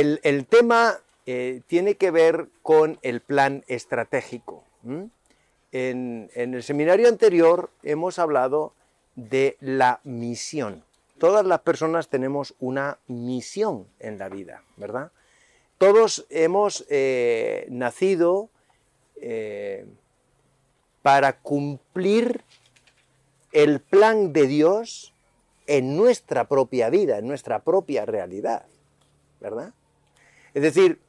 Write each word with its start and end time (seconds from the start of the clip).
el, 0.00 0.46
tema 0.46 0.98
eh, 1.26 1.60
tiene 1.66 1.94
que 1.94 2.10
ver 2.10 2.48
con 2.62 2.98
el 3.02 3.20
plan 3.20 3.64
estratégico. 3.68 4.64
En, 5.72 6.30
el 6.34 6.62
seminario 6.62 7.08
anterior 7.08 7.70
hemos 7.82 8.18
hablado 8.18 8.74
de 9.14 9.56
la 9.60 10.00
misión. 10.04 10.84
Todas 11.18 11.46
las 11.46 11.60
personas 11.60 12.08
tenemos 12.08 12.54
una 12.58 12.98
misión 13.06 13.86
en 14.00 14.18
la 14.18 14.28
vida, 14.28 14.64
¿verdad? 14.76 15.12
Todos 15.78 16.26
hemos 16.28 16.84
eh, 16.90 17.66
nacido 17.70 18.50
eh, 19.20 19.86
para 21.02 21.38
cumplir 21.38 22.42
el 23.52 23.80
plan 23.80 24.32
de 24.32 24.46
Dios 24.46 25.14
en 25.66 25.96
nuestra 25.96 26.48
propia 26.48 26.90
vida, 26.90 27.18
en 27.18 27.26
nuestra 27.26 27.60
propia 27.60 28.04
realidad, 28.04 28.66
¿verdad? 29.40 29.72
Es 30.54 30.62
decir, 30.62 31.00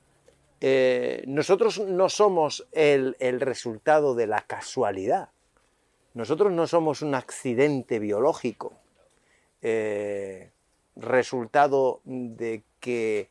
eh, 0.59 1.23
nosotros 1.27 1.79
no 1.79 2.09
somos 2.09 2.67
el, 2.71 3.15
resultado 3.39 4.15
de 4.15 4.25
la 4.25 4.41
casualidad, 4.41 5.29
nosotros 6.15 6.51
no 6.51 6.65
somos 6.65 7.03
un 7.03 7.13
accidente 7.13 7.99
biológico, 7.99 8.73
eh, 9.61 10.49
resultado 10.95 12.01
de 12.05 12.63
que 12.79 13.29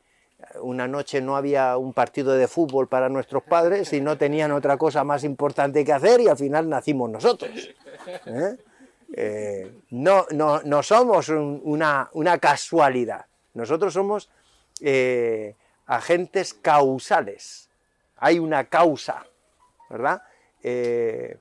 una 0.61 0.87
noche 0.87 1.19
no 1.19 1.35
había 1.35 1.75
un 1.77 1.91
partido 1.91 2.33
de 2.33 2.47
fútbol 2.47 2.87
para 2.87 3.09
nuestros 3.09 3.43
padres 3.43 3.91
y 3.91 3.99
no 3.99 4.17
tenían 4.17 4.51
otra 4.51 4.77
cosa 4.77 5.03
más 5.03 5.23
importante 5.25 5.83
que 5.83 5.91
hacer 5.91 6.21
y 6.21 6.29
al 6.29 6.37
final 6.37 6.69
nacimos 6.69 7.09
nosotros. 7.09 7.51
¿eh? 8.27 9.71
no, 9.89 10.25
no, 10.31 10.83
somos 10.83 11.29
una, 11.29 12.37
casualidad, 12.39 13.25
nosotros 13.53 13.93
somos 13.93 14.29
agentes 15.85 16.53
causales. 16.53 17.69
Hay 18.17 18.39
una 18.39 18.65
causa, 18.65 19.25
¿verdad? 19.89 20.23
Eh, 20.63 21.37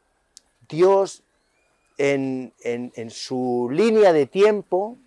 Dios 0.69 1.23
en, 1.99 2.53
su 3.11 3.69
línea 3.71 4.13
de 4.13 4.27
tiempo 4.27 4.99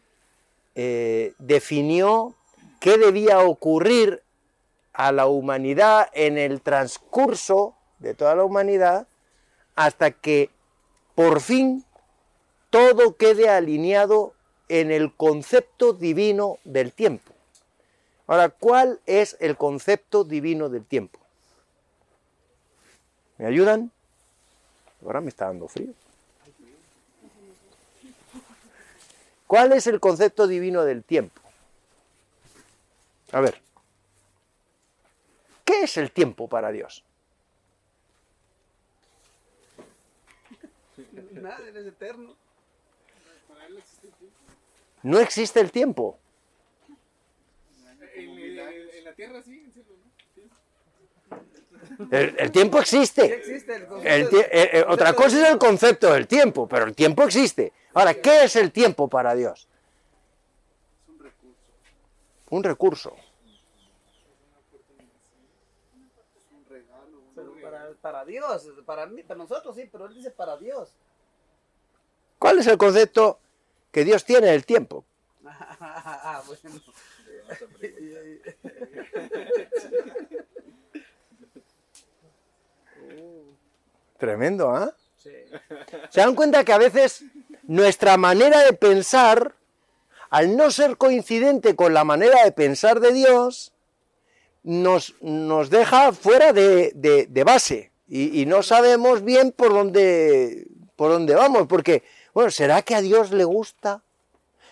eh, 0.75 1.33
definió 1.37 2.35
qué 2.79 2.97
debía 2.97 3.39
ocurrir 3.39 4.23
a 4.93 5.11
la 5.11 5.27
humanidad 5.27 6.09
en 6.13 6.37
el 6.37 6.61
transcurso 6.61 7.75
de 7.99 8.13
toda 8.13 8.35
la 8.35 8.43
humanidad 8.43 9.07
hasta 9.75 10.11
que 10.11 10.49
por 11.15 11.41
fin 11.41 11.85
todo 12.69 13.15
quede 13.15 13.49
alineado 13.49 14.33
en 14.69 14.91
el 14.91 15.13
concepto 15.13 15.93
divino 15.93 16.57
del 16.63 16.93
tiempo. 16.93 17.33
Ahora, 18.27 18.49
¿cuál 18.49 18.99
es 19.05 19.37
el 19.39 19.55
concepto 19.55 20.25
divino 20.25 20.67
del 20.67 20.85
tiempo? 20.85 21.19
¿Me 23.37 23.45
ayudan? 23.45 23.91
Ahora 25.01 25.21
me 25.21 25.29
está 25.29 25.45
dando 25.45 25.67
frío. 25.69 25.93
¿Cuál 29.47 29.71
es 29.71 29.87
el 29.87 30.01
concepto 30.01 30.45
divino 30.45 30.83
del 30.83 31.05
tiempo? 31.05 31.41
A 33.31 33.39
ver, 33.39 33.61
¿qué 35.63 35.83
es 35.83 35.95
el 35.95 36.11
tiempo 36.11 36.49
para 36.49 36.71
Dios? 36.71 37.05
Nada, 41.31 41.59
es 41.69 41.75
eterno. 41.75 42.35
No 45.03 45.19
existe 45.19 45.61
el 45.61 45.71
tiempo. 45.71 46.19
El, 52.11 52.51
tiempo 52.51 52.79
existe. 52.79 53.41
otra 54.87 55.13
cosa 55.13 55.41
es 55.41 55.51
el 55.51 55.57
concepto 55.57 56.13
del 56.13 56.27
tiempo, 56.27 56.67
pero 56.67 56.85
el 56.85 56.95
tiempo 56.95 57.23
existe. 57.23 57.73
Ahora, 57.93 58.13
¿qué 58.15 58.43
es 58.43 58.55
el 58.55 58.71
tiempo 58.71 59.07
para 59.07 59.35
Dios? 59.35 59.67
Un 62.49 62.63
recurso. 62.63 63.15
Para, 67.61 67.93
para, 68.01 68.25
Dios, 68.25 68.69
para 68.85 69.05
mí, 69.05 69.23
para 69.23 69.37
nosotros 69.39 69.75
sí, 69.75 69.89
pero 69.91 70.05
él 70.05 70.13
dice 70.13 70.31
para 70.31 70.57
Dios. 70.57 70.89
¿Cuál 72.39 72.59
es 72.59 72.67
el 72.67 72.77
concepto 72.77 73.39
que 73.91 74.05
Dios 74.05 74.23
tiene 74.23 74.47
del 74.47 74.65
tiempo? 74.65 75.03
ah, 75.43 76.41
bueno. 76.45 76.79
Tremendo, 84.17 84.71
¿ah? 84.71 84.93
¿Se 86.09 86.19
dan 86.19 86.35
cuenta 86.35 86.63
que 86.63 86.73
a 86.73 86.77
veces 86.77 87.23
nuestra 87.63 88.17
manera 88.17 88.63
de 88.63 88.73
pensar, 88.73 89.55
al 90.29 90.57
no 90.57 90.71
ser 90.71 90.97
coincidente 90.97 91.75
con 91.75 91.93
la 91.93 92.03
manera 92.03 92.43
de 92.43 92.51
pensar 92.51 92.99
de 92.99 93.13
Dios, 93.13 93.73
nos, 94.63 95.15
nos 95.21 95.69
deja 95.69 96.11
fuera 96.13 96.53
de, 96.53 97.43
base 97.45 97.91
y, 98.07 98.41
y, 98.41 98.45
no 98.45 98.63
sabemos 98.63 99.23
bien 99.23 99.51
por 99.51 99.69
dónde, 99.69 100.67
por 100.95 101.11
dónde 101.11 101.35
vamos? 101.35 101.67
Porque, 101.67 102.03
bueno, 102.33 102.51
¿será 102.51 102.81
que 102.81 102.95
a 102.95 103.01
Dios 103.01 103.31
le 103.31 103.43
gusta? 103.43 104.03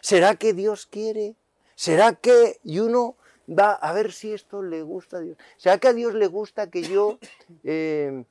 ¿Será 0.01 0.35
que 0.35 0.53
Dios 0.53 0.85
quiere? 0.85 1.35
¿Será 1.75 2.13
que, 2.13 2.59
y 2.63 2.79
uno 2.79 3.15
va 3.47 3.73
a 3.73 3.93
ver 3.93 4.11
si 4.11 4.33
esto 4.33 4.63
le 4.63 4.81
gusta 4.81 5.17
a 5.17 5.19
Dios? 5.19 5.37
¿Será 5.57 5.77
que 5.77 5.89
a 5.89 5.93
Dios 5.93 6.13
le 6.13 6.27
gusta 6.27 6.69
que 6.69 6.81
yo 6.81 7.19
eh, 7.63 8.23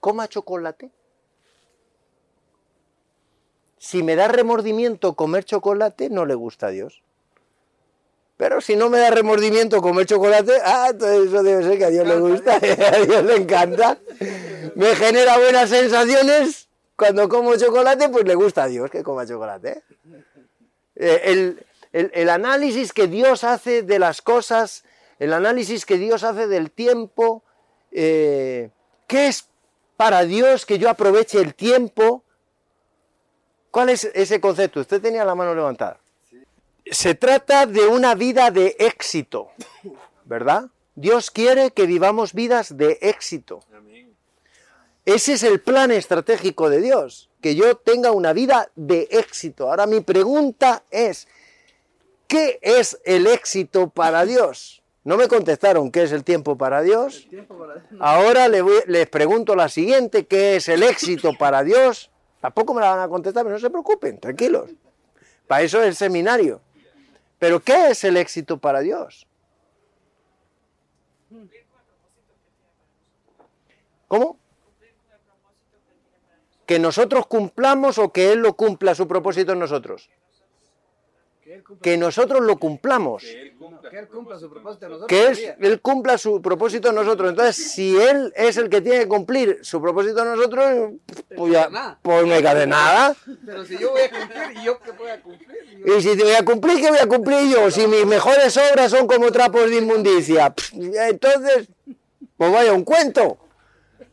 coma 0.00 0.28
chocolate? 0.28 0.90
Si 3.78 4.02
me 4.02 4.16
da 4.16 4.28
remordimiento 4.28 5.14
comer 5.14 5.44
chocolate, 5.44 6.08
no 6.08 6.24
le 6.24 6.34
gusta 6.34 6.68
a 6.68 6.70
Dios. 6.70 7.02
Pero 8.38 8.60
si 8.60 8.76
no 8.76 8.88
me 8.88 8.98
da 8.98 9.10
remordimiento 9.10 9.80
comer 9.80 10.06
chocolate, 10.06 10.54
ah, 10.64 10.88
entonces 10.90 11.28
eso 11.28 11.42
debe 11.42 11.62
ser 11.62 11.78
que 11.78 11.84
a 11.84 11.90
Dios 11.90 12.06
le 12.06 12.18
gusta, 12.18 12.56
a 12.56 12.98
Dios 13.04 13.24
le 13.24 13.36
encanta. 13.36 13.98
Me 14.74 14.96
genera 14.96 15.38
buenas 15.38 15.68
sensaciones. 15.68 16.68
Cuando 16.96 17.28
como 17.28 17.54
chocolate, 17.56 18.08
pues 18.08 18.24
le 18.24 18.34
gusta 18.34 18.64
a 18.64 18.68
Dios 18.68 18.90
que 18.90 19.02
coma 19.02 19.26
chocolate. 19.26 19.82
Eh, 20.96 21.20
el, 21.24 21.66
el, 21.94 22.28
análisis 22.28 22.92
que 22.92 23.06
Dios 23.06 23.44
hace 23.44 23.82
de 23.82 24.00
las 24.00 24.20
cosas, 24.20 24.84
el 25.20 25.32
análisis 25.32 25.86
que 25.86 25.96
Dios 25.96 26.24
hace 26.24 26.48
del 26.48 26.72
tiempo, 26.72 27.44
eh, 27.92 28.70
¿qué 29.06 29.28
es 29.28 29.48
para 29.96 30.24
Dios 30.24 30.66
que 30.66 30.78
yo 30.78 30.90
aproveche 30.90 31.40
el 31.40 31.54
tiempo? 31.54 32.24
¿Cuál 33.70 33.90
es 33.90 34.10
ese 34.12 34.40
concepto? 34.40 34.80
Usted 34.80 35.00
tenía 35.00 35.24
la 35.24 35.36
mano 35.36 35.54
levantada. 35.54 36.00
Se 36.90 37.14
trata 37.14 37.64
de 37.66 37.86
una 37.86 38.16
vida 38.16 38.50
de 38.50 38.74
éxito, 38.80 39.52
¿verdad? 40.24 40.64
Dios 40.96 41.30
quiere 41.30 41.70
que 41.70 41.86
vivamos 41.86 42.34
vidas 42.34 42.76
de 42.76 42.98
éxito. 43.02 43.60
Ese 45.04 45.34
es 45.34 45.42
el 45.44 45.60
plan 45.60 45.92
estratégico 45.92 46.70
de 46.70 46.80
Dios, 46.80 47.30
que 47.40 47.54
yo 47.54 47.76
tenga 47.76 48.10
una 48.10 48.32
vida 48.32 48.70
de 48.74 49.06
éxito. 49.10 49.68
Ahora 49.68 49.86
mi 49.86 50.00
pregunta 50.00 50.82
es, 50.90 51.28
¿Qué 52.26 52.58
es 52.62 52.98
el 53.04 53.26
éxito 53.26 53.90
para 53.90 54.24
Dios? 54.24 54.82
No 55.04 55.18
me 55.18 55.28
contestaron 55.28 55.90
qué 55.90 56.04
es 56.04 56.12
el 56.12 56.24
tiempo 56.24 56.56
para 56.56 56.80
Dios. 56.80 57.28
Ahora 58.00 58.48
les, 58.48 59.06
pregunto 59.08 59.54
la 59.54 59.68
siguiente, 59.68 60.26
¿qué 60.26 60.56
es 60.56 60.68
el 60.68 60.82
éxito 60.82 61.32
para 61.38 61.62
Dios? 61.62 62.10
Tampoco 62.40 62.72
me 62.72 62.80
la 62.80 62.90
van 62.90 63.00
a 63.00 63.08
contestar, 63.08 63.44
pero 63.44 63.54
no 63.54 63.60
se 63.60 63.70
preocupen, 63.70 64.18
tranquilos. 64.18 64.70
Para 65.46 65.62
eso 65.62 65.80
es 65.82 65.88
el 65.88 65.94
seminario. 65.94 66.62
Pero 67.38 67.60
¿qué 67.60 67.88
es 67.90 68.02
el 68.04 68.16
éxito 68.16 68.56
para 68.56 68.80
Dios? 68.80 69.26
¿Cómo? 74.08 74.38
¿Que 76.64 76.78
nosotros 76.78 77.26
cumplamos 77.26 77.98
o 77.98 78.10
que 78.10 78.32
Él 78.32 78.38
lo 78.38 78.54
cumpla 78.54 78.94
su 78.94 79.06
propósito 79.06 79.52
en 79.52 79.58
nosotros? 79.58 80.08
Que 81.80 81.96
nosotros 81.96 82.42
lo 82.42 82.56
cumplamos. 82.56 83.22
Que 83.22 83.98
Él 83.98 84.08
cumpla, 84.08 84.38
su 84.38 84.50
propósito 84.50 84.86
en 84.86 84.92
nosotros. 84.92 85.08
Que 85.08 85.56
él, 85.60 85.80
cumpla 85.80 86.18
su 86.18 86.42
propósito 86.42 86.88
en 86.88 86.94
nosotros. 86.94 87.30
Entonces, 87.30 87.72
si 87.72 87.96
Él 87.96 88.32
es 88.36 88.56
el 88.56 88.68
que 88.68 88.80
tiene 88.80 89.00
que 89.00 89.08
cumplir 89.08 89.58
su 89.62 89.80
propósito 89.80 90.22
en 90.22 90.36
nosotros, 90.36 90.92
pues 91.36 91.52
ya, 91.52 91.98
pues 92.02 92.26
me 92.26 92.42
cae 92.42 92.66
nada. 92.66 93.14
Pero 93.44 93.64
si 93.64 93.78
yo 93.78 93.90
voy 93.90 94.02
a 94.02 94.10
cumplir, 94.10 94.58
¿y 94.60 94.64
yo 94.64 94.80
qué 94.80 94.90
voy 94.92 95.10
a 95.10 95.20
cumplir? 95.20 95.58
Y 95.84 96.00
si 96.00 96.16
te 96.16 96.24
voy 96.24 96.34
a 96.34 96.44
cumplir, 96.44 96.80
¿qué 96.80 96.90
voy 96.90 96.98
a 96.98 97.06
cumplir 97.06 97.50
yo? 97.50 97.70
Si 97.70 97.86
mis 97.86 98.06
mejores 98.06 98.56
obras 98.56 98.90
son 98.90 99.06
como 99.06 99.30
trapos 99.30 99.70
de 99.70 99.78
inmundicia, 99.78 100.54
entonces, 100.72 101.68
pues 102.36 102.52
vaya 102.52 102.72
un 102.72 102.84
cuento. 102.84 103.38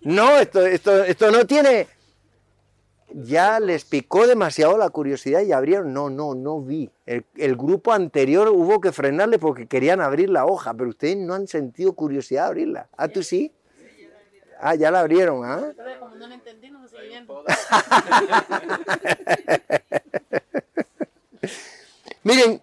No, 0.02 0.38
esto, 0.38 0.66
esto, 0.66 1.04
esto 1.04 1.32
no 1.32 1.46
tiene 1.46 1.88
ya 3.13 3.60
les 3.60 3.86
picó 3.86 4.28
demasiado 4.28 4.78
la 4.78 4.90
curiosidad 4.90 5.42
y 5.42 5.52
abrieron. 5.52 5.94
No, 5.94 6.10
no, 6.10 6.36
no 6.36 6.62
vi. 6.62 6.90
El, 7.06 7.25
el 7.38 7.56
grupo 7.56 7.94
anterior 7.94 8.50
hubo 8.50 8.81
que 8.81 8.92
frenarle 8.92 9.40
porque 9.40 9.68
querían 9.68 10.02
abrir 10.02 10.30
la 10.30 10.46
hoja, 10.46 10.74
pero 10.74 10.90
ustedes 10.90 11.18
no 11.18 11.34
han 11.34 11.48
sentido 11.48 11.94
curiosidad 11.94 12.44
de 12.44 12.48
abrirla. 12.48 12.90
¿Ah, 12.98 13.08
tú 13.08 13.24
sí? 13.24 13.52
Ah, 14.63 14.75
ya 14.75 14.92
la 14.92 15.00
abrieron, 15.00 15.44
¿ah? 15.44 15.74
Como 16.00 16.16
no 16.16 16.28
lo 16.28 16.34
entendí, 16.36 16.69
no 16.69 16.80
me 16.80 16.88
seguí 16.88 17.08
viendo. 17.08 17.44
Miren, 22.24 22.62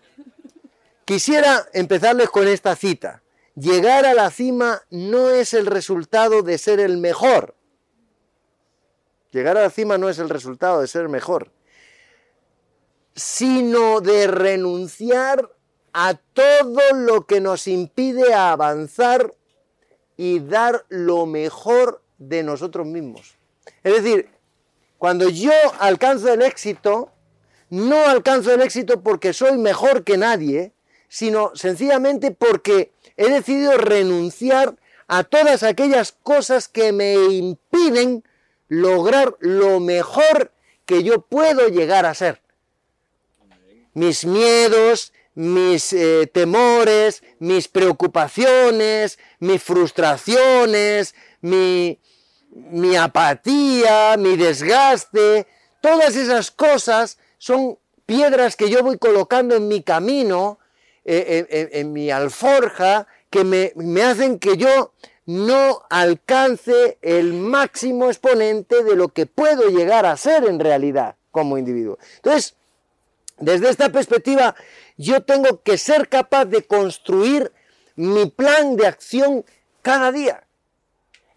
quisiera 1.04 1.66
empezarles 1.72 2.30
con 2.30 2.46
esta 2.46 2.76
cita. 2.76 3.22
Llegar 3.56 4.06
a 4.06 4.14
la 4.14 4.30
cima 4.30 4.82
no 4.90 5.30
es 5.30 5.52
el 5.54 5.66
resultado 5.66 6.42
de 6.42 6.58
ser 6.58 6.78
el 6.78 6.98
mejor. 6.98 7.56
Llegar 9.30 9.58
a 9.58 9.62
la 9.62 9.70
cima 9.70 9.98
no 9.98 10.08
es 10.08 10.18
el 10.18 10.28
resultado 10.28 10.80
de 10.80 10.86
ser 10.88 11.08
mejor, 11.08 11.50
sino 13.14 14.00
de 14.00 14.26
renunciar 14.26 15.50
a 15.92 16.14
todo 16.14 16.80
lo 16.94 17.26
que 17.26 17.40
nos 17.40 17.66
impide 17.66 18.34
avanzar 18.34 19.34
y 20.16 20.40
dar 20.40 20.84
lo 20.88 21.26
mejor 21.26 22.02
de 22.18 22.42
nosotros 22.42 22.86
mismos. 22.86 23.36
Es 23.82 24.02
decir, 24.02 24.30
cuando 24.98 25.28
yo 25.28 25.52
alcanzo 25.78 26.32
el 26.32 26.42
éxito, 26.42 27.12
no 27.70 28.06
alcanzo 28.06 28.52
el 28.52 28.62
éxito 28.62 29.02
porque 29.02 29.32
soy 29.32 29.58
mejor 29.58 30.04
que 30.04 30.16
nadie, 30.16 30.72
sino 31.08 31.52
sencillamente 31.54 32.30
porque 32.30 32.92
he 33.16 33.30
decidido 33.30 33.76
renunciar 33.76 34.76
a 35.06 35.24
todas 35.24 35.62
aquellas 35.62 36.12
cosas 36.12 36.68
que 36.68 36.92
me 36.92 37.14
impiden 37.14 38.24
lograr 38.68 39.34
lo 39.40 39.80
mejor 39.80 40.52
que 40.86 41.02
yo 41.02 41.20
puedo 41.22 41.68
llegar 41.68 42.06
a 42.06 42.14
ser. 42.14 42.40
Mis 43.94 44.24
miedos, 44.24 45.12
mis 45.34 45.92
eh, 45.92 46.26
temores, 46.32 47.22
mis 47.38 47.68
preocupaciones, 47.68 49.18
mis 49.40 49.62
frustraciones, 49.62 51.14
mi, 51.40 51.98
mi 52.50 52.96
apatía, 52.96 54.16
mi 54.18 54.36
desgaste, 54.36 55.46
todas 55.80 56.16
esas 56.16 56.50
cosas 56.50 57.18
son 57.38 57.78
piedras 58.06 58.56
que 58.56 58.70
yo 58.70 58.82
voy 58.82 58.98
colocando 58.98 59.54
en 59.56 59.68
mi 59.68 59.82
camino, 59.82 60.58
eh, 61.04 61.46
en, 61.48 61.58
en- 61.58 61.68
en 61.72 61.92
mi 61.92 62.10
alforja, 62.10 63.06
que 63.30 63.44
me, 63.44 63.72
me 63.76 64.02
hacen 64.02 64.38
que 64.38 64.56
yo 64.56 64.92
no 65.28 65.82
alcance 65.90 66.96
el 67.02 67.34
máximo 67.34 68.06
exponente 68.06 68.82
de 68.82 68.96
lo 68.96 69.10
que 69.10 69.26
puedo 69.26 69.68
llegar 69.68 70.06
a 70.06 70.16
ser 70.16 70.46
en 70.46 70.58
realidad 70.58 71.16
como 71.30 71.58
individuo. 71.58 71.98
Entonces, 72.16 72.54
desde 73.36 73.68
esta 73.68 73.92
perspectiva, 73.92 74.54
yo 74.96 75.22
tengo 75.22 75.60
que 75.62 75.76
ser 75.76 76.08
capaz 76.08 76.46
de 76.46 76.62
construir 76.62 77.52
mi 77.94 78.24
plan 78.30 78.76
de 78.76 78.86
acción 78.86 79.44
cada 79.82 80.12
día. 80.12 80.44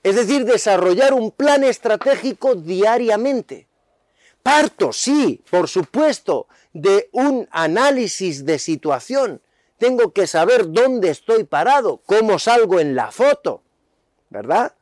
Es 0.04 0.16
decir, 0.16 0.46
desarrollar 0.46 1.14
un 1.14 1.30
plan 1.30 1.66
estratégico 1.66 2.56
diariamente. 2.56 3.68
Parto, 4.42 4.94
sí, 4.94 5.44
por 5.50 5.68
supuesto, 5.68 6.48
de 6.72 7.10
un 7.12 7.46
análisis 7.52 8.46
de 8.46 8.58
situación. 8.58 9.42
Tengo 9.78 10.14
que 10.14 10.28
saber 10.28 10.72
dónde 10.72 11.10
estoy 11.10 11.44
parado, 11.44 12.02
cómo 12.06 12.40
salgo 12.40 12.80
en 12.80 12.96
la 12.96 13.12
foto, 13.12 13.64
¿verdad? 14.32 14.74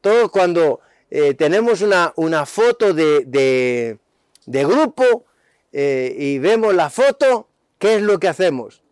Todos 0.00 0.30
cuando 0.32 0.80
eh, 1.10 1.34
tenemos 1.34 1.80
una, 1.82 2.12
una 2.16 2.44
foto 2.46 2.92
de, 2.92 3.24
de- 3.26 3.98
de 4.46 4.64
grupo 4.66 5.24
eh, 5.72 6.14
y 6.18 6.38
vemos 6.38 6.74
la 6.74 6.90
foto, 6.90 7.48
¿qué 7.78 7.94
es 7.96 8.02
lo 8.02 8.18
que 8.18 8.28
hacemos? 8.28 8.82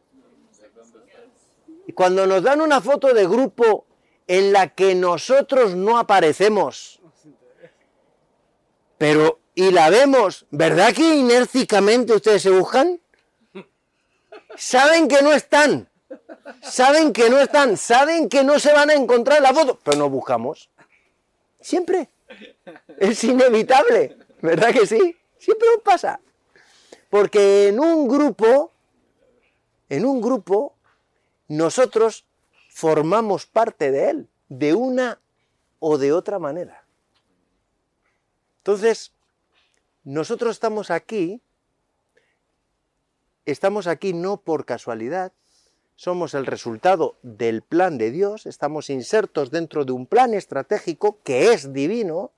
Cuando 1.95 2.27
nos 2.27 2.43
dan 2.43 2.61
una 2.63 2.81
foto 2.81 3.13
de 3.13 3.27
grupo 3.27 3.85
en 4.27 4.53
la 4.53 4.69
que 4.69 4.95
nosotros 4.95 5.75
no 5.75 5.99
aparecemos, 5.99 7.01
pero 8.97 9.41
y 9.55 9.71
la 9.73 9.91
vemos, 9.91 10.47
¿verdad 10.51 10.95
que 10.95 11.17
inércicamente 11.17 12.15
ustedes 12.15 12.41
se 12.41 12.51
buscan? 12.51 12.99
Saben 14.57 15.09
que 15.09 15.21
no 15.21 15.33
están, 15.35 15.91
saben 16.63 17.13
que 17.13 17.31
no 17.31 17.39
están, 17.39 17.77
saben 17.77 18.29
que 18.29 18.45
no 18.45 18.59
se 18.59 18.73
van 18.73 18.91
a 18.91 18.95
encontrar 18.95 19.39
en 19.39 19.45
la 19.45 19.55
foto, 19.55 19.79
pero 19.83 19.99
nos 19.99 20.11
buscamos. 20.11 20.71
Siempre. 21.61 22.09
Es 22.99 23.23
inevitable, 23.25 24.17
¿verdad 24.41 24.73
que 24.73 24.87
sí? 24.87 25.17
Siempre 25.39 25.69
nos 25.75 25.83
pasa. 25.83 26.21
Porque 27.11 27.69
en 27.69 27.81
un 27.81 28.09
grupo, 28.09 28.73
en 29.89 30.07
un 30.07 30.21
grupo, 30.21 30.75
nosotros 31.49 32.25
formamos 32.71 33.47
parte 33.47 33.91
de 33.91 34.11
él, 34.11 34.29
de 34.49 34.75
una 34.75 35.21
o 35.79 35.99
de 35.99 36.13
otra 36.13 36.39
manera. 36.39 36.85
Entonces, 38.59 39.13
nosotros 40.05 40.53
estamos 40.53 40.91
aquí, 40.91 41.43
estamos 43.45 43.87
aquí 43.87 44.13
no 44.15 44.39
por 44.39 44.65
casualidad, 44.65 45.33
somos 46.03 46.35
el 46.35 46.47
resultado 46.47 47.15
del 47.23 47.63
plan 47.63 47.97
de 47.97 48.11
Dios, 48.11 48.47
estamos 48.47 48.91
insertos 48.91 49.53
dentro 49.53 49.85
de 49.85 49.93
un 49.93 50.07
plan 50.07 50.35
estratégico 50.35 51.19
que 51.23 51.53
es 51.53 51.73
divino. 51.73 52.33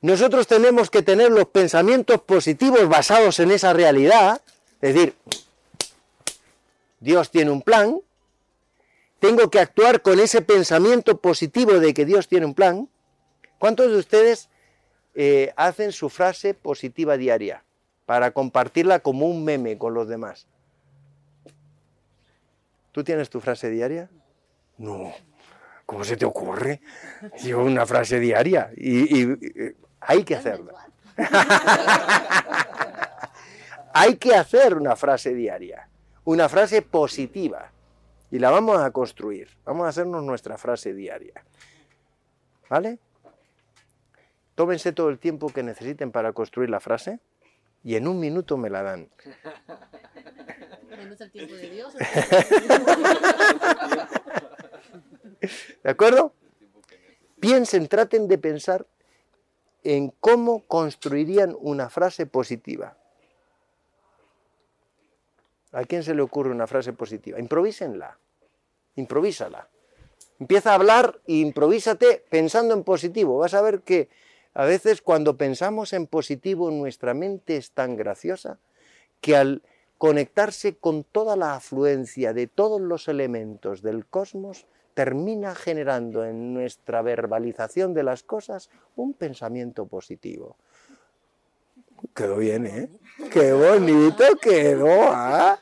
Nosotros 0.00 0.48
tenemos 0.48 0.90
que 0.90 1.02
tener 1.02 1.30
los 1.30 1.44
pensamientos 1.44 2.20
positivos 2.22 2.88
basados 2.88 3.38
en 3.38 3.52
esa 3.52 3.72
realidad, 3.72 4.42
es 4.80 4.94
decir, 4.94 5.14
Dios 6.98 7.30
tiene 7.30 7.52
un 7.52 7.62
plan, 7.62 8.00
tengo 9.20 9.48
que 9.48 9.60
actuar 9.60 10.02
con 10.02 10.18
ese 10.18 10.42
pensamiento 10.42 11.18
positivo 11.18 11.74
de 11.74 11.94
que 11.94 12.04
Dios 12.04 12.26
tiene 12.26 12.46
un 12.46 12.54
plan. 12.54 12.88
¿Cuántos 13.60 13.92
de 13.92 13.96
ustedes 13.96 14.48
eh, 15.14 15.52
hacen 15.54 15.92
su 15.92 16.08
frase 16.08 16.52
positiva 16.54 17.16
diaria 17.16 17.62
para 18.06 18.32
compartirla 18.32 18.98
como 18.98 19.28
un 19.28 19.44
meme 19.44 19.78
con 19.78 19.94
los 19.94 20.08
demás? 20.08 20.48
¿Tú 22.98 23.04
tienes 23.04 23.30
tu 23.30 23.40
frase 23.40 23.70
diaria? 23.70 24.10
No. 24.78 25.12
¿Cómo 25.86 26.02
se 26.02 26.16
te 26.16 26.24
ocurre? 26.24 26.80
Yo 27.44 27.62
una 27.62 27.86
frase 27.86 28.18
diaria. 28.18 28.72
Y- 28.76 29.38
hay 30.00 30.24
que 30.24 30.34
hacerla. 30.34 30.88
hay 33.94 34.16
que 34.16 34.34
hacer 34.34 34.74
una 34.74 34.96
frase 34.96 35.32
diaria. 35.32 35.88
Una 36.24 36.48
frase 36.48 36.82
positiva. 36.82 37.70
Y 38.32 38.40
la 38.40 38.50
vamos 38.50 38.82
a 38.82 38.90
construir. 38.90 39.48
Vamos 39.64 39.86
a 39.86 39.90
hacernos 39.90 40.24
nuestra 40.24 40.58
frase 40.58 40.92
diaria. 40.92 41.44
¿Vale? 42.68 42.98
Tómense 44.56 44.92
todo 44.92 45.10
el 45.10 45.20
tiempo 45.20 45.50
que 45.50 45.62
necesiten 45.62 46.10
para 46.10 46.32
construir 46.32 46.68
la 46.68 46.80
frase 46.80 47.20
y 47.84 47.94
en 47.94 48.08
un 48.08 48.18
minuto 48.18 48.56
me 48.56 48.70
la 48.70 48.82
dan. 48.82 49.08
No 51.06 51.14
es 51.14 51.20
el 51.20 51.30
tiempo 51.30 51.54
de 51.54 51.70
Dios. 51.70 51.94
¿De 55.82 55.90
acuerdo? 55.90 56.32
Piensen, 57.40 57.86
traten 57.88 58.26
de 58.26 58.38
pensar 58.38 58.86
en 59.84 60.12
cómo 60.20 60.66
construirían 60.66 61.56
una 61.58 61.88
frase 61.88 62.26
positiva. 62.26 62.96
¿A 65.72 65.84
quién 65.84 66.02
se 66.02 66.14
le 66.14 66.22
ocurre 66.22 66.50
una 66.50 66.66
frase 66.66 66.92
positiva? 66.92 67.38
Improvísenla. 67.38 68.18
Improvísala. 68.96 69.68
Empieza 70.40 70.72
a 70.72 70.74
hablar 70.74 71.20
e 71.26 71.34
improvísate 71.34 72.24
pensando 72.28 72.74
en 72.74 72.82
positivo. 72.82 73.38
Vas 73.38 73.54
a 73.54 73.62
ver 73.62 73.82
que 73.82 74.08
a 74.54 74.64
veces 74.64 75.02
cuando 75.02 75.36
pensamos 75.36 75.92
en 75.92 76.06
positivo 76.06 76.70
nuestra 76.70 77.14
mente 77.14 77.56
es 77.56 77.70
tan 77.72 77.96
graciosa 77.96 78.58
que 79.20 79.36
al 79.36 79.62
conectarse 79.98 80.76
con 80.76 81.04
toda 81.04 81.36
la 81.36 81.56
afluencia 81.56 82.32
de 82.32 82.46
todos 82.46 82.80
los 82.80 83.08
elementos 83.08 83.82
del 83.82 84.06
cosmos 84.06 84.66
termina 84.94 85.54
generando 85.54 86.24
en 86.24 86.54
nuestra 86.54 87.02
verbalización 87.02 87.94
de 87.94 88.04
las 88.04 88.22
cosas 88.22 88.70
un 88.96 89.12
pensamiento 89.14 89.86
positivo. 89.86 90.56
Quedó 92.14 92.36
bien, 92.36 92.66
¿eh? 92.66 92.88
Qué 93.30 93.52
bonito 93.52 94.24
quedó, 94.40 95.10
¿ah? 95.10 95.58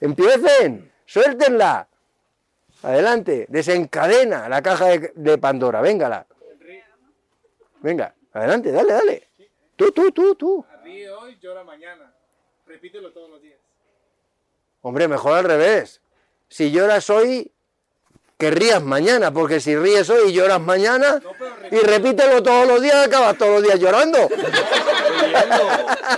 Empiecen, 0.00 0.90
suéltenla. 1.06 1.88
Adelante, 2.82 3.46
desencadena 3.48 4.48
la 4.48 4.60
caja 4.60 4.86
de, 4.86 5.12
de 5.14 5.38
Pandora, 5.38 5.80
véngala. 5.80 6.26
Venga, 7.80 8.14
adelante, 8.32 8.72
dale, 8.72 8.92
dale. 8.92 9.28
Tú, 9.76 9.92
tú, 9.92 10.10
tú, 10.10 10.34
tú. 10.34 10.64
Ríe 10.82 11.10
hoy, 11.10 11.38
llora 11.40 11.62
mañana. 11.62 12.12
Repítelo 12.72 13.10
todos 13.12 13.28
los 13.28 13.42
días. 13.42 13.58
Hombre, 14.80 15.06
mejor 15.06 15.34
al 15.38 15.44
revés. 15.44 16.00
Si 16.48 16.70
lloras 16.70 17.08
hoy, 17.10 17.52
que 18.38 18.50
rías 18.50 18.82
mañana, 18.82 19.30
porque 19.32 19.60
si 19.60 19.76
ríes 19.76 20.08
hoy 20.10 20.30
y 20.30 20.32
lloras 20.32 20.58
mañana, 20.60 21.20
No, 21.22 21.32
y 21.70 21.76
repítelo 21.80 22.42
todos 22.42 22.66
los 22.66 22.80
días, 22.82 23.06
acabas 23.06 23.36
todos 23.36 23.52
los 23.54 23.62
días 23.62 23.78
llorando. 23.78 24.26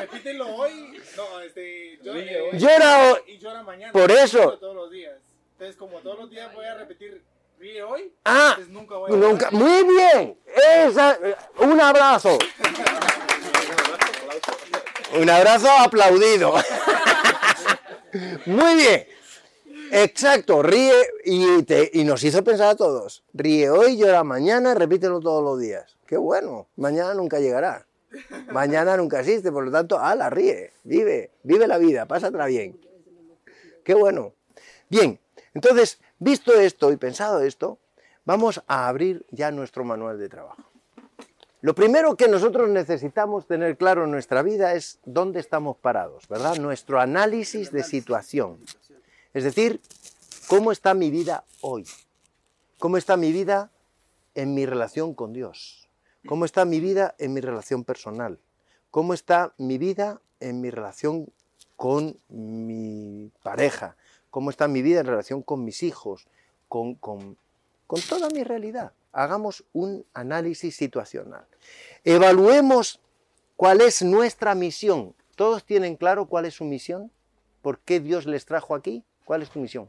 repítelo 0.01 0.55
hoy. 0.57 1.01
No, 1.17 1.41
este. 1.41 1.99
Llora, 2.03 2.19
Ríe 2.21 2.41
hoy. 2.41 2.59
Llora 2.59 2.99
hoy. 3.13 3.19
Y 3.27 3.39
llora 3.39 3.63
mañana. 3.63 3.93
Por 3.93 4.11
eso. 4.13 4.53
Todos 4.59 4.75
los 4.77 4.91
días. 4.91 5.15
Entonces, 5.53 5.77
como 5.77 5.99
todos 5.99 6.19
los 6.21 6.31
días 6.31 6.53
voy 6.55 6.67
a 6.67 6.75
repetir, 6.77 7.21
ríe 7.59 7.83
hoy. 7.83 8.13
Ah, 8.25 8.51
Entonces 8.57 8.73
nunca 8.73 8.97
voy 8.97 9.13
a 9.13 9.17
nunca. 9.17 9.51
llorar. 9.51 9.69
Muy 9.69 9.95
bien. 9.97 10.39
Esa- 10.87 11.19
un 11.59 11.81
abrazo. 11.81 12.39
Un 15.21 15.31
abrazo 15.31 15.69
aplaudido. 15.71 16.55
Muy 18.47 18.75
bien. 18.75 19.07
Exacto, 19.93 20.63
ríe 20.63 20.93
y, 21.25 21.63
te- 21.63 21.91
y 21.93 22.05
nos 22.05 22.23
hizo 22.25 22.43
pensar 22.43 22.69
a 22.71 22.75
todos. 22.75 23.23
Ríe 23.33 23.71
hoy, 23.71 23.97
llora 23.97 24.25
mañana, 24.25 24.75
repítelo 24.75 25.21
todos 25.21 25.43
los 25.45 25.61
días. 25.61 25.97
Qué 26.07 26.17
bueno, 26.17 26.67
mañana 26.77 27.15
nunca 27.15 27.39
llegará. 27.39 27.87
Mañana 28.51 28.97
nunca 28.97 29.21
existe, 29.21 29.53
por 29.53 29.65
lo 29.65 29.71
tanto, 29.73 29.99
ala, 29.99 30.31
ríe, 30.31 30.73
vive, 30.85 31.31
vive 31.43 31.67
la 31.69 31.79
vida, 31.79 32.07
pásatela 32.07 32.47
bien. 32.47 32.81
Qué 33.85 33.95
bueno. 33.95 34.33
Bien, 34.89 35.21
entonces, 35.55 36.01
visto 36.19 36.53
esto 36.55 36.91
y 36.93 36.97
pensado 36.97 37.41
esto, 37.41 37.79
vamos 38.25 38.63
a 38.67 38.89
abrir 38.89 39.25
ya 39.31 39.51
nuestro 39.51 39.85
manual 39.85 40.19
de 40.19 40.29
trabajo. 40.29 40.63
Lo 41.65 41.75
primero 41.75 42.15
que 42.15 42.29
nosotros 42.29 42.69
necesitamos 42.69 43.47
tener 43.47 43.79
claro 43.79 44.05
en 44.05 44.11
nuestra 44.11 44.43
vida 44.43 44.75
es 44.75 44.99
dónde 45.07 45.41
estamos 45.41 45.79
parados, 45.79 46.29
¿verdad? 46.29 46.57
Nuestro 46.59 47.01
análisis 47.01 47.73
de 47.73 47.83
situación. 47.83 48.59
Es 49.33 49.45
decir, 49.45 49.81
¿cómo 50.47 50.73
está 50.73 50.93
mi 50.93 51.11
vida 51.11 51.45
hoy? 51.63 51.87
¿Cómo 52.79 52.99
está 52.99 53.17
mi 53.17 53.33
vida 53.33 53.71
en 54.35 54.53
mi 54.53 54.67
relación 54.67 55.15
con 55.15 55.33
Dios? 55.33 55.89
¿Cómo 56.27 56.45
está 56.45 56.67
mi 56.67 56.81
vida 56.81 57.15
en 57.17 57.33
mi 57.33 57.41
relación 57.41 57.83
personal? 57.83 58.39
¿Cómo 58.91 59.15
está 59.15 59.55
mi 59.57 59.79
vida 59.79 60.21
en 60.41 60.61
mi 60.61 60.69
relación 60.69 61.31
con 61.77 62.19
mi 62.29 63.31
pareja? 63.43 63.97
¿Cómo 64.29 64.51
está 64.51 64.69
mi 64.69 64.83
vida 64.83 65.01
en 65.01 65.07
relación 65.07 65.43
con 65.43 65.65
mis 65.65 65.83
hijos? 65.83 66.27
Con, 66.69 66.95
con- 66.97 67.39
con 67.87 68.03
toda 68.03 68.29
mi 68.29 68.45
realidad. 68.45 68.93
Hagamos 69.15 69.65
un 69.73 70.05
análisis 70.13 70.75
situacional. 70.75 71.47
Evaluemos 72.03 73.01
cuál 73.57 73.81
es 73.81 74.03
nuestra 74.03 74.55
misión. 74.55 75.15
¿Todos 75.37 75.65
tienen 75.65 75.97
claro 75.97 76.27
cuál 76.27 76.47
es 76.47 76.55
su 76.55 76.65
misión? 76.65 77.13
¿Por 77.63 77.79
qué 77.79 78.01
Dios 78.01 78.27
les 78.27 78.45
trajo 78.45 78.75
aquí? 78.75 79.05
¿Cuál 79.25 79.43
es 79.43 79.51
tu 79.51 79.61
misión? 79.61 79.89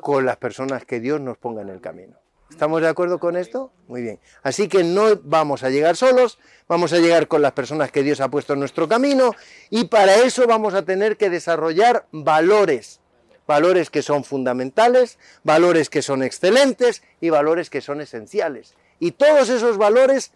Con 0.00 0.26
las 0.26 0.36
personas 0.36 0.84
que 0.84 0.98
Dios 1.00 1.20
nos 1.20 1.38
ponga 1.38 1.62
en 1.62 1.68
el 1.68 1.80
camino. 1.80 2.16
¿Estamos 2.50 2.80
de 2.80 2.88
acuerdo 2.88 3.18
con 3.18 3.36
esto? 3.36 3.72
Muy 3.88 4.02
bien. 4.02 4.20
Así 4.42 4.68
que 4.68 4.84
no 4.84 5.16
vamos 5.22 5.62
a 5.62 5.70
llegar 5.70 5.96
solos, 5.96 6.38
vamos 6.68 6.92
a 6.92 6.98
llegar 6.98 7.28
con 7.28 7.42
las 7.42 7.52
personas 7.52 7.90
que 7.90 8.02
Dios 8.02 8.20
ha 8.20 8.28
puesto 8.28 8.52
en 8.52 8.60
nuestro 8.60 8.88
camino 8.88 9.32
y 9.70 9.84
para 9.84 10.16
eso 10.16 10.46
vamos 10.46 10.74
a 10.74 10.84
tener 10.84 11.16
que 11.16 11.30
desarrollar 11.30 12.06
valores. 12.12 13.00
Valores 13.46 13.90
que 13.90 14.02
son 14.02 14.24
fundamentales, 14.24 15.18
valores 15.44 15.88
que 15.88 16.02
son 16.02 16.22
excelentes 16.22 17.02
y 17.20 17.30
valores 17.30 17.70
que 17.70 17.80
son 17.80 18.00
esenciales. 18.00 18.74
Y 18.98 19.12
todos 19.12 19.48
esos 19.48 19.78
valores 19.78 20.32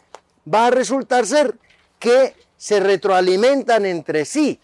va 0.52 0.66
a 0.66 0.70
resultar 0.70 1.26
ser 1.26 1.56
que 1.98 2.34
se 2.56 2.80
retroalimentan 2.80 3.86
entre 3.86 4.24
sí, 4.24 4.60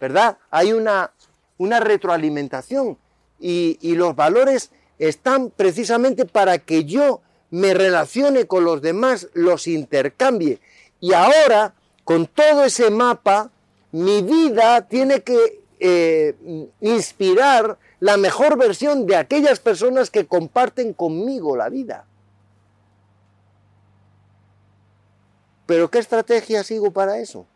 ¿verdad? 0.00 0.38
Hay 0.50 0.72
una, 0.72 1.12
una 1.58 1.80
retroalimentación 1.80 2.96
y, 3.38 3.78
y 3.80 3.94
los 3.96 4.16
valores 4.16 4.70
están 4.98 5.50
precisamente 5.50 6.26
para 6.26 6.58
que 6.58 6.84
yo 6.84 7.20
me 7.50 7.74
relacione 7.74 8.46
con 8.46 8.64
los 8.64 8.80
demás, 8.82 9.28
los 9.34 9.66
intercambie. 9.66 10.60
Y 11.00 11.12
ahora, 11.14 11.74
con 12.04 12.26
todo 12.26 12.64
ese 12.64 12.90
mapa, 12.90 13.50
mi 13.92 14.22
vida 14.22 14.86
tiene 14.86 15.22
que 15.22 15.60
eh, 15.80 16.34
inspirar 16.80 17.78
la 18.00 18.16
mejor 18.16 18.56
versión 18.56 19.06
de 19.06 19.16
aquellas 19.16 19.60
personas 19.60 20.10
que 20.10 20.26
comparten 20.26 20.94
conmigo 20.94 21.56
la 21.56 21.68
vida. 21.68 22.06
Pero 25.66 25.90
¿qué 25.90 25.98
estrategia 25.98 26.64
sigo 26.64 26.90
para 26.90 27.18
eso? 27.18 27.46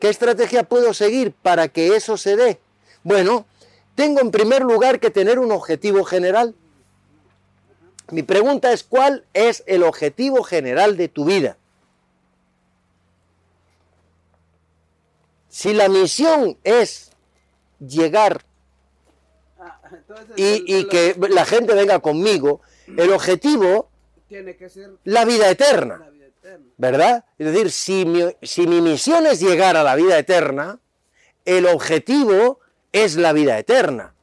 ¿Qué 0.00 0.08
estrategia 0.08 0.64
puedo 0.64 0.92
seguir 0.92 1.32
para 1.32 1.68
que 1.68 1.94
eso 1.94 2.16
se 2.16 2.36
dé? 2.36 2.60
Bueno, 3.04 3.46
tengo 3.94 4.20
en 4.20 4.30
primer 4.30 4.62
lugar 4.62 4.98
que 4.98 5.10
tener 5.10 5.38
un 5.38 5.52
objetivo 5.52 6.04
general. 6.04 6.54
Mi 8.10 8.22
pregunta 8.22 8.72
es, 8.72 8.82
¿cuál 8.82 9.24
es 9.32 9.62
el 9.66 9.84
objetivo 9.84 10.42
general 10.42 10.96
de 10.96 11.08
tu 11.08 11.24
vida? 11.24 11.56
Si 15.48 15.72
la 15.72 15.88
misión 15.88 16.58
es 16.64 17.12
llegar 17.78 18.44
entonces, 19.92 20.34
y, 20.36 20.42
el- 20.42 20.64
y 20.68 20.74
el- 20.74 20.88
que 20.88 21.16
la 21.30 21.44
gente 21.44 21.74
venga 21.74 21.98
conmigo, 22.00 22.60
el 22.96 23.12
objetivo, 23.12 23.90
tiene 24.28 24.56
que 24.56 24.68
ser 24.68 24.90
la 25.04 25.24
vida 25.24 25.50
eterna. 25.50 25.98
la 25.98 26.10
vida 26.10 26.26
eterna. 26.26 26.66
¿verdad? 26.76 27.24
Es 27.38 27.52
decir, 27.52 27.70
si 27.70 28.04
mi, 28.04 28.22
si 28.42 28.66
mi 28.66 28.80
misión 28.80 29.26
es 29.26 29.40
llegar 29.40 29.76
a 29.76 29.82
la 29.82 29.94
vida 29.96 30.18
eterna, 30.18 30.78
el 31.44 31.66
objetivo 31.66 32.60
es 32.92 33.16
la 33.16 33.32
vida 33.32 33.58
eterna. 33.58 34.14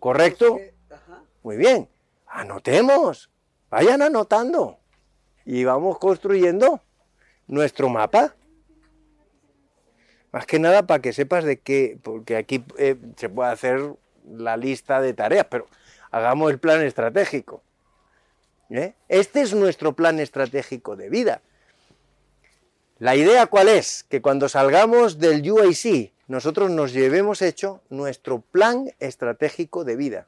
¿Correcto? 0.00 0.56
Que- 0.56 0.74
ajá. 0.90 1.22
Muy 1.42 1.56
bien. 1.56 1.88
Anotemos. 2.26 3.30
Vayan 3.70 4.02
anotando. 4.02 4.78
Y 5.44 5.64
vamos 5.64 5.98
construyendo 5.98 6.80
nuestro 7.46 7.88
mapa. 7.88 8.34
Más 10.32 10.46
que 10.46 10.58
nada 10.58 10.86
para 10.86 11.00
que 11.00 11.12
sepas 11.12 11.44
de 11.44 11.60
qué, 11.60 11.98
porque 12.02 12.36
aquí 12.36 12.64
eh, 12.78 12.96
se 13.16 13.28
puede 13.28 13.50
hacer 13.50 13.94
la 14.28 14.56
lista 14.56 15.00
de 15.00 15.14
tareas, 15.14 15.46
pero 15.50 15.66
hagamos 16.10 16.50
el 16.50 16.58
plan 16.58 16.82
estratégico. 16.82 17.62
¿eh? 18.70 18.94
Este 19.08 19.40
es 19.42 19.54
nuestro 19.54 19.92
plan 19.94 20.20
estratégico 20.20 20.96
de 20.96 21.08
vida. 21.10 21.40
La 22.98 23.16
idea 23.16 23.46
cuál 23.46 23.68
es? 23.68 24.04
Que 24.04 24.22
cuando 24.22 24.48
salgamos 24.48 25.18
del 25.18 25.50
UIC, 25.50 26.12
nosotros 26.28 26.70
nos 26.70 26.92
llevemos 26.92 27.42
hecho 27.42 27.82
nuestro 27.90 28.40
plan 28.40 28.90
estratégico 29.00 29.84
de 29.84 29.96
vida. 29.96 30.26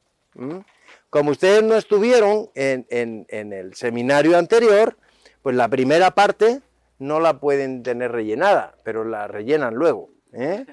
Como 1.09 1.31
ustedes 1.31 1.63
no 1.63 1.75
estuvieron 1.75 2.49
en, 2.53 2.85
en- 2.89 3.25
en 3.29 3.53
el 3.53 3.73
seminario 3.73 4.37
anterior, 4.37 4.97
pues 5.41 5.55
la 5.55 5.67
primera 5.69 6.11
parte 6.11 6.61
no 6.99 7.19
la 7.19 7.39
pueden 7.39 7.81
tener 7.83 8.11
rellenada, 8.11 8.75
pero 8.83 9.03
la 9.05 9.27
rellenan 9.27 9.73
luego. 9.75 10.09
¿eh? 10.33 10.65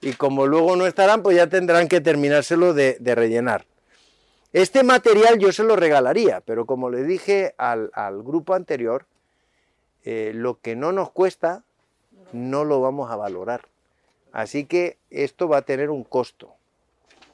Y 0.00 0.14
como 0.14 0.46
luego 0.46 0.76
no 0.76 0.86
estarán, 0.86 1.22
pues 1.22 1.36
ya 1.36 1.46
tendrán 1.48 1.88
que 1.88 2.00
terminárselo 2.00 2.72
de, 2.72 2.96
de 3.00 3.14
rellenar. 3.14 3.66
Este 4.52 4.82
material 4.82 5.38
yo 5.38 5.52
se 5.52 5.62
lo 5.62 5.76
regalaría, 5.76 6.40
pero 6.40 6.66
como 6.66 6.90
le 6.90 7.04
dije 7.04 7.54
al, 7.58 7.90
al 7.94 8.22
grupo 8.22 8.54
anterior, 8.54 9.06
eh, 10.04 10.32
lo 10.34 10.58
que 10.60 10.74
no 10.74 10.90
nos 10.92 11.10
cuesta 11.10 11.62
no 12.32 12.64
lo 12.64 12.80
vamos 12.80 13.10
a 13.10 13.16
valorar. 13.16 13.68
Así 14.32 14.64
que 14.64 14.96
esto 15.10 15.48
va 15.48 15.58
a 15.58 15.62
tener 15.62 15.90
un 15.90 16.02
costo. 16.02 16.54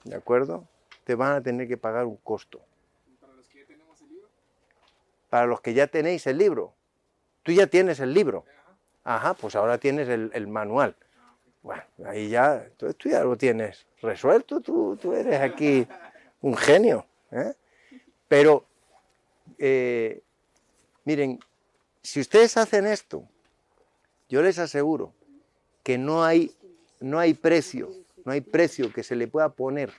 ¿De 0.04 0.16
acuerdo? 0.16 0.64
Te 1.04 1.14
van 1.14 1.32
a 1.32 1.40
tener 1.42 1.68
que 1.68 1.76
pagar 1.76 2.04
un 2.04 2.16
costo. 2.16 2.61
Para 3.20 3.32
los 3.35 3.46
que 3.49 3.61
ya 3.61 3.66
tenemos 3.66 4.00
el 4.00 4.08
libro. 4.08 4.28
Para 5.30 5.46
los 5.46 5.61
que 5.61 5.75
ya 5.75 5.87
tenéis 5.87 6.26
el 6.26 6.38
libro. 6.38 6.75
Tú 7.42 7.52
ya 7.52 7.66
tienes 7.66 8.00
el 8.00 8.12
libro. 8.12 8.44
Ajá, 9.04 9.35
pues 9.35 9.54
ahora 9.54 9.78
tienes 9.78 10.08
el, 10.08 10.30
el 10.35 10.49
manual. 10.49 10.96
Bueno, 11.66 11.82
ahí 12.04 12.28
ya, 12.28 12.64
tú, 12.76 12.94
ya 13.08 13.25
lo 13.25 13.37
tienes 13.37 13.87
resuelto, 14.00 14.61
tú, 14.61 14.96
tú 15.02 15.12
eres 15.14 15.40
aquí 15.40 15.85
un 16.40 16.56
genio. 16.56 17.04
¿eh? 17.32 17.54
Pero, 18.28 18.64
eh, 19.58 20.23
miren, 21.04 21.40
si 22.00 22.20
ustedes 22.20 22.56
hacen 22.56 22.87
esto, 22.87 23.28
yo 24.28 24.42
les 24.42 24.61
aseguro 24.61 25.12
que 25.82 25.99
no 25.99 26.23
hay, 26.23 26.54
no 27.00 27.18
hay 27.18 27.35
precio, 27.35 27.90
no 28.25 28.30
hay 28.30 28.42
precio 28.42 28.92
que 28.92 29.02
se 29.02 29.16
le 29.16 29.26
pueda 29.26 29.49
poner 29.49 29.90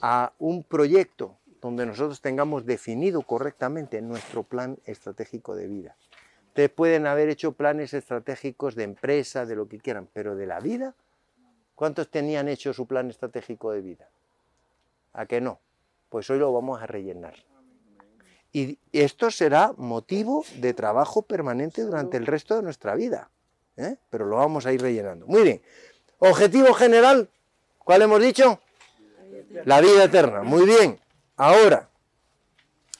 a 0.00 0.32
un 0.38 0.62
proyecto 0.62 1.36
donde 1.60 1.84
nosotros 1.84 2.22
tengamos 2.22 2.64
definido 2.64 3.20
correctamente 3.20 4.00
nuestro 4.00 4.44
plan 4.44 4.78
estratégico 4.86 5.54
de 5.54 5.66
vida. 5.66 5.96
Ustedes 6.60 6.76
pueden 6.76 7.06
haber 7.06 7.30
hecho 7.30 7.52
planes 7.52 7.94
estratégicos 7.94 8.74
de 8.74 8.82
empresa, 8.82 9.46
de 9.46 9.56
lo 9.56 9.66
que 9.66 9.78
quieran, 9.78 10.06
pero 10.12 10.36
de 10.36 10.44
la 10.44 10.60
vida, 10.60 10.94
¿cuántos 11.74 12.10
tenían 12.10 12.48
hecho 12.48 12.74
su 12.74 12.84
plan 12.84 13.08
estratégico 13.08 13.72
de 13.72 13.80
vida? 13.80 14.10
¿A 15.14 15.24
que 15.24 15.40
no? 15.40 15.58
Pues 16.10 16.28
hoy 16.28 16.38
lo 16.38 16.52
vamos 16.52 16.82
a 16.82 16.86
rellenar. 16.86 17.32
Y 18.52 18.78
esto 18.92 19.30
será 19.30 19.72
motivo 19.78 20.44
de 20.56 20.74
trabajo 20.74 21.22
permanente 21.22 21.80
durante 21.80 22.18
el 22.18 22.26
resto 22.26 22.56
de 22.56 22.62
nuestra 22.62 22.94
vida. 22.94 23.30
¿eh? 23.78 23.96
Pero 24.10 24.26
lo 24.26 24.36
vamos 24.36 24.66
a 24.66 24.72
ir 24.74 24.82
rellenando. 24.82 25.26
Muy 25.26 25.40
bien. 25.40 25.62
Objetivo 26.18 26.74
general, 26.74 27.30
¿cuál 27.78 28.02
hemos 28.02 28.20
dicho? 28.20 28.60
La 29.64 29.80
vida 29.80 30.04
eterna. 30.04 30.42
Muy 30.42 30.66
bien. 30.66 31.00
Ahora, 31.38 31.88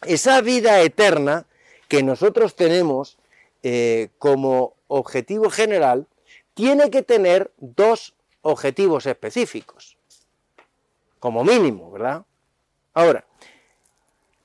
esa 0.07 0.41
vida 0.41 0.81
eterna 0.81 1.45
que 1.89 2.03
nosotros 2.03 2.57
tenemos 2.57 3.20
eh, 3.63 4.11
como 4.19 4.77
objetivo 4.89 5.51
general 5.51 6.07
tiene 6.55 6.91
que 6.91 7.03
tener 7.03 7.53
dos 7.59 8.15
objetivos 8.43 9.07
específicos, 9.07 9.99
como 11.19 11.45
mínimo, 11.45 11.91
¿verdad? 11.91 12.25
Ahora, 12.95 13.27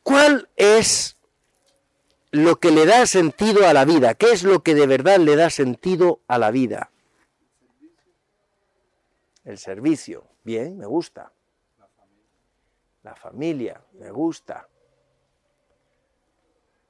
¿cuál 0.04 0.50
es 0.56 1.18
lo 2.32 2.58
que 2.58 2.72
le 2.72 2.86
da 2.86 3.06
sentido 3.06 3.68
a 3.68 3.74
la 3.74 3.86
vida? 3.86 4.14
¿Qué 4.14 4.32
es 4.32 4.44
lo 4.44 4.62
que 4.62 4.76
de 4.76 4.88
verdad 4.88 5.18
le 5.18 5.36
da 5.36 5.50
sentido 5.50 6.20
a 6.28 6.38
la 6.38 6.52
vida? 6.52 6.92
El 9.44 9.58
servicio. 9.58 10.28
Bien, 10.44 10.78
me 10.78 10.86
gusta. 10.86 11.32
La 13.04 13.16
familia, 13.16 13.82
me 13.94 14.12
gusta. 14.12 14.68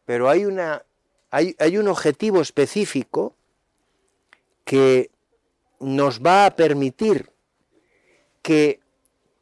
Pero 0.05 0.29
hay, 0.29 0.45
una, 0.45 0.83
hay, 1.35 1.53
hay 1.59 1.77
un 1.77 1.89
objetivo 1.89 2.39
específico 2.39 3.35
que 4.63 5.11
nos 5.81 6.21
va 6.21 6.45
a 6.45 6.55
permitir 6.55 7.29
que 8.41 8.79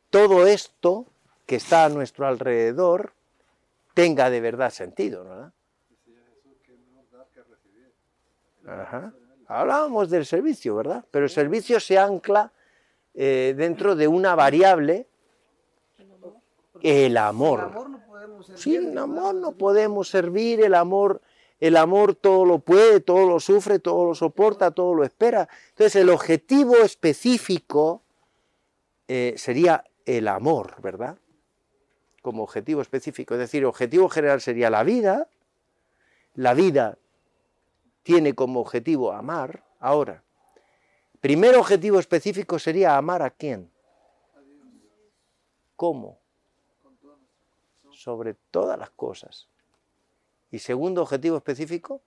todo 0.09 0.47
esto 0.47 1.05
que 1.45 1.57
está 1.57 1.85
a 1.85 1.89
nuestro 1.89 2.25
alrededor 2.25 3.13
tenga 3.93 4.31
de 4.31 4.41
verdad 4.41 4.71
sentido, 4.71 5.23
¿verdad? 5.23 5.53
Ajá. 8.65 9.13
Hablábamos 9.45 10.09
del 10.09 10.25
servicio, 10.25 10.75
¿verdad? 10.75 11.05
Pero 11.11 11.25
el 11.25 11.29
servicio 11.29 11.79
se 11.79 11.99
ancla 11.99 12.51
eh, 13.13 13.53
dentro 13.55 13.95
de 13.95 14.07
una 14.07 14.33
variable, 14.33 15.05
el 16.81 17.17
amor. 17.17 17.59
Sin 17.61 17.67
amor 17.67 17.85
no 17.85 18.01
podemos 18.07 18.47
servir. 18.47 18.59
Sin 18.63 18.97
amor 18.97 19.35
no 19.35 19.51
podemos 19.51 20.07
servir, 20.09 20.63
el 20.63 20.73
amor, 20.73 21.21
el 21.63 21.77
amor 21.77 22.13
todo 22.13 22.43
lo 22.43 22.59
puede, 22.59 22.99
todo 22.99 23.25
lo 23.25 23.39
sufre, 23.39 23.79
todo 23.79 24.03
lo 24.03 24.15
soporta, 24.15 24.71
todo 24.71 24.93
lo 24.93 25.05
espera. 25.05 25.47
Entonces 25.69 25.95
el 25.95 26.09
objetivo 26.09 26.75
específico 26.79 28.01
eh, 29.07 29.35
sería 29.37 29.85
el 30.05 30.27
amor, 30.27 30.81
¿verdad? 30.81 31.17
Como 32.21 32.43
objetivo 32.43 32.81
específico. 32.81 33.35
Es 33.35 33.39
decir, 33.39 33.63
objetivo 33.63 34.09
general 34.09 34.41
sería 34.41 34.69
la 34.69 34.83
vida. 34.83 35.29
La 36.33 36.53
vida 36.53 36.97
tiene 38.03 38.35
como 38.35 38.59
objetivo 38.59 39.13
amar. 39.13 39.63
Ahora, 39.79 40.21
primer 41.21 41.55
objetivo 41.55 41.97
específico 41.97 42.59
sería 42.59 42.97
amar 42.97 43.21
a 43.21 43.29
quién. 43.29 43.71
¿Cómo? 45.77 46.19
Sobre 47.89 48.33
todas 48.51 48.77
las 48.77 48.89
cosas. 48.89 49.47
Y 50.53 50.59
segundo 50.59 51.01
objetivo 51.01 51.35
específico, 51.35 51.99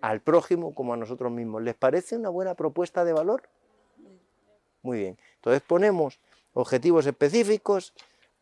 al 0.00 0.20
prójimo 0.20 0.72
como 0.72 0.94
a 0.94 0.96
nosotros 0.96 1.32
mismos. 1.32 1.60
¿Les 1.64 1.74
parece 1.74 2.14
una 2.14 2.28
buena 2.28 2.54
propuesta 2.54 3.04
de 3.04 3.12
valor? 3.12 3.48
Muy 4.82 4.98
bien. 4.98 5.18
Entonces 5.34 5.62
ponemos 5.62 6.20
objetivos 6.52 7.06
específicos, 7.06 7.92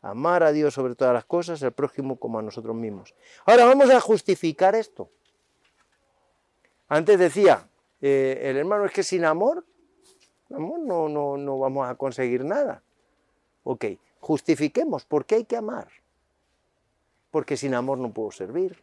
amar 0.03 0.43
a 0.43 0.53
Dios 0.53 0.75
sobre 0.75 0.95
todas 0.95 1.15
las 1.15 1.25
cosas, 1.25 1.63
al 1.63 1.73
prójimo 1.73 2.17
como 2.17 2.39
a 2.39 2.43
nosotros 2.43 2.77
mismos. 2.77 3.15
Ahora 3.47 3.65
vamos 3.65 3.89
a 3.89 3.99
justificar 3.99 4.75
esto. 4.75 5.09
Antes 6.89 7.19
decía, 7.19 7.67
eh, 8.03 8.41
el 8.43 8.59
hermano 8.59 8.85
es 8.85 8.93
que 8.93 9.03
sin 9.03 9.25
amor, 9.25 9.65
amor 10.55 10.81
no, 10.81 11.09
no, 11.09 11.39
no 11.39 11.59
vamos 11.59 11.89
a 11.89 11.95
conseguir 11.95 12.45
nada. 12.45 12.83
Ok, 13.65 13.87
justifiquemos 14.21 15.07
por 15.07 15.25
qué 15.25 15.37
hay 15.37 15.45
que 15.47 15.57
amar. 15.57 16.02
Porque 17.33 17.57
sin 17.57 17.75
amor 17.75 17.99
no 17.99 18.13
puedo 18.13 18.31
servir. 18.31 18.81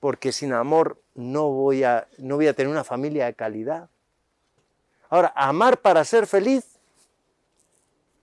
Porque 0.00 0.32
sin 0.32 0.52
amor 0.52 1.00
no 1.14 1.48
voy 1.50 1.84
a, 1.84 2.08
no 2.18 2.34
voy 2.34 2.48
a 2.48 2.54
tener 2.54 2.72
una 2.72 2.82
familia 2.82 3.26
de 3.26 3.34
calidad. 3.34 3.88
Ahora, 5.08 5.32
amar 5.36 5.78
para 5.78 6.04
ser 6.04 6.26
feliz 6.26 6.80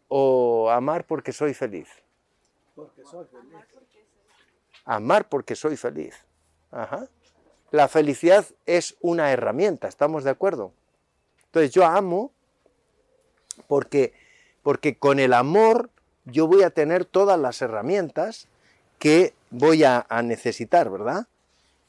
o 0.09 0.69
amar 0.69 1.05
porque 1.05 1.31
soy 1.31 1.53
feliz. 1.53 1.87
Porque 2.75 3.03
soy 3.05 3.25
feliz. 3.25 3.53
Amar 4.83 5.29
porque 5.29 5.55
soy 5.55 5.77
feliz. 5.77 6.15
Ajá. 6.71 7.07
La 7.71 7.87
felicidad 7.87 8.45
es 8.65 8.95
una 9.01 9.31
herramienta, 9.31 9.87
¿estamos 9.87 10.23
de 10.23 10.29
acuerdo? 10.29 10.71
Entonces 11.45 11.71
yo 11.71 11.85
amo 11.85 12.31
porque, 13.67 14.13
porque 14.63 14.97
con 14.97 15.19
el 15.19 15.33
amor 15.33 15.89
yo 16.23 16.47
voy 16.47 16.63
a 16.63 16.69
tener 16.69 17.05
todas 17.05 17.39
las 17.39 17.61
herramientas 17.61 18.47
que 18.99 19.33
voy 19.49 19.83
a, 19.83 20.05
necesitar, 20.23 20.89
¿verdad? 20.89 21.27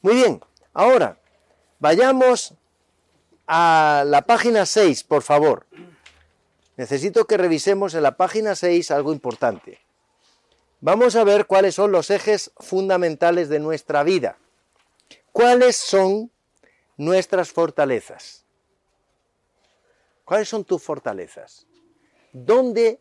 Muy 0.03 0.15
bien, 0.15 0.41
ahora 0.73 1.19
vayamos 1.79 2.55
a 3.47 4.05
la 4.07 4.23
página 4.23 4.67
6, 4.67 5.05
por 5.05 5.23
favor. 5.23 5.67
Necesito 6.77 7.27
que 7.27 7.37
revisemos 7.37 7.95
en 7.95 8.03
la 8.03 8.17
página 8.17 8.55
6 8.55 8.91
algo 8.91 9.13
importante. 9.13 9.81
Vamos 10.81 11.17
a 11.17 11.25
ver 11.25 11.47
cuáles 11.47 11.75
son 11.75 11.91
los 11.91 12.11
ejes 12.11 12.53
fundamentales 12.59 13.49
de 13.49 13.59
nuestra 13.59 14.05
vida. 14.05 14.39
¿Cuáles 15.33 15.77
son 15.77 16.31
nuestras 16.97 17.51
fortalezas? 17.51 18.45
¿Cuáles 20.25 20.49
son 20.49 20.65
tus 20.65 20.83
fortalezas? 20.83 21.67
¿Dónde 22.33 23.01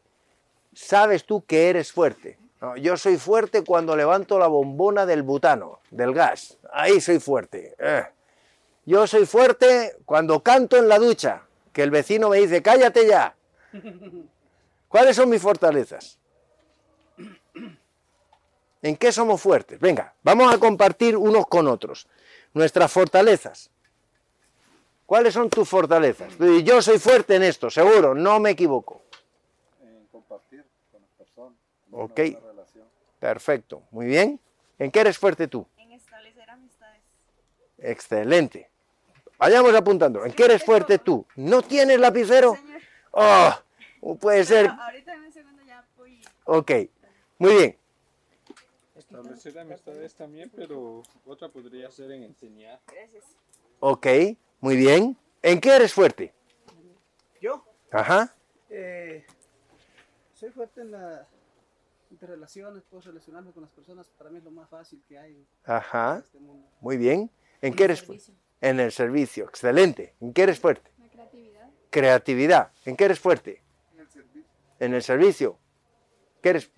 sabes 0.74 1.26
tú 1.26 1.46
que 1.46 1.70
eres 1.70 1.92
fuerte? 1.92 2.40
No, 2.62 2.76
yo 2.76 2.98
soy 2.98 3.18
fuerte 3.18 3.64
cuando 3.64 3.96
levanto 3.96 4.40
la 4.40 4.48
bombona 4.48 5.06
del 5.06 5.22
butano, 5.22 5.80
del 5.92 6.14
gas. 6.14 6.58
Ahí 6.72 7.00
soy 7.00 7.20
fuerte. 7.20 7.76
Eh. 7.78 8.06
Yo 8.86 9.06
soy 9.06 9.26
fuerte 9.26 9.96
cuando 10.06 10.42
canto 10.42 10.78
en 10.78 10.88
la 10.88 10.98
ducha, 10.98 11.44
que 11.74 11.84
el 11.84 11.92
vecino 11.92 12.30
me 12.30 12.38
dice, 12.38 12.62
cállate 12.62 13.06
ya. 13.06 13.36
¿Cuáles 14.88 15.16
son 15.16 15.30
mis 15.30 15.42
fortalezas? 15.42 16.18
¿En 18.82 18.96
qué 18.96 19.12
somos 19.12 19.42
fuertes? 19.42 19.80
Venga, 19.80 20.14
vamos 20.24 20.54
a 20.54 20.58
compartir 20.58 21.18
unos 21.18 21.48
con 21.48 21.68
otros. 21.68 22.08
Nuestras 22.54 22.92
fortalezas. 22.92 23.70
¿Cuáles 25.06 25.34
son 25.34 25.50
tus 25.50 25.68
fortalezas? 25.68 26.34
Yo 26.64 26.82
soy 26.82 26.98
fuerte 27.00 27.36
en 27.36 27.44
esto, 27.44 27.70
seguro, 27.70 28.16
no 28.16 28.40
me 28.40 28.52
equivoco. 28.52 29.02
En 29.82 30.08
compartir 30.08 30.66
con 30.92 31.02
las 31.02 31.12
personas. 31.12 31.54
Ok. 31.92 32.47
Perfecto, 33.20 33.84
muy 33.92 34.06
bien. 34.06 34.40
¿En 34.80 34.92
qué 34.92 35.00
eres 35.02 35.18
fuerte 35.18 35.48
tú? 35.48 35.68
En 35.78 35.92
establecer 35.92 36.50
amistades. 36.50 37.02
Excelente. 37.80 38.70
Vayamos 39.38 39.74
apuntando. 39.76 40.26
¿En 40.26 40.34
qué 40.34 40.46
eres 40.46 40.64
fuerte 40.64 40.98
tú? 41.00 41.26
¿No 41.36 41.62
tienes 41.62 42.00
lapicero? 42.00 42.56
Señor, 42.56 42.82
Oh, 44.00 44.16
puede 44.16 44.44
ser. 44.46 44.68
ahorita 44.68 45.14
en 45.14 45.22
un 45.22 45.32
segundo 45.32 45.64
ya 45.64 45.84
voy. 45.98 46.22
Ok, 46.46 46.72
muy 47.40 47.54
bien. 47.56 47.78
Establecer 48.96 49.58
amistades 49.58 50.14
también, 50.16 50.52
pero 50.56 51.02
otra 51.26 51.50
podría 51.50 51.90
ser 51.92 52.12
en 52.12 52.24
enseñar. 52.24 52.80
Gracias. 52.88 53.24
Ok, 53.80 54.08
muy 54.60 54.76
bien. 54.76 55.18
¿En 55.42 55.60
qué 55.62 55.76
eres 55.76 55.94
fuerte? 55.94 56.34
Yo 57.42 57.64
Ajá. 57.92 58.34
eh, 58.70 59.26
soy 60.34 60.50
fuerte 60.52 60.82
en 60.82 60.92
las 62.08 62.12
interrelaciones, 62.14 62.84
puedo 62.84 63.02
relacionarme 63.02 63.52
con 63.52 63.64
las 63.64 63.72
personas, 63.72 64.08
para 64.18 64.30
mí 64.30 64.38
es 64.38 64.44
lo 64.44 64.52
más 64.52 64.70
fácil 64.70 65.04
que 65.08 65.20
hay 65.20 65.34
en 65.34 65.48
Ajá. 65.66 66.20
este 66.24 66.40
mundo. 66.40 66.66
Muy 66.80 66.96
bien. 66.96 67.30
¿En 67.62 67.74
qué 67.74 67.84
eres 67.84 68.02
fuerte? 68.02 68.32
En 68.62 68.80
el 68.80 68.92
servicio. 68.94 69.46
Excelente. 69.46 70.16
¿En 70.22 70.32
qué 70.34 70.44
eres 70.44 70.60
fuerte? 70.60 70.90
La 71.00 71.10
creatividad. 71.10 71.70
Creatividad. 71.90 72.72
¿En 72.86 72.96
qué 72.96 73.06
eres 73.06 73.20
fuerte? 73.20 73.62
En 74.80 74.94
el 74.94 75.04
servicio. 75.04 75.58
¿Qué 76.42 76.50
eres? 76.50 76.72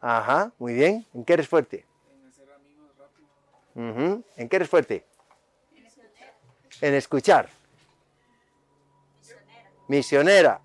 Ajá, 0.00 0.52
muy 0.58 0.74
bien. 0.74 1.06
¿En 1.12 1.24
qué 1.24 1.32
eres 1.32 1.48
fuerte? 1.48 1.84
Ujú. 3.74 4.22
¿En 4.36 4.48
qué 4.48 4.56
eres 4.56 4.68
fuerte? 4.68 5.06
En 6.80 6.94
escuchar. 6.94 7.48
Misionera. 9.88 10.60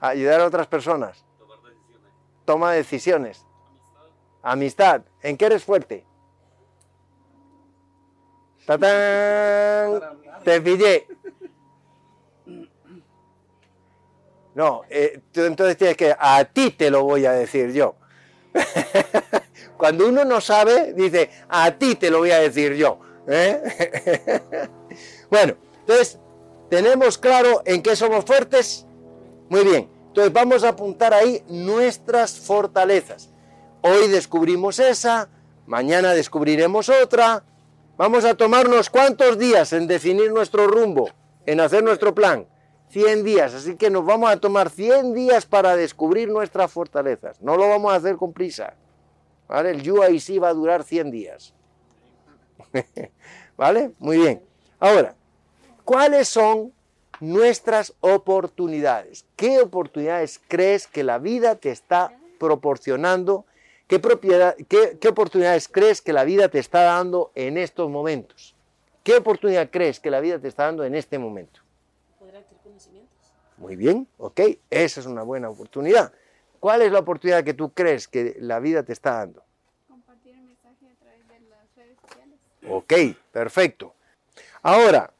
Ayudar 0.00 0.40
a 0.40 0.46
otras 0.46 0.66
personas. 0.66 1.24
Toma 2.44 2.72
decisiones. 2.72 3.44
Amistad. 4.42 5.02
¿En 5.22 5.36
qué 5.36 5.46
eres 5.46 5.64
fuerte? 5.64 6.04
¡Tatán! 8.66 10.00
Te 10.44 10.60
pillé. 10.60 11.06
No, 14.54 14.82
eh, 14.90 15.20
tú 15.32 15.42
entonces 15.42 15.76
tienes 15.76 15.96
que, 15.96 16.14
a 16.18 16.44
ti 16.44 16.70
te 16.70 16.90
lo 16.90 17.04
voy 17.04 17.24
a 17.24 17.32
decir 17.32 17.72
yo. 17.72 17.94
Cuando 19.76 20.06
uno 20.06 20.24
no 20.24 20.40
sabe, 20.40 20.92
dice, 20.92 21.30
a 21.48 21.70
ti 21.72 21.94
te 21.94 22.10
lo 22.10 22.18
voy 22.18 22.32
a 22.32 22.38
decir 22.38 22.74
yo. 22.74 23.00
¿eh? 23.26 24.68
bueno, 25.30 25.54
entonces, 25.80 26.18
¿tenemos 26.68 27.18
claro 27.18 27.62
en 27.64 27.82
qué 27.82 27.96
somos 27.96 28.24
fuertes? 28.24 28.86
Muy 29.48 29.64
bien. 29.64 29.91
Entonces 30.12 30.34
vamos 30.34 30.62
a 30.62 30.68
apuntar 30.68 31.14
ahí 31.14 31.42
nuestras 31.48 32.38
fortalezas. 32.38 33.30
Hoy 33.80 34.08
descubrimos 34.08 34.78
esa, 34.78 35.30
mañana 35.64 36.12
descubriremos 36.12 36.90
otra. 36.90 37.42
Vamos 37.96 38.26
a 38.26 38.34
tomarnos 38.34 38.90
cuántos 38.90 39.38
días 39.38 39.72
en 39.72 39.86
definir 39.86 40.30
nuestro 40.30 40.66
rumbo, 40.66 41.08
en 41.46 41.60
hacer 41.60 41.82
nuestro 41.82 42.14
plan. 42.14 42.46
100 42.90 43.24
días, 43.24 43.54
así 43.54 43.76
que 43.76 43.88
nos 43.88 44.04
vamos 44.04 44.30
a 44.30 44.36
tomar 44.36 44.68
100 44.68 45.14
días 45.14 45.46
para 45.46 45.76
descubrir 45.76 46.28
nuestras 46.28 46.70
fortalezas. 46.70 47.40
No 47.40 47.56
lo 47.56 47.66
vamos 47.70 47.90
a 47.90 47.96
hacer 47.96 48.16
con 48.16 48.34
prisa. 48.34 48.74
¿Vale? 49.48 49.70
El 49.70 50.20
sí 50.20 50.38
va 50.38 50.50
a 50.50 50.52
durar 50.52 50.84
100 50.84 51.10
días. 51.10 51.54
¿Vale? 53.56 53.92
Muy 53.98 54.18
bien. 54.18 54.44
Ahora, 54.78 55.14
¿cuáles 55.86 56.28
son 56.28 56.70
nuestras 57.22 57.94
oportunidades? 58.00 59.24
¿Qué 59.36 59.60
oportunidades 59.60 60.40
crees 60.48 60.88
que 60.88 61.04
la 61.04 61.18
vida 61.18 61.54
te 61.54 61.70
está 61.70 62.18
proporcionando? 62.38 63.46
¿Qué, 63.86 64.00
propiedad, 64.00 64.56
qué, 64.68 64.98
qué 65.00 65.08
oportunidades 65.08 65.68
crees 65.68 66.02
que 66.02 66.12
la 66.12 66.24
vida 66.24 66.48
te 66.48 66.58
está 66.58 66.82
dando 66.82 67.30
en 67.36 67.58
estos 67.58 67.88
momentos? 67.88 68.56
¿Qué 69.04 69.14
oportunidad 69.14 69.70
crees 69.70 70.00
que 70.00 70.10
la 70.10 70.18
vida 70.18 70.40
te 70.40 70.48
está 70.48 70.64
dando 70.64 70.84
en 70.84 70.96
este 70.96 71.16
momento? 71.18 71.60
Poder 72.18 72.38
adquirir 72.38 72.60
conocimientos. 72.60 73.32
Muy 73.56 73.76
bien, 73.76 74.08
ok, 74.18 74.40
esa 74.68 75.00
es 75.00 75.06
una 75.06 75.22
buena 75.22 75.48
oportunidad. 75.48 76.12
¿Cuál 76.58 76.82
es 76.82 76.90
la 76.90 76.98
oportunidad 76.98 77.44
que 77.44 77.54
tú 77.54 77.72
crees 77.72 78.08
que 78.08 78.36
la 78.40 78.58
vida 78.58 78.82
te 78.82 78.92
está 78.92 79.18
dando? 79.18 79.44
Compartir 79.88 80.34
el 80.34 80.42
mensaje 80.42 80.86
a 80.88 80.94
través 80.96 81.28
de 81.28 81.40
las 81.48 81.76
redes 81.76 81.98
sociales. 82.00 82.40
Ok, 82.68 82.92
perfecto. 83.30 83.94
Ahora, 84.62 85.12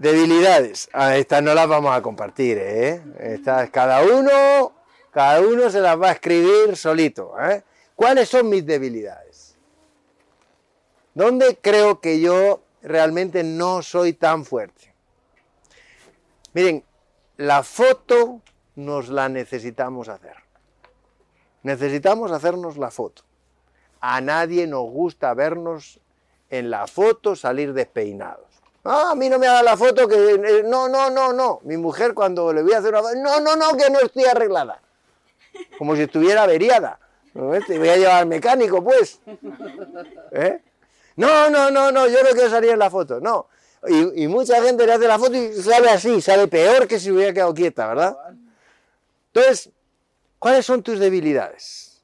debilidades. 0.00 0.88
Ah, 0.92 1.16
estas 1.16 1.42
no 1.42 1.54
las 1.54 1.68
vamos 1.68 1.94
a 1.94 2.02
compartir, 2.02 2.58
¿eh? 2.58 3.02
Estas, 3.18 3.70
cada 3.70 4.02
uno, 4.02 4.72
cada 5.12 5.40
uno 5.42 5.70
se 5.70 5.80
las 5.80 6.00
va 6.00 6.08
a 6.08 6.12
escribir 6.12 6.74
solito. 6.74 7.34
¿eh? 7.38 7.62
¿Cuáles 7.94 8.28
son 8.28 8.48
mis 8.48 8.64
debilidades? 8.64 9.56
¿Dónde 11.14 11.58
creo 11.60 12.00
que 12.00 12.18
yo 12.18 12.62
realmente 12.82 13.44
no 13.44 13.82
soy 13.82 14.14
tan 14.14 14.44
fuerte? 14.44 14.94
Miren, 16.54 16.82
la 17.36 17.62
foto 17.62 18.40
nos 18.76 19.10
la 19.10 19.28
necesitamos 19.28 20.08
hacer. 20.08 20.36
Necesitamos 21.62 22.32
hacernos 22.32 22.78
la 22.78 22.90
foto. 22.90 23.22
A 24.00 24.22
nadie 24.22 24.66
nos 24.66 24.84
gusta 24.84 25.34
vernos 25.34 26.00
en 26.48 26.70
la 26.70 26.86
foto 26.86 27.36
salir 27.36 27.74
despeinados. 27.74 28.49
Ah, 28.84 29.10
a 29.10 29.14
mí 29.14 29.28
no 29.28 29.38
me 29.38 29.46
haga 29.46 29.62
la 29.62 29.76
foto 29.76 30.08
que... 30.08 30.34
eh, 30.34 30.62
No, 30.64 30.88
no, 30.88 31.10
no, 31.10 31.32
no. 31.32 31.60
Mi 31.64 31.76
mujer 31.76 32.14
cuando 32.14 32.52
le 32.52 32.62
voy 32.62 32.72
a 32.72 32.78
hacer 32.78 32.90
una 32.90 33.02
foto... 33.02 33.14
No, 33.16 33.40
no, 33.40 33.56
no, 33.56 33.76
que 33.76 33.90
no 33.90 34.00
estoy 34.00 34.24
arreglada. 34.24 34.80
Como 35.78 35.94
si 35.96 36.02
estuviera 36.02 36.44
averiada. 36.44 36.98
¿No? 37.34 37.52
Te 37.64 37.78
voy 37.78 37.88
a 37.88 37.96
llevar 37.96 38.16
al 38.16 38.26
mecánico, 38.26 38.82
pues. 38.82 39.20
¿Eh? 40.32 40.60
No, 41.16 41.50
no, 41.50 41.70
no, 41.70 41.92
no, 41.92 42.08
yo 42.08 42.22
no 42.22 42.30
quiero 42.30 42.48
salir 42.50 42.70
en 42.70 42.78
la 42.78 42.90
foto. 42.90 43.20
No. 43.20 43.46
Y, 43.86 44.24
y 44.24 44.28
mucha 44.28 44.62
gente 44.62 44.86
le 44.86 44.92
hace 44.94 45.06
la 45.06 45.18
foto 45.18 45.34
y 45.36 45.52
sale 45.54 45.88
así, 45.90 46.20
sale 46.20 46.48
peor 46.48 46.86
que 46.86 46.98
si 46.98 47.10
hubiera 47.10 47.32
quedado 47.32 47.54
quieta, 47.54 47.86
¿verdad? 47.86 48.16
Entonces, 49.32 49.70
¿cuáles 50.38 50.66
son 50.66 50.82
tus 50.82 50.98
debilidades? 50.98 52.02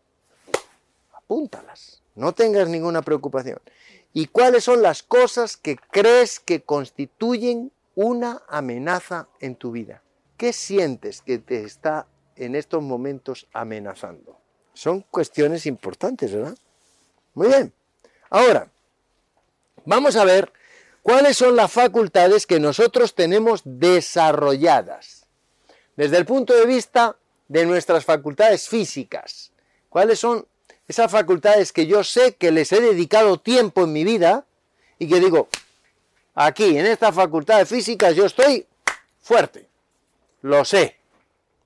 Apúntalas. 1.13 2.01
No 2.15 2.33
tengas 2.33 2.69
ninguna 2.69 3.03
preocupación. 3.03 3.59
¿Y 4.19 4.29
cuáles 4.29 4.65
son 4.65 4.81
las 4.81 5.03
cosas 5.03 5.59
que 5.59 5.77
crees 5.77 6.41
que 6.41 6.63
constituyen 6.63 7.71
una 7.95 8.41
amenaza 8.49 9.29
en 9.41 9.57
tu 9.57 9.73
vida? 9.73 10.03
¿Qué 10.39 10.55
sientes 10.55 11.21
que 11.21 11.37
te 11.37 11.65
está 11.65 12.07
en 12.35 12.55
estos 12.55 12.83
momentos 12.83 13.47
amenazando? 13.53 14.41
Son 14.73 15.03
cuestiones 15.03 15.67
importantes, 15.67 16.33
¿verdad? 16.33 16.57
Muy 17.35 17.49
bien. 17.49 17.75
Ahora, 18.31 18.71
vamos 19.85 20.17
a 20.17 20.25
ver 20.25 20.51
cuáles 21.03 21.37
son 21.37 21.55
las 21.55 21.71
facultades 21.71 22.47
que 22.47 22.59
nosotros 22.59 23.15
tenemos 23.15 23.61
desarrolladas 23.67 25.27
desde 25.95 26.17
el 26.17 26.25
punto 26.25 26.55
de 26.55 26.65
vista 26.65 27.19
de 27.49 27.67
nuestras 27.67 28.07
facultades 28.07 28.67
físicas. 28.67 29.53
¿Cuáles 29.91 30.19
son 30.19 30.47
esas 30.89 31.11
facultades 31.11 31.73
que 31.73 31.87
yo 31.87 32.05
sé 32.05 32.35
que 32.35 32.51
les 32.51 32.73
he 32.73 32.81
dedicado 32.81 33.39
tiempo 33.39 33.85
en 33.85 33.93
mi 33.93 34.05
vida 34.05 34.45
y 34.99 35.09
que 35.09 35.21
digo, 35.21 35.49
aquí, 36.35 36.79
en 36.79 36.87
estas 36.87 37.15
facultades 37.15 37.69
físicas, 37.69 38.15
yo 38.15 38.27
estoy 38.27 38.67
fuerte? 39.21 39.69
Lo 40.43 40.65
sé. 40.65 40.97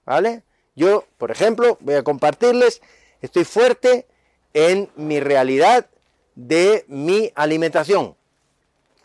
¿Vale? 0.07 0.43
Yo, 0.75 1.05
por 1.19 1.31
ejemplo, 1.31 1.77
voy 1.81 1.95
a 1.95 2.03
compartirles, 2.03 2.81
estoy 3.21 3.45
fuerte 3.45 4.07
en 4.55 4.89
mi 4.97 5.21
realidad 5.21 5.87
de 6.35 6.85
mi 6.89 7.31
alimentación. 7.35 8.17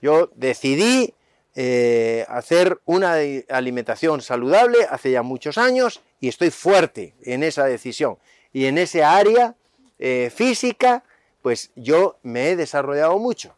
Yo 0.01 0.32
decidí 0.36 1.13
eh, 1.56 2.25
hacer 2.30 2.80
una 2.86 3.15
alimentación 3.49 4.21
saludable 4.21 4.88
hace 4.89 5.12
ya 5.12 5.21
muchos 5.21 5.58
años 5.58 6.01
y 6.19 6.30
estoy 6.30 6.51
fuerte 6.51 7.13
en 7.23 7.43
esa 7.43 7.65
decisión. 7.65 8.17
Y 8.54 8.65
en 8.65 8.78
ese 8.78 9.04
área 9.04 9.56
eh, 9.99 10.31
física, 10.34 11.03
pues 11.41 11.71
yo 11.75 12.17
me 12.23 12.49
he 12.49 12.55
desarrollado 12.55 13.17
mucho. 13.19 13.55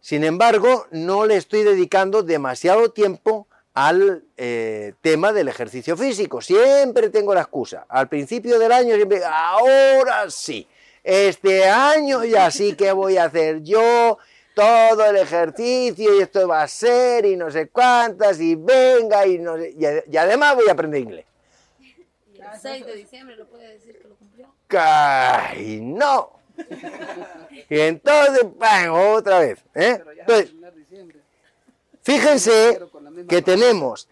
Sin 0.00 0.24
embargo, 0.24 0.86
no 0.90 1.26
le 1.26 1.36
estoy 1.36 1.62
dedicando 1.62 2.22
demasiado 2.22 2.90
tiempo 2.90 3.46
al 3.74 4.24
eh, 4.36 4.94
tema 5.00 5.32
del 5.32 5.48
ejercicio 5.48 5.96
físico. 5.96 6.40
Siempre 6.40 7.08
tengo 7.08 7.34
la 7.34 7.42
excusa. 7.42 7.86
Al 7.88 8.08
principio 8.08 8.58
del 8.58 8.72
año 8.72 8.94
siempre, 8.96 9.22
ahora 9.24 10.30
sí, 10.30 10.66
este 11.02 11.68
año 11.68 12.24
ya 12.24 12.50
sí 12.50 12.74
que 12.74 12.92
voy 12.92 13.16
a 13.16 13.24
hacer 13.24 13.62
yo 13.62 14.18
todo 14.54 15.06
el 15.06 15.16
ejercicio 15.16 16.18
y 16.18 16.22
esto 16.22 16.46
va 16.46 16.62
a 16.62 16.68
ser 16.68 17.24
y 17.24 17.36
no 17.36 17.50
sé 17.50 17.68
cuántas 17.68 18.40
y 18.40 18.54
venga 18.54 19.26
y, 19.26 19.38
no 19.38 19.56
sé, 19.56 19.74
y, 19.78 20.16
además 20.16 20.56
voy 20.56 20.68
a 20.68 20.72
aprender 20.72 21.00
inglés. 21.00 21.26
El 21.80 22.60
6 22.60 22.86
de 22.86 22.96
diciembre 22.96 23.36
lo 23.36 23.46
puede 23.46 23.68
decir 23.68 23.98
que 23.98 24.08
lo. 24.08 24.21
¡Ay, 24.78 25.80
no! 25.80 26.40
Y 27.68 27.80
entonces, 27.80 28.44
¡pam! 28.58 28.92
otra 28.92 29.40
vez. 29.40 29.64
¿eh? 29.74 30.02
Entonces, 30.20 30.54
fíjense 32.02 32.80
que 33.28 33.42
tenemos, 33.42 34.08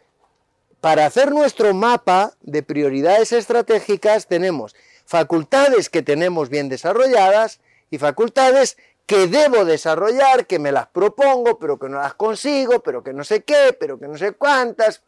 para 0.81 1.07
hacer 1.07 1.31
nuestro 1.31 1.75
mapa 1.75 2.33
de 2.41 2.63
prioridades 2.63 3.33
estratégicas, 3.33 4.27
tenemos 4.27 4.75
facultades 5.05 5.91
que 5.91 6.03
tenemos 6.03 6.49
bien 6.49 6.69
desarrolladas 6.69 7.61
y 7.91 7.99
facultades 7.99 8.77
que 9.07 9.27
debo 9.27 9.65
desarrollar, 9.65 10.47
que 10.47 10.61
me 10.61 10.71
las 10.71 10.87
propongo, 10.87 11.59
pero 11.59 11.79
que 11.79 11.89
no 11.89 11.99
las 11.99 12.15
consigo, 12.15 12.81
pero 12.81 13.03
que 13.03 13.13
no 13.13 13.25
sé 13.25 13.43
qué, 13.43 13.77
pero 13.79 13.99
que 13.99 14.07
no 14.07 14.17
sé 14.17 14.33
cuántas. 14.33 15.03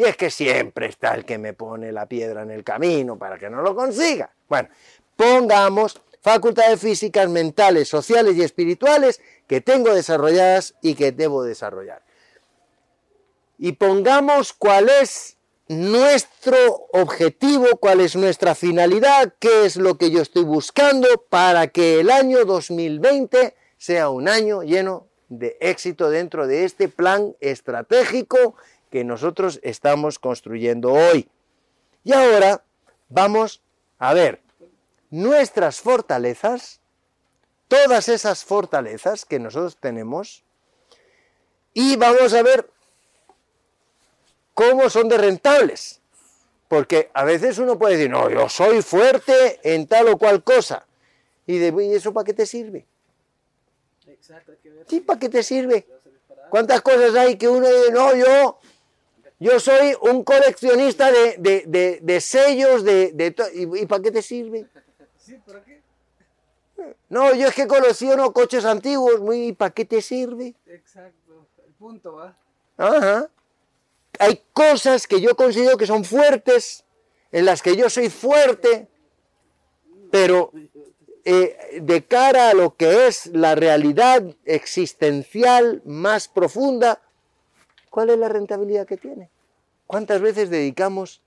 Y 0.00 0.04
es 0.04 0.16
que 0.16 0.30
siempre 0.30 0.86
está 0.86 1.14
el 1.14 1.24
que 1.24 1.36
me 1.36 1.52
pone 1.52 1.92
la 1.92 2.06
piedra 2.06 2.42
en 2.42 2.50
el 2.50 2.64
camino 2.64 3.18
para 3.18 3.38
que 3.38 3.50
no 3.50 3.60
lo 3.60 3.74
consiga. 3.74 4.30
Bueno, 4.48 4.70
pongamos 5.14 6.00
facultades 6.22 6.80
físicas, 6.80 7.28
mentales, 7.28 7.88
sociales 7.88 8.34
y 8.36 8.42
espirituales 8.42 9.20
que 9.46 9.60
tengo 9.60 9.92
desarrolladas 9.94 10.74
y 10.80 10.94
que 10.94 11.12
debo 11.12 11.42
desarrollar 11.42 12.02
y 13.60 13.72
pongamos 13.72 14.54
cuál 14.54 14.88
es 14.88 15.36
nuestro 15.68 16.56
objetivo, 16.94 17.66
cuál 17.78 18.00
es 18.00 18.16
nuestra 18.16 18.54
finalidad, 18.54 19.34
qué 19.38 19.66
es 19.66 19.76
lo 19.76 19.98
que 19.98 20.10
yo 20.10 20.22
estoy 20.22 20.44
buscando 20.44 21.06
para 21.28 21.66
que 21.66 22.00
el 22.00 22.10
año 22.10 22.46
2020 22.46 23.54
sea 23.76 24.08
un 24.08 24.28
año 24.28 24.62
lleno 24.62 25.08
de 25.28 25.58
éxito 25.60 26.08
dentro 26.08 26.46
de 26.46 26.64
este 26.64 26.88
plan 26.88 27.36
estratégico 27.40 28.54
que 28.90 29.04
nosotros 29.04 29.60
estamos 29.62 30.18
construyendo 30.18 30.92
hoy. 30.92 31.28
Y 32.04 32.12
ahora 32.12 32.62
vamos 33.08 33.62
a 33.98 34.14
ver 34.14 34.40
nuestras 35.10 35.80
fortalezas, 35.80 36.80
todas 37.68 38.08
esas 38.08 38.44
fortalezas 38.44 39.24
que 39.24 39.38
nosotros 39.38 39.76
tenemos, 39.76 40.44
y 41.72 41.96
vamos 41.96 42.34
a 42.34 42.42
ver 42.42 42.68
cómo 44.54 44.90
son 44.90 45.08
de 45.08 45.18
rentables. 45.18 46.00
Porque 46.68 47.10
a 47.14 47.24
veces 47.24 47.58
uno 47.58 47.78
puede 47.78 47.96
decir, 47.96 48.10
no, 48.10 48.30
yo 48.30 48.48
soy 48.48 48.80
fuerte 48.82 49.58
en 49.64 49.88
tal 49.88 50.08
o 50.08 50.18
cual 50.18 50.44
cosa. 50.44 50.86
¿Y, 51.46 51.58
de, 51.58 51.74
¿y 51.84 51.94
eso 51.94 52.12
para 52.12 52.24
qué 52.24 52.32
te 52.32 52.46
sirve? 52.46 52.86
Exacto, 54.06 54.52
hay 54.52 54.58
que 54.58 54.70
ver. 54.70 54.86
Sí, 54.88 55.00
¿para 55.00 55.18
qué 55.18 55.28
te 55.28 55.42
sirve? 55.42 55.86
¿Cuántas 56.48 56.80
cosas 56.80 57.14
hay 57.16 57.36
que 57.36 57.48
uno 57.48 57.66
dice, 57.66 57.90
no, 57.92 58.14
yo, 58.14 58.60
yo 59.40 59.58
soy 59.58 59.94
un 60.02 60.22
coleccionista 60.22 61.10
de, 61.10 61.36
de- 61.38 61.64
de- 61.66 61.98
de 62.02 62.20
sellos, 62.20 62.84
de, 62.84 63.10
de 63.12 63.30
to- 63.32 63.48
¿y, 63.52 63.86
para 63.86 64.02
qué 64.02 64.10
te 64.12 64.22
sirve? 64.22 64.66
Sí, 65.18 65.36
¿para 65.46 65.64
qué? 65.64 65.80
No, 67.08 67.34
yo 67.34 67.48
es 67.48 67.54
que 67.54 67.66
colecciono 67.66 68.32
coches 68.32 68.64
antiguos, 68.64 69.20
muy, 69.20 69.48
¿y 69.48 69.52
para 69.52 69.72
qué 69.72 69.84
te 69.84 70.00
sirve? 70.00 70.54
Exacto. 70.66 71.46
El 71.66 71.72
punto, 71.74 72.14
¿va? 72.14 72.36
Ajá. 72.78 73.28
hay 74.18 74.42
cosas 74.52 75.06
que 75.06 75.20
yo 75.20 75.34
considero 75.36 75.76
que 75.76 75.86
son 75.86 76.04
fuertes, 76.04 76.84
en 77.32 77.44
las 77.46 77.62
que 77.62 77.76
yo 77.76 77.88
soy 77.90 78.08
fuerte, 78.10 78.88
pero 80.10 80.52
eh, 81.24 81.78
de 81.82 82.04
cara 82.06 82.50
a 82.50 82.54
lo 82.54 82.74
que 82.76 83.06
es 83.06 83.26
la 83.26 83.54
realidad 83.54 84.22
existencial 84.46 85.82
más 85.84 86.28
profunda, 86.28 87.00
¿cuál 87.90 88.10
es 88.10 88.18
la 88.18 88.28
rentabilidad 88.28 88.86
que 88.86 88.96
tiene? 88.96 89.30
¿Cuántas 89.86 90.20
veces 90.20 90.48
dedicamos 90.48 91.22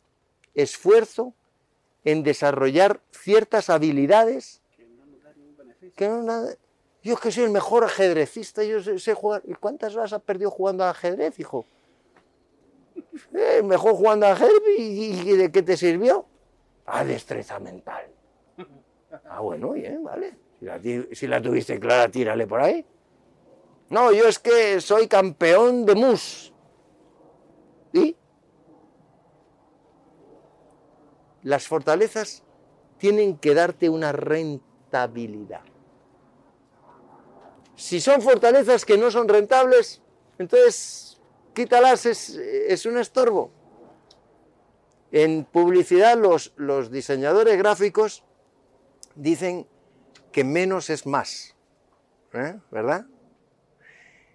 esfuerzo 0.56 1.34
en 2.04 2.24
desarrollar 2.24 3.02
ciertas 3.12 3.70
habilidades 3.70 4.62
Que 5.96 6.08
no 6.08 6.24
nada. 6.24 6.56
Yo 7.04 7.16
es 7.16 7.20
que 7.20 7.32
soy 7.32 7.44
el 7.44 7.52
mejor 7.52 7.84
ajedrecista, 7.84 8.64
yo 8.64 8.82
sé, 8.82 9.14
jugar. 9.14 9.42
¿Y 9.46 9.54
cuántas 9.56 9.94
horas 9.96 10.14
has 10.14 10.22
perdido 10.22 10.50
jugando 10.50 10.86
al 10.86 10.92
ajedrez, 10.92 11.38
hijo? 11.38 11.66
Eh, 13.34 13.62
mejor 13.62 13.94
jugando 13.94 14.26
al 14.26 14.32
ajedrez 14.34 14.62
y, 14.78 15.30
y 15.30 15.38
¿de 15.38 15.52
qué 15.52 15.62
te 15.62 15.76
sirvió? 15.76 16.26
A 16.86 17.04
destreza 17.04 17.60
mental. 17.60 18.08
Ah, 19.26 19.42
bueno, 19.42 19.72
bien, 19.72 20.02
vale. 20.04 20.34
Si 20.60 20.66
la, 20.66 20.80
si 21.12 21.28
la 21.28 21.42
tuviste 21.42 21.80
clara, 21.80 22.10
tírale 22.10 22.48
por 22.48 22.62
ahí. 22.62 22.86
No, 23.90 24.14
yo 24.14 24.28
es 24.28 24.40
que 24.40 24.80
soy 24.80 25.08
campeón 25.08 25.86
de 25.86 25.96
mus. 25.96 26.53
¿Y? 27.94 28.16
Las 31.44 31.68
fortalezas 31.68 32.44
tienen 32.98 33.38
que 33.38 33.54
darte 33.54 33.90
una 33.90 34.12
rentabilidad. 34.12 35.62
Si 37.76 38.00
son 38.00 38.22
fortalezas 38.22 38.86
que 38.86 38.98
no 38.98 39.12
son 39.12 39.28
rentables, 39.28 40.02
entonces 40.38 41.20
quítalas, 41.54 42.06
es, 42.06 42.86
un 42.86 42.98
estorbo. 42.98 43.52
En 45.12 45.46
publicidad 45.46 46.18
los, 46.18 46.54
los 46.56 46.92
diseñadores 46.92 47.58
gráficos 47.58 48.24
dicen 49.16 49.68
que 50.32 50.44
menos 50.44 50.90
es 50.90 51.06
más, 51.06 51.56
¿eh? 52.34 52.60
¿verdad? 52.72 53.06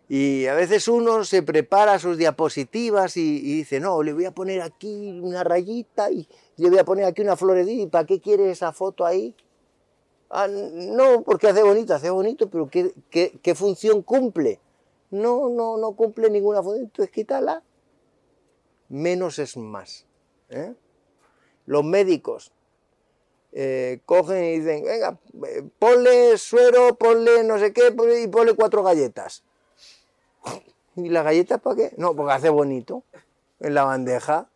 Y 0.08 0.46
a 0.46 0.54
veces 0.54 0.88
uno 0.88 1.22
se 1.24 1.42
prepara 1.42 1.98
sus 1.98 2.16
diapositivas 2.16 3.16
y, 3.18 3.40
dice, 3.40 3.78
no, 3.78 4.02
le 4.02 4.14
voy 4.14 4.24
a 4.24 4.30
poner 4.30 4.62
aquí 4.62 5.20
una 5.22 5.44
rayita 5.44 6.10
y 6.10 6.26
le 6.56 6.70
voy 6.70 6.78
a 6.78 6.84
poner 6.84 7.04
aquí 7.04 7.20
una 7.20 7.36
florecita. 7.36 7.82
¿Y 7.82 7.86
para 7.86 8.06
qué 8.06 8.18
quiere 8.18 8.50
esa 8.50 8.72
foto 8.72 9.04
ahí? 9.04 9.34
Ah, 10.30 10.46
no, 10.48 11.22
porque 11.22 11.48
hace 11.48 11.62
bonito, 11.62 11.94
hace 11.94 12.10
bonito, 12.10 12.48
pero 12.50 12.68
¿qué, 12.68 12.92
qué, 13.10 13.54
función 13.54 14.02
cumple? 14.02 14.60
No, 15.10 15.48
no, 15.48 15.78
no 15.78 15.92
cumple 15.92 16.28
ninguna 16.30 16.62
función, 16.62 16.84
entonces 16.84 17.12
quítala. 17.12 17.62
Menos 18.88 19.38
es 19.38 19.56
más. 19.56 20.06
¿eh? 20.50 20.74
Los 21.64 21.84
médicos 21.84 22.52
eh, 23.52 24.00
cogen 24.04 24.44
y 24.44 24.58
dicen, 24.58 24.84
venga, 24.84 25.18
eh, 25.46 25.64
ponle 25.78 26.36
suero, 26.36 26.96
ponle 26.96 27.44
no 27.44 27.58
sé 27.58 27.72
qué, 27.72 27.94
y 28.22 28.28
ponle 28.28 28.54
cuatro 28.54 28.82
galletas. 28.82 29.44
¿Y 30.96 31.08
las 31.08 31.24
galletas 31.24 31.60
para 31.60 31.76
qué? 31.76 31.94
No, 31.96 32.14
porque 32.14 32.32
hace 32.32 32.48
bonito 32.48 33.02
en 33.60 33.74
la 33.74 33.84
bandeja. 33.84 34.48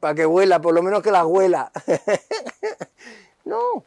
Para 0.00 0.14
que 0.14 0.26
huela, 0.26 0.60
por 0.60 0.74
lo 0.74 0.82
menos 0.82 1.02
que 1.02 1.10
la 1.10 1.24
huela. 1.26 1.72
no, 3.44 3.84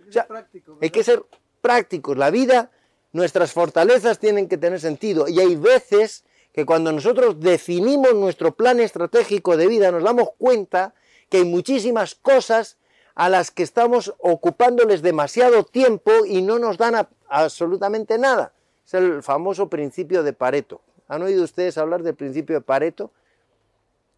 Hay 0.00 0.04
que 0.04 0.08
O 0.08 0.12
sea, 0.12 0.22
ser 0.22 0.28
práctico. 0.28 0.78
hay 0.80 0.90
que 0.90 0.98
¿verdad? 1.00 1.12
ser 1.14 1.24
prácticos. 1.60 2.16
La 2.18 2.30
vida, 2.30 2.70
nuestras 3.12 3.52
fortalezas 3.52 4.18
tienen 4.18 4.48
que 4.48 4.58
tener 4.58 4.80
sentido. 4.80 5.28
Y 5.28 5.38
hay 5.40 5.54
veces 5.56 6.24
que 6.52 6.66
cuando 6.66 6.90
nosotros 6.92 7.38
definimos 7.40 8.14
nuestro 8.14 8.52
plan 8.52 8.80
estratégico 8.80 9.56
de 9.56 9.66
vida, 9.68 9.90
nos 9.92 10.02
damos 10.02 10.30
cuenta 10.38 10.94
que 11.28 11.38
hay 11.38 11.44
muchísimas 11.44 12.14
cosas 12.16 12.76
a 13.14 13.28
las 13.28 13.50
que 13.50 13.62
estamos 13.62 14.14
ocupándoles 14.18 15.02
demasiado 15.02 15.64
tiempo 15.64 16.10
y 16.26 16.42
no 16.42 16.58
nos 16.58 16.78
dan 16.78 16.94
a- 16.96 17.08
absolutamente 17.28 18.18
nada. 18.18 18.52
Es 18.86 18.94
el 18.94 19.22
famoso 19.22 19.68
principio 19.68 20.22
de 20.22 20.32
Pareto. 20.32 20.80
¿Han 21.08 21.22
oído 21.22 21.44
ustedes 21.44 21.78
hablar 21.78 22.02
del 22.02 22.14
principio 22.14 22.56
de 22.56 22.60
Pareto? 22.60 23.12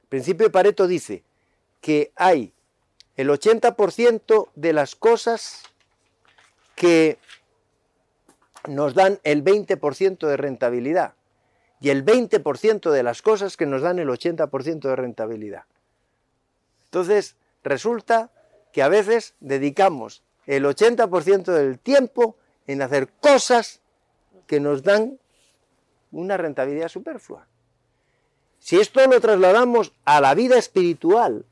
El 0.04 0.08
principio 0.08 0.46
de 0.46 0.50
Pareto 0.50 0.86
dice 0.86 1.22
que 1.80 2.12
hay 2.16 2.52
el 3.16 3.28
80% 3.28 4.48
de 4.54 4.72
las 4.72 4.96
cosas 4.96 5.62
que 6.74 7.18
nos 8.68 8.94
dan 8.94 9.20
el 9.24 9.44
20% 9.44 10.26
de 10.26 10.36
rentabilidad 10.36 11.14
y 11.80 11.90
el 11.90 12.04
20% 12.04 12.90
de 12.90 13.02
las 13.02 13.22
cosas 13.22 13.56
que 13.56 13.66
nos 13.66 13.82
dan 13.82 13.98
el 13.98 14.08
80% 14.08 14.80
de 14.80 14.96
rentabilidad. 14.96 15.64
Entonces, 16.86 17.36
resulta 17.62 18.30
que 18.72 18.82
a 18.82 18.88
veces 18.88 19.34
dedicamos 19.40 20.22
el 20.46 20.64
80% 20.64 21.44
del 21.52 21.78
tiempo 21.78 22.36
en 22.66 22.82
hacer 22.82 23.08
cosas 23.20 23.80
que 24.46 24.60
nos 24.60 24.82
dan 24.82 25.18
una 26.12 26.36
rentabilidad 26.36 26.88
superflua. 26.88 27.46
Si 28.58 28.80
esto 28.80 29.06
lo 29.06 29.20
trasladamos 29.20 29.92
a 30.04 30.20
la 30.20 30.34
vida 30.34 30.56
espiritual, 30.56 31.44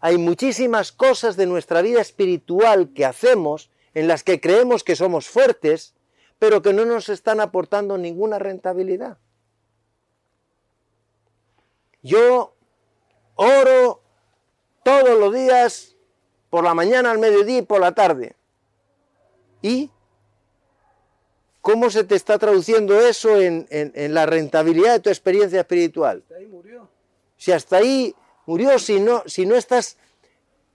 hay 0.00 0.18
muchísimas 0.18 0.92
cosas 0.92 1.36
de 1.36 1.46
nuestra 1.46 1.82
vida 1.82 2.00
espiritual 2.00 2.92
que 2.94 3.04
hacemos 3.04 3.70
en 3.94 4.08
las 4.08 4.24
que 4.24 4.40
creemos 4.40 4.82
que 4.82 4.96
somos 4.96 5.28
fuertes, 5.28 5.94
pero 6.38 6.62
que 6.62 6.72
no 6.72 6.84
nos 6.84 7.08
están 7.08 7.40
aportando 7.40 7.98
ninguna 7.98 8.38
rentabilidad. 8.38 9.18
Yo 12.02 12.54
oro 13.34 14.00
todos 14.82 15.18
los 15.18 15.34
días, 15.34 15.96
por 16.48 16.64
la 16.64 16.74
mañana, 16.74 17.10
al 17.10 17.18
mediodía 17.18 17.58
y 17.58 17.62
por 17.62 17.80
la 17.80 17.92
tarde. 17.92 18.34
¿Y 19.60 19.90
cómo 21.60 21.90
se 21.90 22.04
te 22.04 22.14
está 22.14 22.38
traduciendo 22.38 22.98
eso 23.00 23.40
en, 23.40 23.66
en- 23.70 23.92
en 23.94 24.14
la 24.14 24.26
rentabilidad 24.26 24.92
de 24.94 25.00
tu 25.00 25.10
experiencia 25.10 25.60
espiritual? 25.60 26.22
De 26.28 26.36
ahí 26.36 26.46
murió. 26.46 26.88
Si 27.36 27.52
hasta 27.52 27.76
ahí 27.78 28.14
murió, 28.46 28.78
si 28.78 29.00
no, 29.00 29.22
si 29.26 29.46
no 29.46 29.56
estás 29.56 29.96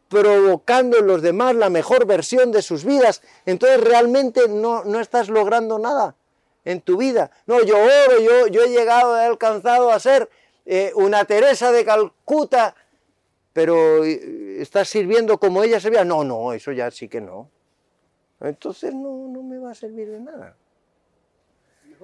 provocando 0.09 0.97
en 0.99 1.07
los 1.07 1.21
demás 1.21 1.55
la 1.55 1.69
mejor 1.69 2.05
versión 2.05 2.51
de 2.51 2.61
sus 2.61 2.85
vidas, 2.85 3.21
entonces 3.45 3.81
realmente 3.81 4.47
no, 4.47 4.83
no 4.83 4.99
estás 4.99 5.29
logrando 5.29 5.79
nada 5.79 6.15
en 6.63 6.81
tu 6.81 6.97
vida. 6.97 7.31
No, 7.47 7.63
yo 7.63 7.77
oro, 7.77 8.19
yo, 8.21 8.47
yo 8.47 8.63
he 8.63 8.69
llegado, 8.69 9.17
he 9.19 9.25
alcanzado 9.25 9.91
a 9.91 9.99
ser 9.99 10.29
eh, 10.65 10.91
una 10.95 11.25
Teresa 11.25 11.71
de 11.71 11.83
Calcuta, 11.85 12.75
pero 13.53 14.03
eh, 14.05 14.57
estás 14.61 14.89
sirviendo 14.89 15.39
como 15.39 15.63
ella 15.63 15.79
servía. 15.79 16.05
No, 16.05 16.23
no, 16.23 16.53
eso 16.53 16.71
ya 16.71 16.91
sí 16.91 17.07
que 17.07 17.21
no. 17.21 17.49
Entonces 18.41 18.93
no, 18.93 19.27
no 19.27 19.41
me 19.43 19.57
va 19.59 19.71
a 19.71 19.75
servir 19.75 20.09
de 20.09 20.19
nada. 20.19 20.55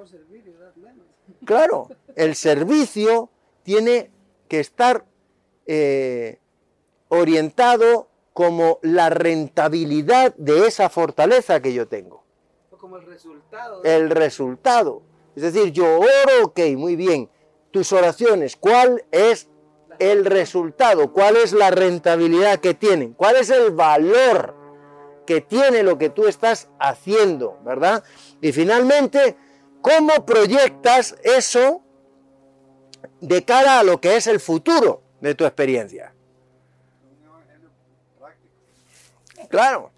Mejor 0.01 0.19
servir 0.19 0.47
y 0.47 0.53
dar 0.53 0.75
menos. 0.77 1.05
Claro, 1.45 1.87
el 2.15 2.35
servicio 2.35 3.29
tiene 3.61 4.09
que 4.47 4.59
estar 4.59 5.05
eh, 5.67 6.39
orientado 7.09 8.07
como 8.33 8.79
la 8.81 9.11
rentabilidad 9.11 10.33
de 10.37 10.65
esa 10.65 10.89
fortaleza 10.89 11.61
que 11.61 11.73
yo 11.73 11.87
tengo, 11.87 12.23
Fue 12.71 12.79
como 12.79 12.97
el 12.97 13.05
resultado. 13.05 13.83
el 13.83 14.09
resultado. 14.09 15.03
Es 15.35 15.43
decir, 15.43 15.71
yo 15.71 15.99
oro, 15.99 16.45
ok, 16.45 16.59
muy 16.77 16.95
bien, 16.95 17.29
tus 17.69 17.93
oraciones, 17.93 18.55
¿cuál 18.55 19.03
es 19.11 19.49
el 19.99 20.25
resultado? 20.25 21.13
¿Cuál 21.13 21.37
es 21.37 21.53
la 21.53 21.69
rentabilidad 21.69 22.59
que 22.59 22.73
tienen? 22.73 23.13
¿Cuál 23.13 23.35
es 23.35 23.51
el 23.51 23.69
valor 23.71 24.55
que 25.27 25.41
tiene 25.41 25.83
lo 25.83 25.99
que 25.99 26.09
tú 26.09 26.25
estás 26.25 26.69
haciendo, 26.79 27.59
verdad? 27.63 28.03
Y 28.41 28.51
finalmente, 28.51 29.37
¿cómo 29.81 30.25
proyectas 30.25 31.15
eso 31.23 31.81
de 33.19 33.43
cara 33.43 33.79
a 33.79 33.83
lo 33.83 33.99
que 33.99 34.15
es 34.15 34.27
el 34.27 34.39
futuro 34.39 35.01
de 35.19 35.35
tu 35.35 35.45
experiencia? 35.45 36.13
Claro. 39.49 39.91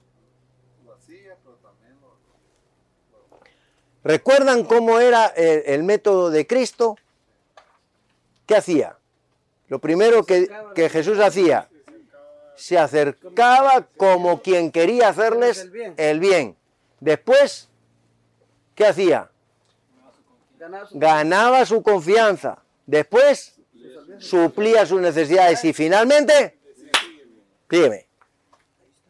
¿Recuerdan 4.03 4.65
cómo 4.65 4.99
era 4.99 5.27
el, 5.27 5.63
el 5.65 5.83
método 5.83 6.29
de 6.29 6.45
Cristo? 6.45 6.97
¿Qué 8.45 8.55
hacía? 8.55 8.97
Lo 9.69 9.79
primero 9.79 10.25
que, 10.25 10.49
que 10.75 10.89
Jesús 10.89 11.19
hacía, 11.19 11.69
se 12.55 12.77
acercaba 12.77 13.87
como 13.97 14.41
quien 14.41 14.71
quería 14.71 15.09
hacerles 15.09 15.69
el 15.97 16.19
bien. 16.19 16.55
Después, 16.99 17.69
¿qué 18.75 18.85
hacía? 18.85 19.31
Ganaba 20.91 21.65
su- 21.65 21.81
confianza. 21.83 22.59
Después, 22.85 23.55
suplía 24.19 24.85
sus 24.85 25.01
necesidades. 25.01 25.63
Y 25.65 25.73
finalmente, 25.73 26.57
sígueme. 27.69 28.07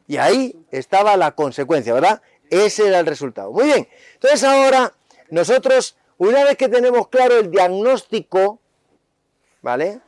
Y 0.07 0.17
ahí 0.17 0.55
estaba 0.71 1.15
la 1.17 1.31
consecuencia, 1.31 1.93
¿verdad? 1.93 2.21
Ese 2.49 2.87
era 2.87 2.99
el 2.99 3.05
resultado. 3.05 3.51
Muy 3.51 3.65
bien. 3.65 3.87
Entonces 4.15 4.43
ahora, 4.43 4.93
nosotros, 5.29 5.95
una 6.17 6.43
vez 6.43 6.57
que 6.57 6.69
tenemos 6.69 7.07
claro 7.07 7.39
el 7.39 7.49
diagnóstico 7.51 8.59
¿vale? 9.61 10.01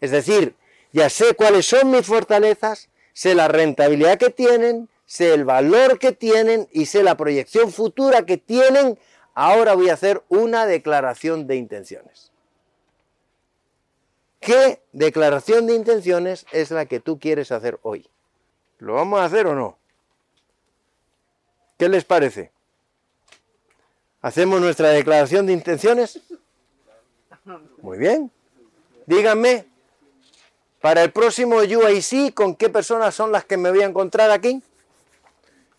Es 0.00 0.10
decir, 0.10 0.54
ya 0.92 1.08
sé 1.08 1.34
cuáles 1.34 1.66
son 1.66 1.90
mis 1.90 2.06
fortalezas, 2.06 2.90
sé 3.14 3.34
la 3.34 3.48
rentabilidad 3.48 4.18
que 4.18 4.28
tienen, 4.30 4.88
sé 5.06 5.32
el 5.32 5.44
valor 5.44 5.98
que 5.98 6.12
tienen 6.12 6.68
y 6.70 6.86
sé 6.86 7.02
la 7.02 7.16
proyección 7.16 7.72
futura 7.72 8.26
que 8.26 8.36
tienen. 8.36 8.98
Ahora 9.34 9.74
voy 9.74 9.88
a 9.88 9.94
hacer 9.94 10.22
una 10.28 10.64
declaración 10.64 11.46
de 11.46 11.56
intenciones. 11.56 12.30
¿Qué 14.40 14.80
declaración 14.92 15.66
de 15.66 15.74
intenciones 15.74 16.46
es 16.52 16.70
la 16.70 16.86
que 16.86 17.00
tú 17.00 17.18
quieres 17.18 17.50
hacer 17.50 17.78
hoy? 17.82 18.08
¿Lo 18.78 18.94
vamos 18.94 19.20
a 19.20 19.24
hacer 19.24 19.46
o 19.46 19.54
no? 19.54 19.78
¿Qué 21.78 21.88
les 21.88 22.04
parece? 22.04 22.52
¿Hacemos 24.20 24.60
nuestra 24.60 24.90
declaración 24.90 25.46
de 25.46 25.52
intenciones? 25.54 26.20
Muy 27.82 27.98
bien. 27.98 28.30
Díganme, 29.06 29.66
para 30.80 31.02
el 31.02 31.10
próximo 31.10 31.56
UIC, 31.56 32.34
¿con 32.34 32.54
qué 32.54 32.68
personas 32.68 33.14
son 33.14 33.32
las 33.32 33.44
que 33.44 33.56
me 33.56 33.70
voy 33.70 33.80
a 33.80 33.86
encontrar 33.86 34.30
aquí? 34.30 34.62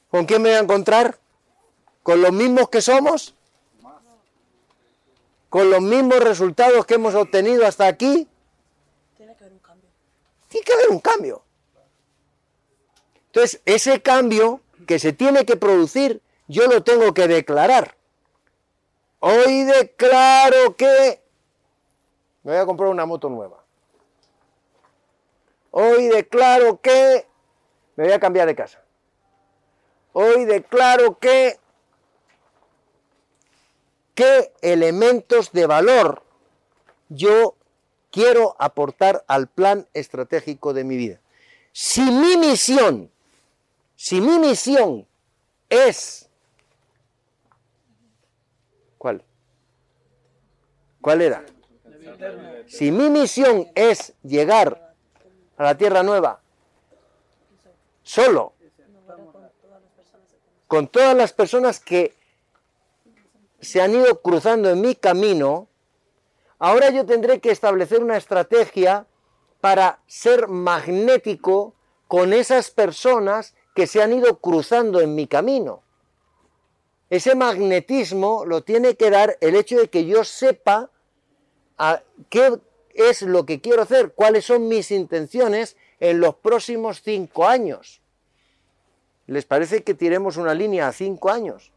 ¿Con 0.09 0.25
quién 0.25 0.41
me 0.41 0.49
voy 0.49 0.57
a 0.57 0.61
encontrar? 0.61 1.17
¿Con 2.03 2.21
los 2.21 2.31
mismos 2.31 2.69
que 2.69 2.81
somos? 2.81 3.35
¿Con 5.55 5.69
los 5.69 5.79
mismos 5.79 6.19
resultados 6.19 6.85
que 6.85 6.95
hemos 6.95 7.15
obtenido 7.15 7.65
hasta 7.65 7.87
aquí? 7.87 8.27
Tiene 9.15 9.37
que 9.37 9.45
haber 9.45 9.53
un 9.53 9.59
cambio. 9.59 9.89
Tiene 10.49 10.65
que 10.65 10.73
haber 10.73 10.89
un 10.89 10.99
cambio. 10.99 11.43
Entonces, 13.27 13.61
ese 13.63 14.01
cambio 14.01 14.59
que 14.85 14.99
se 14.99 15.13
tiene 15.13 15.45
que 15.45 15.55
producir, 15.55 16.21
yo 16.49 16.67
lo 16.67 16.83
tengo 16.83 17.13
que 17.13 17.29
declarar. 17.29 17.95
Hoy 19.21 19.63
declaro 19.63 20.75
que 20.75 21.23
me 22.43 22.51
voy 22.51 22.61
a 22.61 22.65
comprar 22.65 22.89
una 22.89 23.05
moto 23.05 23.29
nueva. 23.29 23.63
Hoy 25.71 26.09
declaro 26.09 26.81
que 26.81 27.25
me 27.95 28.03
voy 28.03 28.11
a 28.11 28.19
cambiar 28.19 28.47
de 28.47 28.55
casa. 28.55 28.83
Hoy 30.11 30.43
declaro 30.43 31.17
que 31.17 31.57
qué 34.15 34.51
elementos 34.61 35.51
de 35.51 35.67
valor 35.67 36.23
yo 37.09 37.55
quiero 38.09 38.55
aportar 38.59 39.23
al 39.27 39.47
plan 39.47 39.87
estratégico 39.93 40.73
de 40.73 40.83
mi 40.83 40.97
vida. 40.97 41.19
Si 41.73 42.01
mi 42.01 42.37
misión, 42.37 43.11
si 43.95 44.21
mi 44.21 44.39
misión 44.39 45.05
es... 45.69 46.29
¿Cuál? 48.97 49.23
¿Cuál 51.01 51.21
era? 51.21 51.45
Si 52.67 52.91
mi 52.91 53.09
misión 53.09 53.67
es 53.75 54.13
llegar 54.23 54.95
a 55.57 55.63
la 55.63 55.77
Tierra 55.77 56.01
Nueva 56.01 56.41
solo, 58.01 58.53
con 60.67 60.87
todas 60.87 61.15
las 61.15 61.33
personas 61.33 61.79
que 61.79 62.15
se 63.65 63.81
han 63.81 63.93
ido 63.93 64.21
cruzando 64.21 64.69
en 64.69 64.79
mi 64.79 64.95
camino, 64.95 65.67
ahora 66.57 66.89
yo 66.91 67.05
tendré 67.05 67.41
que 67.41 67.51
establecer 67.51 68.01
una 68.01 68.15
estrategia 68.15 69.05
para 69.59 69.99
ser 70.07 70.47
magnético 70.47 71.73
con 72.07 72.31
esas 72.31 72.71
personas 72.71 73.55
que 73.75 73.87
se 73.87 74.01
han 74.01 74.13
ido 74.13 74.39
cruzando 74.39 75.01
en 75.01 75.15
mi 75.15 75.27
camino. 75.27 75.81
Ese 77.09 77.35
magnetismo 77.35 78.45
lo 78.45 78.63
tiene 78.63 78.95
que 78.95 79.09
dar 79.09 79.37
el 79.41 79.55
hecho 79.55 79.77
de 79.77 79.89
que 79.89 80.05
yo 80.05 80.23
sepa 80.23 80.89
a 81.77 82.01
qué 82.29 82.59
es 82.93 83.21
lo 83.21 83.45
que 83.45 83.59
quiero 83.59 83.81
hacer, 83.81 84.13
cuáles 84.13 84.45
son 84.45 84.67
mis 84.67 84.91
intenciones 84.91 85.75
en 85.99 86.19
los 86.19 86.35
próximos 86.35 87.01
cinco 87.01 87.45
años. 87.45 88.01
¿Les 89.27 89.45
parece 89.45 89.83
que 89.83 89.93
tiremos 89.93 90.37
una 90.37 90.53
línea 90.53 90.87
a 90.87 90.93
cinco 90.93 91.29
años? 91.29 91.71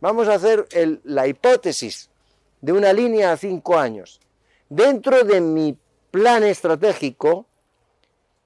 Vamos 0.00 0.28
a 0.28 0.34
hacer 0.34 0.68
la 1.04 1.26
hipótesis 1.26 2.10
de 2.60 2.72
una 2.72 2.92
línea 2.92 3.32
a 3.32 3.36
cinco 3.36 3.78
años. 3.78 4.20
Dentro 4.68 5.24
de 5.24 5.40
mi 5.40 5.78
plan 6.10 6.44
estratégico, 6.44 7.46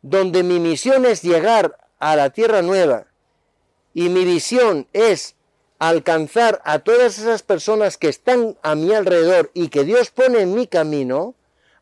donde 0.02 0.42
mi 0.42 0.60
misión 0.60 1.04
es 1.06 1.22
llegar 1.22 1.76
a 1.98 2.16
la 2.16 2.30
Tierra 2.30 2.62
Nueva 2.62 3.06
y 3.92 4.08
mi 4.08 4.24
visión 4.24 4.86
es 4.92 5.34
alcanzar 5.78 6.60
a 6.64 6.80
todas 6.80 7.18
esas 7.18 7.42
personas 7.42 7.96
que 7.96 8.08
están 8.08 8.56
a 8.62 8.74
mi 8.74 8.92
alrededor 8.92 9.50
y 9.54 9.68
que 9.68 9.84
Dios 9.84 10.10
pone 10.10 10.40
en 10.40 10.54
mi 10.54 10.66
camino, 10.66 11.34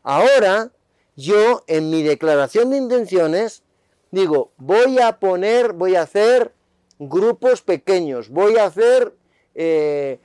ahora 0.03 0.71
yo 1.15 1.63
en 1.67 1.89
mi 1.89 2.01
declaración 2.01 2.69
de 2.69 2.77
intenciones 2.77 3.63
digo, 4.11 4.51
voy 4.57 4.99
a 4.99 5.19
poner, 5.19 5.73
voy 5.73 5.95
a 5.95 6.03
hacer 6.03 6.53
grupos 6.97 7.61
pequeños, 7.61 8.29
voy 8.29 8.57
a 8.57 8.65
hacer 8.65 9.13
eh, 9.61 10.21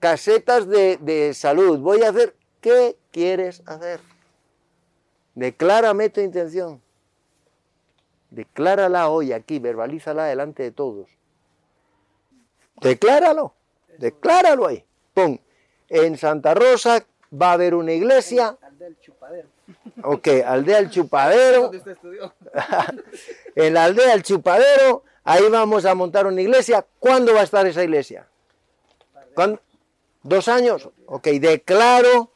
casetas 0.00 0.66
de, 0.66 0.96
de 0.96 1.34
salud, 1.34 1.78
voy 1.78 2.02
a 2.02 2.08
hacer, 2.08 2.34
¿qué 2.60 2.96
quieres 3.12 3.62
hacer? 3.64 4.00
Declárame 5.36 6.10
tu 6.10 6.20
intención. 6.20 6.82
Declárala 8.30 9.08
hoy 9.08 9.32
aquí, 9.32 9.60
verbalízala 9.60 10.24
delante 10.24 10.64
de 10.64 10.72
todos. 10.72 11.08
Decláralo, 12.80 13.54
decláralo 13.98 14.66
ahí. 14.66 14.84
Pon, 15.14 15.40
en 15.88 16.18
Santa 16.18 16.52
Rosa 16.52 17.06
va 17.32 17.50
a 17.50 17.52
haber 17.52 17.72
una 17.72 17.92
iglesia, 17.92 18.58
Al 18.60 18.78
del 18.78 18.98
chupadero. 18.98 19.48
ok, 20.02 20.28
aldea 20.44 20.78
el 20.78 20.90
chupadero, 20.90 21.72
estudió. 21.72 22.34
en 23.54 23.74
la 23.74 23.84
aldea 23.84 24.12
el 24.12 24.24
chupadero, 24.24 25.04
ahí 25.22 25.48
vamos 25.50 25.84
a 25.84 25.94
montar 25.94 26.26
una 26.26 26.42
iglesia. 26.42 26.84
¿Cuándo 26.98 27.32
va 27.32 27.42
a 27.42 27.44
estar 27.44 27.64
esa 27.64 27.84
iglesia? 27.84 28.26
¿Cuándo? 29.36 29.60
¿Dos 30.22 30.48
años? 30.48 30.88
Ok, 31.04 31.26
declaro 31.26 32.30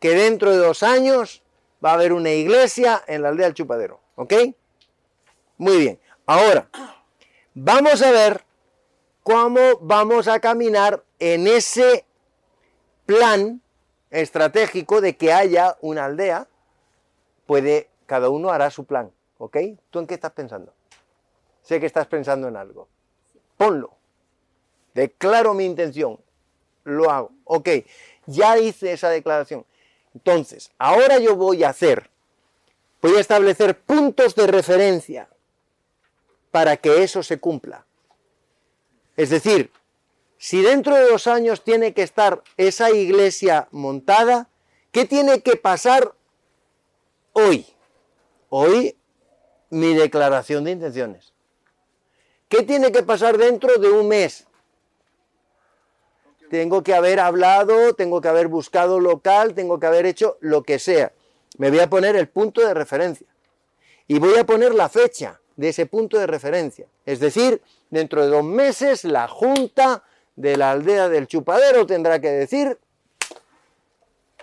que 0.00 0.14
dentro 0.14 0.50
de 0.50 0.56
dos 0.56 0.82
años 0.82 1.42
va 1.84 1.90
a 1.90 1.94
haber 1.94 2.14
una 2.14 2.30
iglesia 2.30 3.04
en 3.06 3.20
la 3.20 3.28
aldea 3.28 3.44
del 3.44 3.54
chupadero. 3.54 4.00
¿Ok? 4.16 4.32
Muy 5.58 5.76
bien. 5.76 6.00
Ahora, 6.24 6.70
vamos 7.52 8.00
a 8.00 8.10
ver 8.12 8.46
cómo 9.22 9.60
vamos 9.82 10.26
a 10.26 10.40
caminar 10.40 11.04
en 11.18 11.46
ese 11.46 12.06
plan 13.04 13.60
estratégico 14.10 15.02
de 15.02 15.18
que 15.18 15.34
haya 15.34 15.76
una 15.82 16.06
aldea. 16.06 16.48
Puede, 17.44 17.90
cada 18.06 18.30
uno 18.30 18.48
hará 18.48 18.70
su 18.70 18.86
plan. 18.86 19.12
¿Ok? 19.36 19.58
¿Tú 19.90 19.98
en 19.98 20.06
qué 20.06 20.14
estás 20.14 20.32
pensando? 20.32 20.72
Sé 21.60 21.78
que 21.78 21.84
estás 21.84 22.06
pensando 22.06 22.48
en 22.48 22.56
algo. 22.56 22.88
Ponlo. 23.58 23.92
Declaro 24.94 25.52
mi 25.52 25.66
intención. 25.66 26.18
Lo 26.88 27.10
hago. 27.10 27.30
Ok, 27.44 27.68
ya 28.26 28.58
hice 28.58 28.92
esa 28.92 29.10
declaración. 29.10 29.64
Entonces, 30.14 30.72
ahora 30.78 31.18
yo 31.18 31.36
voy 31.36 31.64
a 31.64 31.68
hacer, 31.68 32.10
voy 33.00 33.16
a 33.16 33.20
establecer 33.20 33.78
puntos 33.78 34.34
de 34.34 34.46
referencia 34.46 35.28
para 36.50 36.76
que 36.76 37.02
eso 37.02 37.22
se 37.22 37.38
cumpla. 37.38 37.86
Es 39.16 39.30
decir, 39.30 39.70
si 40.38 40.62
dentro 40.62 40.94
de 40.96 41.08
dos 41.08 41.26
años 41.26 41.62
tiene 41.62 41.92
que 41.92 42.02
estar 42.02 42.42
esa 42.56 42.90
iglesia 42.90 43.68
montada, 43.70 44.48
¿qué 44.90 45.04
tiene 45.04 45.42
que 45.42 45.56
pasar 45.56 46.14
hoy? 47.32 47.66
Hoy 48.48 48.96
mi 49.70 49.94
declaración 49.94 50.64
de 50.64 50.70
intenciones. 50.70 51.32
¿Qué 52.48 52.62
tiene 52.62 52.90
que 52.90 53.02
pasar 53.02 53.36
dentro 53.36 53.76
de 53.78 53.90
un 53.90 54.08
mes? 54.08 54.47
Tengo 56.50 56.82
que 56.82 56.94
haber 56.94 57.20
hablado, 57.20 57.94
tengo 57.94 58.20
que 58.20 58.28
haber 58.28 58.48
buscado 58.48 59.00
local, 59.00 59.54
tengo 59.54 59.78
que 59.78 59.86
haber 59.86 60.06
hecho 60.06 60.38
lo 60.40 60.62
que 60.62 60.78
sea. 60.78 61.12
Me 61.58 61.70
voy 61.70 61.80
a 61.80 61.90
poner 61.90 62.16
el 62.16 62.28
punto 62.28 62.66
de 62.66 62.72
referencia. 62.74 63.26
Y 64.06 64.18
voy 64.18 64.36
a 64.38 64.46
poner 64.46 64.74
la 64.74 64.88
fecha 64.88 65.40
de 65.56 65.68
ese 65.68 65.86
punto 65.86 66.18
de 66.18 66.26
referencia. 66.26 66.86
Es 67.04 67.20
decir, 67.20 67.60
dentro 67.90 68.22
de 68.22 68.28
dos 68.28 68.44
meses 68.44 69.04
la 69.04 69.28
junta 69.28 70.04
de 70.36 70.56
la 70.56 70.70
aldea 70.70 71.08
del 71.08 71.26
chupadero 71.26 71.84
tendrá 71.84 72.20
que 72.20 72.30
decir, 72.30 72.78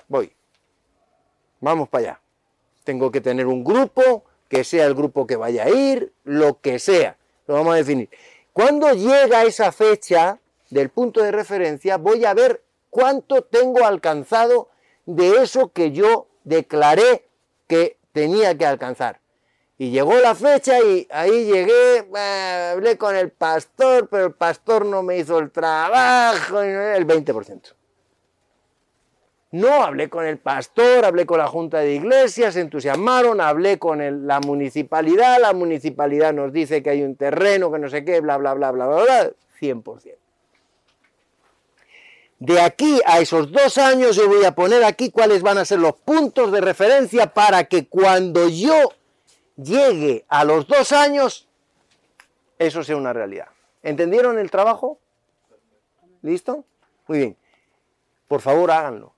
voy, 0.07 0.32
vamos 1.61 1.89
para 1.89 2.01
allá. 2.03 2.21
Tengo 2.84 3.11
que 3.11 3.21
tener 3.21 3.47
un 3.47 3.63
grupo, 3.63 4.25
que 4.47 4.63
sea 4.63 4.86
el 4.86 4.93
grupo 4.93 5.25
que 5.25 5.38
vaya 5.38 5.63
a 5.63 5.69
ir, 5.69 6.13
lo 6.23 6.59
que 6.59 6.77
sea. 6.77 7.17
Lo 7.47 7.55
vamos 7.55 7.73
a 7.73 7.77
definir. 7.77 8.09
Cuando 8.53 8.91
llega 8.93 9.43
esa 9.43 9.71
fecha 9.71 10.39
del 10.76 10.89
punto 10.89 11.23
de 11.23 11.32
referencia, 11.32 11.95
voy 11.95 12.26
a 12.26 12.34
ver 12.34 12.61
cuánto 12.89 13.43
tengo 13.43 13.86
alcanzado 13.86 14.67
de 15.05 15.41
eso 15.41 15.71
que 15.71 15.93
yo 15.93 16.28
declaré 16.43 17.30
que 17.65 17.97
tenía 18.11 18.57
que 18.57 18.65
alcanzar. 18.65 19.21
Y 19.78 19.91
llegó 19.91 20.15
la 20.15 20.36
fecha 20.36 20.82
y 20.82 21.07
ahí 21.11 21.45
llegué, 21.45 21.99
eh, 21.99 22.71
hablé 22.73 22.97
con 22.97 23.15
el 23.15 23.32
pastor, 23.32 24.09
pero 24.09 24.26
el 24.26 24.34
pastor 24.34 24.86
no 24.86 25.01
me 25.01 25.17
hizo 25.17 25.39
el 25.39 25.49
trabajo, 25.49 26.61
el 26.61 27.07
20%. 27.07 27.73
No, 29.51 29.82
hablé 29.82 30.09
con 30.09 30.26
el 30.26 30.39
pastor, 30.39 31.05
hablé 31.05 31.26
con 31.26 31.38
la 31.38 31.47
junta 31.47 31.80
de 31.80 31.93
iglesias, 31.93 32.55
se 32.55 32.59
entusiasmaron, 32.59 33.39
hablé 33.39 33.80
con 33.80 34.28
la 34.28 34.41
municipalidad, 34.41 35.39
la 35.39 35.53
municipalidad 35.53 36.34
nos 36.34 36.51
dice 36.51 36.84
que 36.84 36.89
hay 36.89 37.03
un 37.03 37.15
terreno, 37.15 37.71
que 37.71 37.80
no 37.80 37.88
sé 37.88 38.03
qué, 38.03 38.19
bla, 38.19 38.36
bla, 38.36 38.53
bla, 38.53 38.71
bla, 38.71 38.88
bla, 38.88 39.03
bla, 39.03 39.32
100%. 39.61 40.24
De 42.39 42.59
aquí 42.59 42.99
a 43.05 43.19
esos 43.19 43.51
dos 43.51 43.77
años 43.77 44.15
yo 44.15 44.27
voy 44.27 44.43
a 44.43 44.53
poner 44.53 44.83
aquí 44.83 45.09
cuáles 45.09 45.41
van 45.41 45.57
a 45.57 45.65
ser 45.65 45.79
los 45.79 45.95
puntos 45.95 46.51
de 46.51 46.61
referencia 46.61 47.33
para 47.33 47.63
que 47.65 47.88
cuando 47.88 48.49
yo 48.49 48.91
llegue 49.55 50.25
a 50.27 50.43
los 50.43 50.67
dos 50.67 50.91
años, 50.91 51.47
eso 52.59 52.83
sea 52.83 52.97
una 52.97 53.13
realidad. 53.13 53.47
¿Entendieron 53.83 54.38
el 54.38 54.51
trabajo? 54.51 54.99
¿Listo? 56.21 56.65
Muy 57.07 57.19
bien. 57.19 57.38
Por 58.27 58.41
favor, 58.41 58.71
háganlo. 58.71 59.13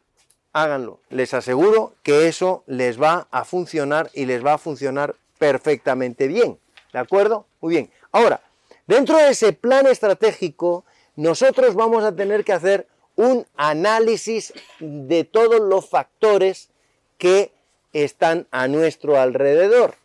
Háganlo. 0.53 0.99
Les 1.09 1.33
aseguro 1.33 1.93
que 2.03 2.27
eso 2.27 2.63
les 2.67 3.01
va 3.01 3.27
a 3.31 3.45
funcionar 3.45 4.09
y 4.13 4.25
les 4.25 4.45
va 4.45 4.53
a 4.53 4.57
funcionar 4.57 5.15
perfectamente 5.39 6.27
bien. 6.27 6.59
¿De 6.93 6.99
acuerdo? 6.99 7.47
Muy 7.61 7.75
bien. 7.75 7.91
Ahora, 8.11 8.41
dentro 8.85 9.17
de 9.17 9.29
ese 9.29 9.53
plan 9.53 9.87
estratégico, 9.87 10.83
nosotros 11.15 11.75
vamos 11.75 12.03
a 12.03 12.15
tener 12.15 12.43
que 12.43 12.53
hacer 12.53 12.87
un 13.17 13.45
análisis 13.57 14.53
de 14.79 15.25
todos 15.25 15.59
los 15.59 15.89
factores 15.89 16.69
que 17.17 17.51
están 17.91 18.47
a 18.51 18.67
nuestro 18.69 19.19
alrededor. 19.19 19.95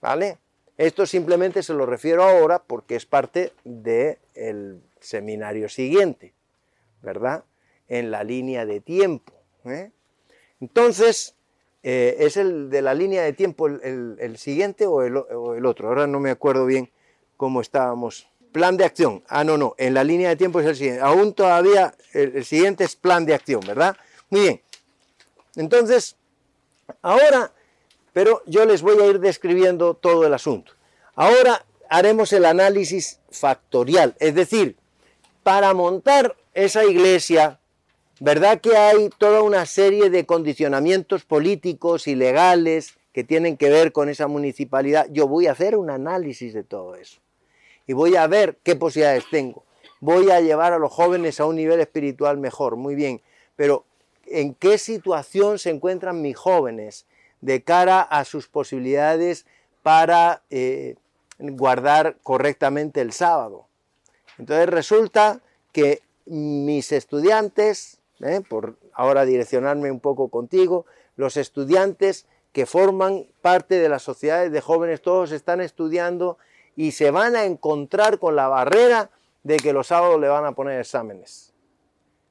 ¿Vale? 0.00 0.38
Esto 0.78 1.04
simplemente 1.04 1.62
se 1.62 1.74
lo 1.74 1.84
refiero 1.84 2.22
ahora 2.22 2.62
porque 2.62 2.96
es 2.96 3.04
parte 3.04 3.52
del 3.64 4.80
seminario 5.00 5.68
siguiente, 5.68 6.32
¿verdad? 7.02 7.44
En 7.88 8.10
la 8.10 8.24
línea 8.24 8.64
de 8.64 8.80
tiempo. 8.80 9.32
¿eh? 9.66 9.90
Entonces, 10.60 11.34
eh, 11.82 12.16
¿es 12.20 12.36
el 12.38 12.70
de 12.70 12.80
la 12.80 12.94
línea 12.94 13.22
de 13.22 13.32
tiempo 13.32 13.66
el, 13.66 14.36
siguiente 14.38 14.86
o 14.86 15.02
el, 15.02 15.16
o 15.16 15.54
el 15.54 15.66
otro? 15.66 15.88
Ahora 15.88 16.06
no 16.06 16.20
me 16.20 16.30
acuerdo 16.30 16.64
bien 16.64 16.90
cómo 17.36 17.60
estábamos. 17.60 18.29
Plan 18.52 18.76
de 18.76 18.84
acción. 18.84 19.22
Ah, 19.28 19.44
no, 19.44 19.56
no. 19.56 19.74
En 19.78 19.94
la 19.94 20.02
línea 20.02 20.28
de 20.28 20.36
tiempo 20.36 20.60
es 20.60 20.66
el 20.66 20.76
siguiente. 20.76 21.02
Aún 21.02 21.34
todavía 21.34 21.94
el, 22.12 22.44
siguiente 22.44 22.84
es 22.84 22.96
plan 22.96 23.24
de 23.24 23.34
acción, 23.34 23.60
¿verdad? 23.66 23.96
Muy 24.28 24.40
bien. 24.40 24.62
Entonces, 25.54 26.16
ahora, 27.00 27.52
pero 28.12 28.42
yo 28.46 28.64
les 28.64 28.82
voy 28.82 29.00
a 29.00 29.06
ir 29.06 29.20
describiendo 29.20 29.94
todo 29.94 30.26
el 30.26 30.34
asunto. 30.34 30.72
Ahora 31.14 31.64
haremos 31.88 32.32
el 32.32 32.44
análisis 32.44 33.20
factorial, 33.30 34.16
es 34.18 34.34
decir, 34.34 34.76
para 35.42 35.72
montar 35.74 36.36
esa 36.54 36.84
iglesia, 36.84 37.60
¿verdad 38.20 38.60
que 38.60 38.76
hay 38.76 39.10
toda 39.18 39.42
una 39.42 39.66
serie 39.66 40.10
de 40.10 40.26
condicionamientos 40.26 41.24
políticos 41.24 42.06
y 42.06 42.14
legales 42.14 42.94
que 43.12 43.24
tienen 43.24 43.56
que 43.56 43.70
ver 43.70 43.92
con 43.92 44.08
esa 44.08 44.26
municipalidad? 44.26 45.06
Yo 45.10 45.28
voy 45.28 45.46
a 45.46 45.52
hacer 45.52 45.76
un 45.76 45.90
análisis 45.90 46.54
de 46.54 46.64
todo 46.64 46.94
eso 46.96 47.20
y 47.90 47.92
voy 47.92 48.14
a 48.14 48.28
ver 48.28 48.56
qué 48.62 48.76
posibilidades 48.76 49.24
tengo. 49.32 49.64
Voy 49.98 50.30
a 50.30 50.40
llevar 50.40 50.72
a 50.72 50.78
los 50.78 50.92
jóvenes 50.92 51.40
a 51.40 51.46
un 51.46 51.56
nivel 51.56 51.80
espiritual 51.80 52.38
mejor, 52.38 52.76
muy 52.76 52.94
bien, 52.94 53.20
pero 53.56 53.84
¿en 54.26 54.54
qué 54.54 54.78
situación 54.78 55.58
se 55.58 55.70
encuentran 55.70 56.22
mis 56.22 56.36
jóvenes 56.36 57.04
de 57.40 57.64
cara 57.64 58.00
a 58.00 58.24
sus 58.24 58.46
posibilidades 58.46 59.44
para 59.82 60.42
eh, 60.50 60.94
guardar 61.40 62.18
correctamente 62.22 63.00
el 63.00 63.12
sábado? 63.12 63.66
Entonces 64.38 64.68
resulta 64.68 65.40
que 65.72 66.00
mis 66.26 66.92
estudiantes, 66.92 67.98
¿eh? 68.20 68.40
por 68.48 68.76
ahora 68.94 69.24
direccionarme 69.24 69.90
un 69.90 69.98
poco 69.98 70.28
contigo, 70.28 70.86
los 71.16 71.36
estudiantes 71.36 72.26
que 72.52 72.66
forman 72.66 73.26
parte 73.42 73.80
de 73.80 73.88
las 73.88 74.04
sociedades 74.04 74.52
de 74.52 74.60
jóvenes, 74.60 75.02
todos 75.02 75.32
están 75.32 75.60
estudiando 75.60 76.38
y 76.80 76.92
se 76.92 77.10
van 77.10 77.36
a 77.36 77.44
encontrar 77.44 78.18
con 78.18 78.36
la 78.36 78.48
barrera 78.48 79.10
de 79.42 79.58
que 79.58 79.74
los 79.74 79.88
sábados 79.88 80.18
le 80.18 80.28
van 80.28 80.46
a 80.46 80.52
poner 80.52 80.80
exámenes. 80.80 81.52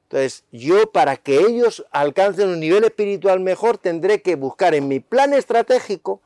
Entonces, 0.02 0.42
yo 0.50 0.90
para 0.90 1.16
que 1.16 1.38
ellos 1.38 1.86
alcancen 1.92 2.48
un 2.48 2.58
nivel 2.58 2.82
espiritual 2.82 3.38
mejor, 3.38 3.78
tendré 3.78 4.22
que 4.22 4.34
buscar 4.34 4.74
en 4.74 4.88
mi 4.88 4.98
plan 4.98 5.34
estratégico, 5.34 6.20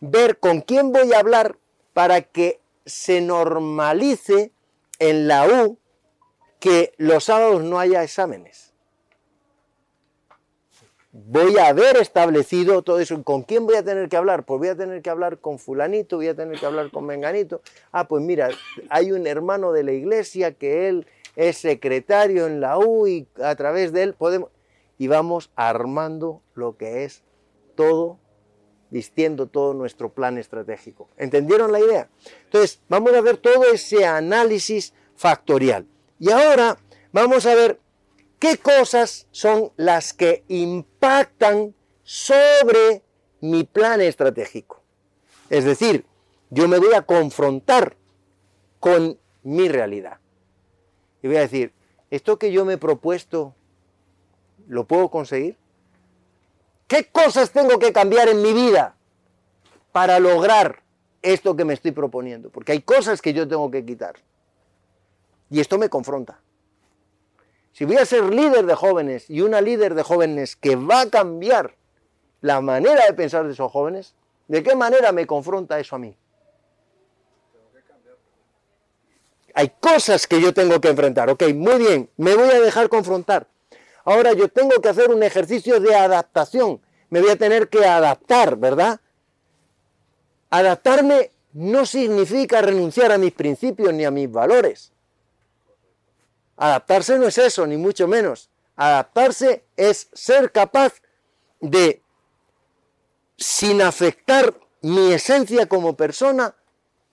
ver 0.00 0.40
con 0.40 0.62
quién 0.62 0.90
voy 0.90 1.12
a 1.12 1.20
hablar 1.20 1.56
para 1.92 2.22
que 2.22 2.58
se 2.86 3.20
normalice 3.20 4.50
en 4.98 5.28
la 5.28 5.46
U 5.46 5.78
que 6.58 6.92
los 6.96 7.22
sábados 7.22 7.62
no 7.62 7.78
haya 7.78 8.02
exámenes. 8.02 8.73
Voy 11.16 11.58
a 11.58 11.68
haber 11.68 11.96
establecido 11.98 12.82
todo 12.82 12.98
eso. 12.98 13.22
¿Con 13.22 13.44
quién 13.44 13.66
voy 13.66 13.76
a 13.76 13.84
tener 13.84 14.08
que 14.08 14.16
hablar? 14.16 14.44
Pues 14.44 14.58
voy 14.58 14.66
a 14.66 14.76
tener 14.76 15.00
que 15.00 15.10
hablar 15.10 15.38
con 15.38 15.60
fulanito, 15.60 16.16
voy 16.16 16.26
a 16.26 16.34
tener 16.34 16.58
que 16.58 16.66
hablar 16.66 16.90
con 16.90 17.06
menganito. 17.06 17.62
Ah, 17.92 18.08
pues 18.08 18.20
mira, 18.20 18.48
hay 18.88 19.12
un 19.12 19.28
hermano 19.28 19.70
de 19.70 19.84
la 19.84 19.92
iglesia 19.92 20.54
que 20.54 20.88
él 20.88 21.06
es 21.36 21.58
secretario 21.58 22.48
en 22.48 22.60
la 22.60 22.78
U 22.78 23.06
y 23.06 23.28
a 23.40 23.54
través 23.54 23.92
de 23.92 24.02
él 24.02 24.14
podemos... 24.14 24.50
Y 24.98 25.06
vamos 25.06 25.52
armando 25.54 26.42
lo 26.54 26.76
que 26.76 27.04
es 27.04 27.22
todo, 27.76 28.18
vistiendo 28.90 29.46
todo 29.46 29.72
nuestro 29.72 30.12
plan 30.12 30.36
estratégico. 30.36 31.10
¿Entendieron 31.16 31.70
la 31.70 31.78
idea? 31.78 32.08
Entonces, 32.46 32.80
vamos 32.88 33.12
a 33.12 33.20
ver 33.20 33.36
todo 33.36 33.72
ese 33.72 34.04
análisis 34.04 34.94
factorial. 35.14 35.86
Y 36.18 36.32
ahora 36.32 36.76
vamos 37.12 37.46
a 37.46 37.54
ver 37.54 37.78
qué 38.40 38.58
cosas 38.58 39.28
son 39.30 39.70
las 39.76 40.12
que 40.12 40.42
impactan 40.48 40.93
sobre 42.02 43.02
mi 43.40 43.64
plan 43.64 44.00
estratégico. 44.00 44.82
Es 45.50 45.64
decir, 45.64 46.06
yo 46.50 46.68
me 46.68 46.78
voy 46.78 46.94
a 46.94 47.02
confrontar 47.02 47.96
con 48.80 49.18
mi 49.42 49.68
realidad. 49.68 50.18
Y 51.22 51.28
voy 51.28 51.36
a 51.36 51.40
decir, 51.40 51.72
¿esto 52.10 52.38
que 52.38 52.52
yo 52.52 52.64
me 52.64 52.74
he 52.74 52.78
propuesto 52.78 53.54
lo 54.68 54.84
puedo 54.84 55.10
conseguir? 55.10 55.56
¿Qué 56.86 57.06
cosas 57.10 57.50
tengo 57.50 57.78
que 57.78 57.92
cambiar 57.92 58.28
en 58.28 58.42
mi 58.42 58.52
vida 58.52 58.96
para 59.92 60.18
lograr 60.20 60.82
esto 61.22 61.56
que 61.56 61.64
me 61.64 61.74
estoy 61.74 61.92
proponiendo? 61.92 62.50
Porque 62.50 62.72
hay 62.72 62.82
cosas 62.82 63.22
que 63.22 63.32
yo 63.32 63.48
tengo 63.48 63.70
que 63.70 63.84
quitar. 63.84 64.16
Y 65.50 65.60
esto 65.60 65.78
me 65.78 65.88
confronta. 65.88 66.40
Si 67.74 67.84
voy 67.84 67.96
a 67.96 68.06
ser 68.06 68.32
líder 68.32 68.66
de 68.66 68.76
jóvenes 68.76 69.28
y 69.28 69.40
una 69.40 69.60
líder 69.60 69.96
de 69.96 70.04
jóvenes 70.04 70.54
que 70.54 70.76
va 70.76 71.00
a 71.00 71.10
cambiar 71.10 71.74
la 72.40 72.60
manera 72.60 73.04
de 73.04 73.14
pensar 73.14 73.44
de 73.44 73.52
esos 73.52 73.70
jóvenes, 73.72 74.14
¿de 74.46 74.62
qué 74.62 74.76
manera 74.76 75.10
me 75.10 75.26
confronta 75.26 75.80
eso 75.80 75.96
a 75.96 75.98
mí? 75.98 76.16
Hay 79.54 79.72
cosas 79.80 80.28
que 80.28 80.40
yo 80.40 80.54
tengo 80.54 80.80
que 80.80 80.88
enfrentar. 80.88 81.28
Ok, 81.30 81.42
muy 81.52 81.78
bien, 81.78 82.08
me 82.16 82.36
voy 82.36 82.48
a 82.48 82.60
dejar 82.60 82.88
confrontar. 82.88 83.48
Ahora 84.04 84.34
yo 84.34 84.48
tengo 84.48 84.80
que 84.80 84.88
hacer 84.88 85.10
un 85.10 85.24
ejercicio 85.24 85.80
de 85.80 85.96
adaptación. 85.96 86.80
Me 87.10 87.20
voy 87.20 87.30
a 87.30 87.36
tener 87.36 87.68
que 87.68 87.84
adaptar, 87.84 88.56
¿verdad? 88.56 89.00
Adaptarme 90.48 91.32
no 91.52 91.86
significa 91.86 92.62
renunciar 92.62 93.10
a 93.10 93.18
mis 93.18 93.32
principios 93.32 93.92
ni 93.92 94.04
a 94.04 94.12
mis 94.12 94.30
valores. 94.30 94.93
Adaptarse 96.56 97.18
no 97.18 97.26
es 97.26 97.38
eso, 97.38 97.66
ni 97.66 97.76
mucho 97.76 98.06
menos. 98.06 98.50
Adaptarse 98.76 99.64
es 99.76 100.08
ser 100.12 100.52
capaz 100.52 100.94
de, 101.60 102.02
sin 103.36 103.82
afectar 103.82 104.54
mi 104.82 105.12
esencia 105.12 105.66
como 105.66 105.96
persona, 105.96 106.54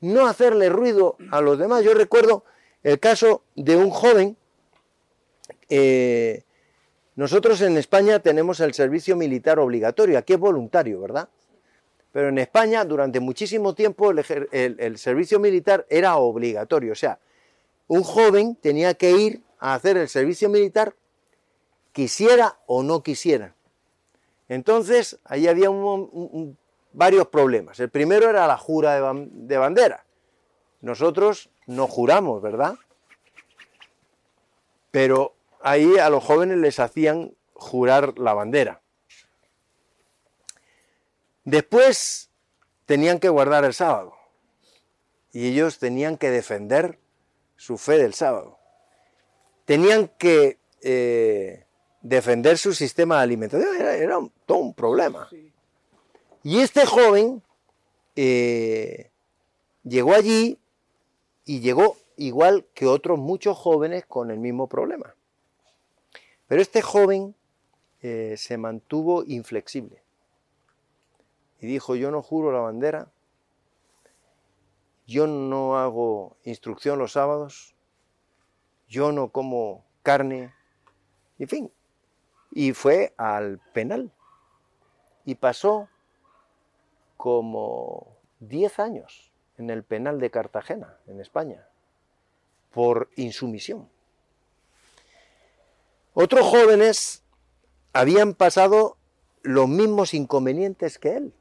no 0.01 0.27
hacerle 0.27 0.69
ruido 0.69 1.17
a 1.31 1.41
los 1.41 1.57
demás. 1.57 1.83
Yo 1.83 1.93
recuerdo 1.93 2.43
el 2.83 2.99
caso 2.99 3.43
de 3.55 3.75
un 3.75 3.89
joven. 3.89 4.37
eh, 5.69 6.43
nosotros 7.15 7.61
en 7.61 7.77
España 7.77 8.19
tenemos 8.19 8.59
el 8.61 8.73
servicio 8.73 9.15
militar 9.15 9.59
obligatorio, 9.59 10.17
aquí 10.17 10.33
es 10.33 10.39
voluntario, 10.39 11.01
¿verdad? 11.01 11.29
Pero 12.11 12.29
en 12.29 12.37
España 12.39 12.83
durante 12.83 13.19
muchísimo 13.19 13.75
tiempo 13.75 14.11
el, 14.11 14.77
el 14.79 14.97
servicio 14.97 15.39
militar 15.39 15.85
era 15.89 16.15
obligatorio, 16.15 16.93
o 16.93 16.95
sea, 16.95 17.19
un 17.91 18.03
joven 18.03 18.55
tenía 18.55 18.93
que 18.93 19.11
ir 19.11 19.43
a 19.59 19.73
hacer 19.73 19.97
el 19.97 20.07
servicio 20.07 20.47
militar, 20.47 20.95
quisiera 21.91 22.57
o 22.65 22.83
no 22.83 23.03
quisiera. 23.03 23.53
Entonces, 24.47 25.19
ahí 25.25 25.49
había 25.49 25.67
varios 26.93 27.27
problemas. 27.27 27.81
El 27.81 27.89
primero 27.89 28.29
era 28.29 28.47
la 28.47 28.57
jura 28.57 28.95
de, 28.95 29.27
de 29.29 29.57
bandera. 29.57 30.05
Nosotros 30.79 31.49
no 31.67 31.85
juramos, 31.85 32.41
¿verdad? 32.41 32.75
Pero 34.91 35.35
ahí 35.61 35.97
a 35.97 36.09
los 36.09 36.23
jóvenes 36.23 36.59
les 36.59 36.79
hacían 36.79 37.35
jurar 37.51 38.17
la 38.17 38.33
bandera. 38.33 38.79
Después 41.43 42.29
tenían 42.85 43.19
que 43.19 43.27
guardar 43.27 43.65
el 43.65 43.73
sábado. 43.73 44.13
Y 45.33 45.49
ellos 45.49 45.77
tenían 45.77 46.15
que 46.15 46.29
defender 46.29 47.00
su 47.61 47.77
fe 47.77 47.99
del 47.99 48.15
sábado. 48.15 48.57
Tenían 49.65 50.07
que 50.17 50.57
eh, 50.81 51.65
defender 52.01 52.57
su 52.57 52.73
sistema 52.73 53.17
de 53.17 53.21
alimentación. 53.21 53.75
Era, 53.75 53.95
era 53.95 54.17
un- 54.17 54.31
todo 54.47 54.57
un 54.57 54.73
problema. 54.73 55.29
Y 56.43 56.59
este 56.59 56.87
joven 56.87 57.43
eh, 58.15 59.11
llegó 59.83 60.15
allí 60.15 60.57
y 61.45 61.59
llegó 61.59 61.97
igual 62.17 62.65
que 62.73 62.87
otros 62.87 63.19
muchos 63.19 63.55
jóvenes 63.57 64.05
con 64.07 64.31
el 64.31 64.39
mismo 64.39 64.65
problema. 64.67 65.13
Pero 66.47 66.63
este 66.63 66.81
joven 66.81 67.35
eh, 68.01 68.33
se 68.37 68.57
mantuvo 68.57 69.23
inflexible 69.27 70.01
y 71.59 71.67
dijo, 71.67 71.95
yo 71.95 72.09
no 72.09 72.23
juro 72.23 72.51
la 72.51 72.59
bandera, 72.59 73.11
yo 75.11 75.27
no 75.27 75.77
hago 75.77 76.37
instrucción 76.43 76.97
los 76.97 77.11
sábados, 77.11 77.75
yo 78.87 79.11
no 79.11 79.29
como 79.29 79.85
carne, 80.03 80.53
en 81.37 81.47
fin. 81.49 81.71
Y 82.51 82.71
fue 82.71 83.13
al 83.17 83.59
penal 83.73 84.13
y 85.25 85.35
pasó 85.35 85.89
como 87.17 88.17
10 88.39 88.79
años 88.79 89.31
en 89.57 89.69
el 89.69 89.83
penal 89.83 90.19
de 90.19 90.31
Cartagena, 90.31 90.97
en 91.07 91.19
España, 91.19 91.67
por 92.71 93.09
insumisión. 93.17 93.89
Otros 96.13 96.45
jóvenes 96.45 97.23
habían 97.91 98.33
pasado 98.33 98.97
los 99.41 99.67
mismos 99.67 100.13
inconvenientes 100.13 100.97
que 100.97 101.17
él 101.17 101.33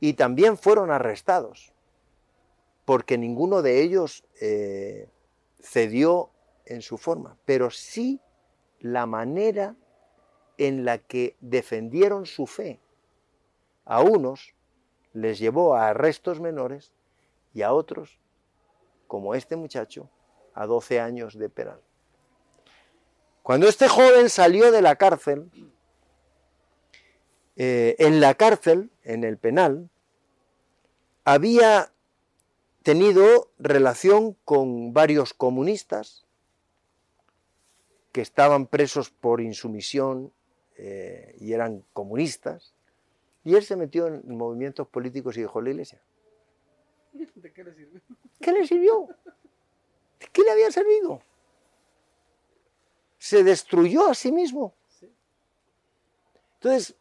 y 0.00 0.14
también 0.14 0.56
fueron 0.56 0.90
arrestados 0.90 1.74
porque 2.84 3.18
ninguno 3.18 3.62
de 3.62 3.82
ellos 3.82 4.24
eh, 4.40 5.08
cedió 5.60 6.30
en 6.66 6.82
su 6.82 6.98
forma, 6.98 7.36
pero 7.44 7.70
sí 7.70 8.20
la 8.80 9.06
manera 9.06 9.76
en 10.58 10.84
la 10.84 10.98
que 10.98 11.36
defendieron 11.40 12.26
su 12.26 12.46
fe. 12.46 12.80
A 13.84 14.02
unos 14.02 14.54
les 15.12 15.38
llevó 15.38 15.74
a 15.74 15.88
arrestos 15.88 16.40
menores 16.40 16.92
y 17.52 17.62
a 17.62 17.72
otros, 17.72 18.20
como 19.06 19.34
este 19.34 19.56
muchacho, 19.56 20.08
a 20.54 20.66
12 20.66 21.00
años 21.00 21.38
de 21.38 21.48
penal. 21.48 21.80
Cuando 23.42 23.68
este 23.68 23.88
joven 23.88 24.28
salió 24.28 24.70
de 24.70 24.82
la 24.82 24.96
cárcel, 24.96 25.50
eh, 27.56 27.96
en 27.98 28.20
la 28.20 28.34
cárcel, 28.34 28.90
en 29.02 29.24
el 29.24 29.38
penal, 29.38 29.90
había 31.24 31.92
tenido 32.82 33.50
relación 33.58 34.36
con 34.44 34.92
varios 34.92 35.34
comunistas 35.34 36.26
que 38.12 38.20
estaban 38.20 38.66
presos 38.66 39.10
por 39.10 39.40
insumisión 39.40 40.32
eh, 40.76 41.36
y 41.38 41.52
eran 41.52 41.84
comunistas, 41.92 42.74
y 43.44 43.54
él 43.54 43.62
se 43.62 43.76
metió 43.76 44.06
en 44.06 44.36
movimientos 44.36 44.88
políticos 44.88 45.36
y 45.36 45.42
dejó 45.42 45.60
la 45.60 45.70
iglesia. 45.70 46.00
¿De 47.12 47.52
qué 47.52 47.64
le 47.64 47.74
sirve? 47.74 48.00
¿Qué 48.40 48.52
le 48.52 48.66
sirvió? 48.66 49.08
¿De 50.18 50.26
qué 50.32 50.42
le 50.42 50.50
había 50.50 50.70
servido? 50.70 51.22
Se 53.18 53.44
destruyó 53.44 54.08
a 54.08 54.14
sí 54.14 54.32
mismo. 54.32 54.74
Entonces, 56.54 56.94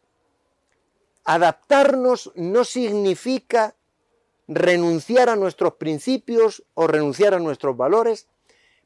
adaptarnos 1.23 2.31
no 2.35 2.63
significa 2.63 3.75
renunciar 4.49 5.29
a 5.29 5.35
nuestros 5.35 5.75
principios 5.75 6.63
o 6.73 6.87
renunciar 6.87 7.35
a 7.35 7.39
nuestros 7.39 7.77
valores, 7.77 8.27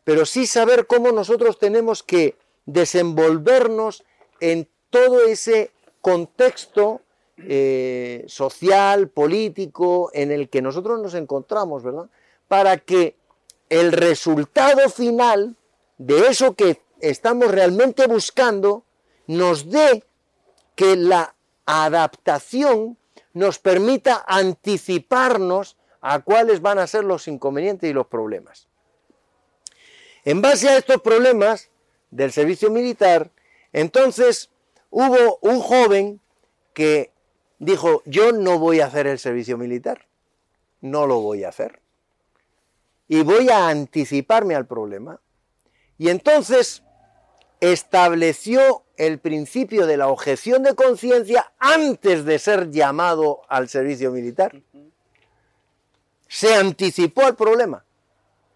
pero 0.04 0.26
sí 0.26 0.46
saber 0.46 0.86
cómo 0.88 1.12
nosotros 1.14 1.58
tenemos 1.58 2.04
que 2.04 2.36
desenvolvernos 2.66 4.04
en 4.42 4.68
todo 4.90 5.24
ese 5.26 5.72
contexto 6.02 7.02
eh, 7.38 8.26
social, 8.28 9.08
político, 9.08 10.12
en 10.14 10.32
el 10.32 10.50
que 10.50 10.62
nosotros 10.62 11.02
nos 11.02 11.14
encontramos, 11.14 11.82
¿verdad? 11.82 12.10
Para 12.50 12.78
que 12.78 13.16
el 13.70 13.94
resultado 13.94 14.90
final 14.90 15.56
de 15.98 16.28
eso 16.28 16.56
que 16.56 16.82
estamos 17.00 17.50
realmente 17.50 18.06
buscando 18.08 18.84
nos 19.28 19.70
dé 19.70 20.04
que 20.76 20.98
la 20.98 21.36
adaptación 21.66 22.98
nos 23.34 23.60
permita 23.60 24.24
anticiparnos 24.28 25.78
a 26.02 26.20
cuáles 26.20 26.62
van 26.62 26.80
a 26.80 26.88
ser 26.88 27.04
los 27.04 27.28
inconvenientes 27.28 27.90
y 27.90 27.94
los 27.94 28.08
problemas. 28.08 28.68
En 30.26 30.42
base 30.42 30.70
a 30.70 30.78
estos 30.78 31.02
problemas 31.02 31.70
del 32.12 32.32
servicio 32.32 32.70
militar, 32.70 33.32
entonces 33.72 34.50
hubo 34.90 35.40
un 35.42 35.60
joven 35.60 36.22
que 36.74 37.12
dijo, 37.60 38.04
yo 38.06 38.32
no 38.32 38.60
voy 38.60 38.80
a 38.80 38.86
hacer 38.86 39.08
el 39.08 39.20
servicio 39.20 39.58
militar, 39.58 40.08
no 40.82 41.08
lo 41.08 41.20
voy 41.20 41.44
a 41.44 41.50
hacer. 41.50 41.82
Y 43.08 43.24
voy 43.24 43.50
a 43.50 43.68
anticiparme 43.68 44.56
al 44.56 44.66
problema. 44.66 45.20
Y 45.98 46.10
entonces 46.10 46.84
estableció 47.72 48.84
el 48.98 49.20
principio 49.20 49.88
de 49.88 49.96
la 49.96 50.10
objeción 50.10 50.64
de 50.64 50.76
conciencia 50.76 51.54
antes 51.60 52.26
de 52.26 52.38
ser 52.38 52.72
llamado 52.72 53.42
al 53.48 53.70
servicio 53.70 54.12
militar. 54.12 54.62
Se 56.28 56.56
anticipó 56.56 57.26
al 57.26 57.36
problema 57.36 57.86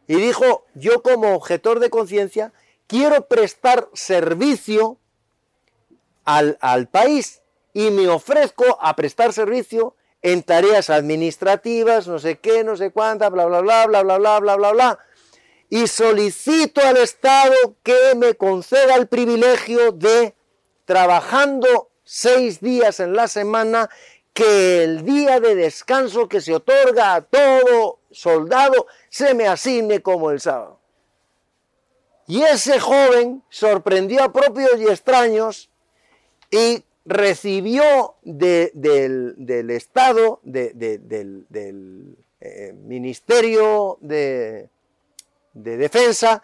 y 0.07 0.15
dijo, 0.15 0.65
yo 0.73 1.01
como 1.01 1.35
objetor 1.35 1.79
de 1.79 1.89
conciencia 1.89 2.51
quiero 2.85 3.27
prestar 3.27 3.87
servicio 3.93 4.97
al, 6.25 6.57
al 6.59 6.87
país 6.87 7.41
y 7.73 7.91
me 7.91 8.09
ofrezco 8.09 8.77
a 8.81 8.93
prestar 8.95 9.31
servicio 9.31 9.95
en 10.21 10.43
tareas 10.43 10.89
administrativas, 10.89 12.07
no 12.07 12.19
sé 12.19 12.39
qué, 12.39 12.65
no 12.65 12.75
sé 12.75 12.91
cuántas, 12.91 13.31
bla, 13.31 13.45
bla, 13.45 13.61
bla, 13.61 13.85
bla, 13.85 14.03
bla, 14.03 14.17
bla, 14.17 14.39
bla, 14.39 14.55
bla, 14.55 14.71
bla. 14.73 14.99
Y 15.69 15.87
solicito 15.87 16.81
al 16.81 16.97
Estado 16.97 17.53
que 17.83 18.13
me 18.15 18.35
conceda 18.35 18.95
el 18.95 19.07
privilegio 19.07 19.91
de, 19.91 20.33
trabajando 20.85 21.89
seis 22.03 22.61
días 22.61 22.99
en 23.01 23.13
la 23.13 23.27
semana, 23.27 23.89
que 24.33 24.83
el 24.83 25.03
día 25.03 25.39
de 25.39 25.55
descanso 25.55 26.29
que 26.29 26.39
se 26.41 26.53
otorga 26.53 27.15
a 27.15 27.21
todo 27.21 27.99
soldado 28.11 28.85
se 29.09 29.33
me 29.33 29.47
asigne 29.47 30.01
como 30.01 30.31
el 30.31 30.39
sábado. 30.39 30.79
Y 32.27 32.43
ese 32.43 32.79
joven 32.79 33.43
sorprendió 33.49 34.23
a 34.23 34.31
propios 34.31 34.79
y 34.79 34.85
extraños 34.87 35.69
y 36.51 36.83
recibió 37.05 38.15
de- 38.23 38.71
del, 38.73 39.69
Estado, 39.71 40.39
de- 40.43 40.71
de- 40.73 40.97
del, 40.99 41.45
del, 41.49 42.17
eh, 42.41 42.73
Ministerio 42.73 43.97
de, 44.01 44.69
de 45.57 45.77
Defensa, 45.77 46.41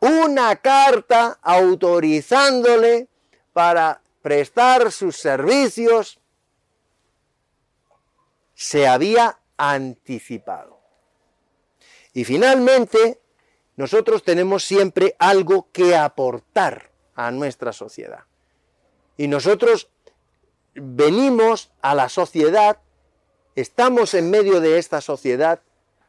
una 0.00 0.56
carta 0.56 1.38
autorizándole 1.42 3.08
para 3.52 4.00
prestar 4.22 4.90
sus 4.92 5.16
servicios. 5.16 6.18
Se 8.54 8.88
había 8.88 9.38
anticipado. 9.56 10.80
Y 12.12 12.24
finalmente, 12.24 13.20
nosotros 13.76 14.24
tenemos 14.24 14.64
siempre 14.64 15.14
algo 15.18 15.68
que 15.72 15.96
aportar 15.96 16.90
a 17.14 17.30
nuestra 17.30 17.72
sociedad. 17.72 18.24
Y 19.16 19.28
nosotros 19.28 19.88
venimos 20.74 21.70
a 21.80 21.94
la 21.94 22.08
sociedad, 22.08 22.78
estamos 23.54 24.14
en 24.14 24.30
medio 24.30 24.60
de 24.60 24.78
esta 24.78 25.00
sociedad 25.00 25.60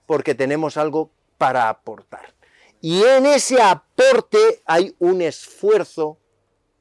porque 0.08 0.34
tenemos 0.34 0.78
algo 0.78 1.12
para 1.38 1.70
aportar. 1.70 2.39
Y 2.82 3.04
en 3.04 3.26
ese 3.26 3.62
aporte 3.62 4.62
hay 4.66 4.96
un 5.00 5.22
esfuerzo 5.22 6.18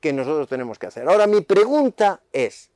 que 0.01 0.13
nosotros 0.13 0.49
tenemos 0.49 0.79
que 0.79 0.87
hacer. 0.87 1.09
Ahora 1.09 1.27
mi 1.27 1.41
pregunta 1.41 2.21
es, 2.33 2.71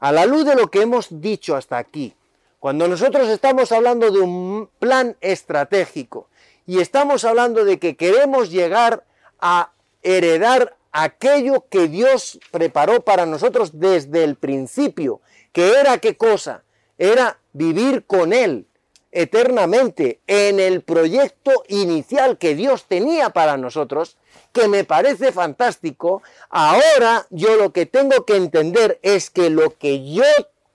a 0.00 0.10
la 0.10 0.26
luz 0.26 0.44
de 0.44 0.56
lo 0.56 0.68
que 0.68 0.82
hemos 0.82 1.20
dicho 1.20 1.54
hasta 1.54 1.78
aquí, 1.78 2.14
cuando 2.58 2.88
nosotros 2.88 3.28
estamos 3.28 3.70
hablando 3.72 4.10
de 4.10 4.20
un 4.20 4.68
plan 4.78 5.16
estratégico 5.20 6.28
y 6.66 6.80
estamos 6.80 7.24
hablando 7.24 7.64
de 7.64 7.78
que 7.78 7.96
queremos 7.96 8.50
llegar 8.50 9.04
a 9.40 9.72
heredar 10.02 10.76
aquello 10.90 11.66
que 11.68 11.88
Dios 11.88 12.40
preparó 12.50 13.04
para 13.04 13.26
nosotros 13.26 13.78
desde 13.78 14.24
el 14.24 14.36
principio, 14.36 15.20
que 15.52 15.74
era 15.78 15.98
qué 15.98 16.16
cosa? 16.16 16.64
Era 16.98 17.38
vivir 17.52 18.04
con 18.06 18.32
Él 18.32 18.66
eternamente 19.12 20.20
en 20.26 20.58
el 20.58 20.80
proyecto 20.82 21.52
inicial 21.68 22.38
que 22.38 22.54
Dios 22.54 22.86
tenía 22.88 23.30
para 23.30 23.56
nosotros, 23.56 24.16
que 24.52 24.68
me 24.68 24.84
parece 24.84 25.32
fantástico, 25.32 26.22
ahora 26.50 27.26
yo 27.30 27.56
lo 27.56 27.72
que 27.72 27.86
tengo 27.86 28.24
que 28.24 28.36
entender 28.36 28.98
es 29.02 29.30
que 29.30 29.50
lo 29.50 29.76
que 29.78 30.10
yo 30.12 30.24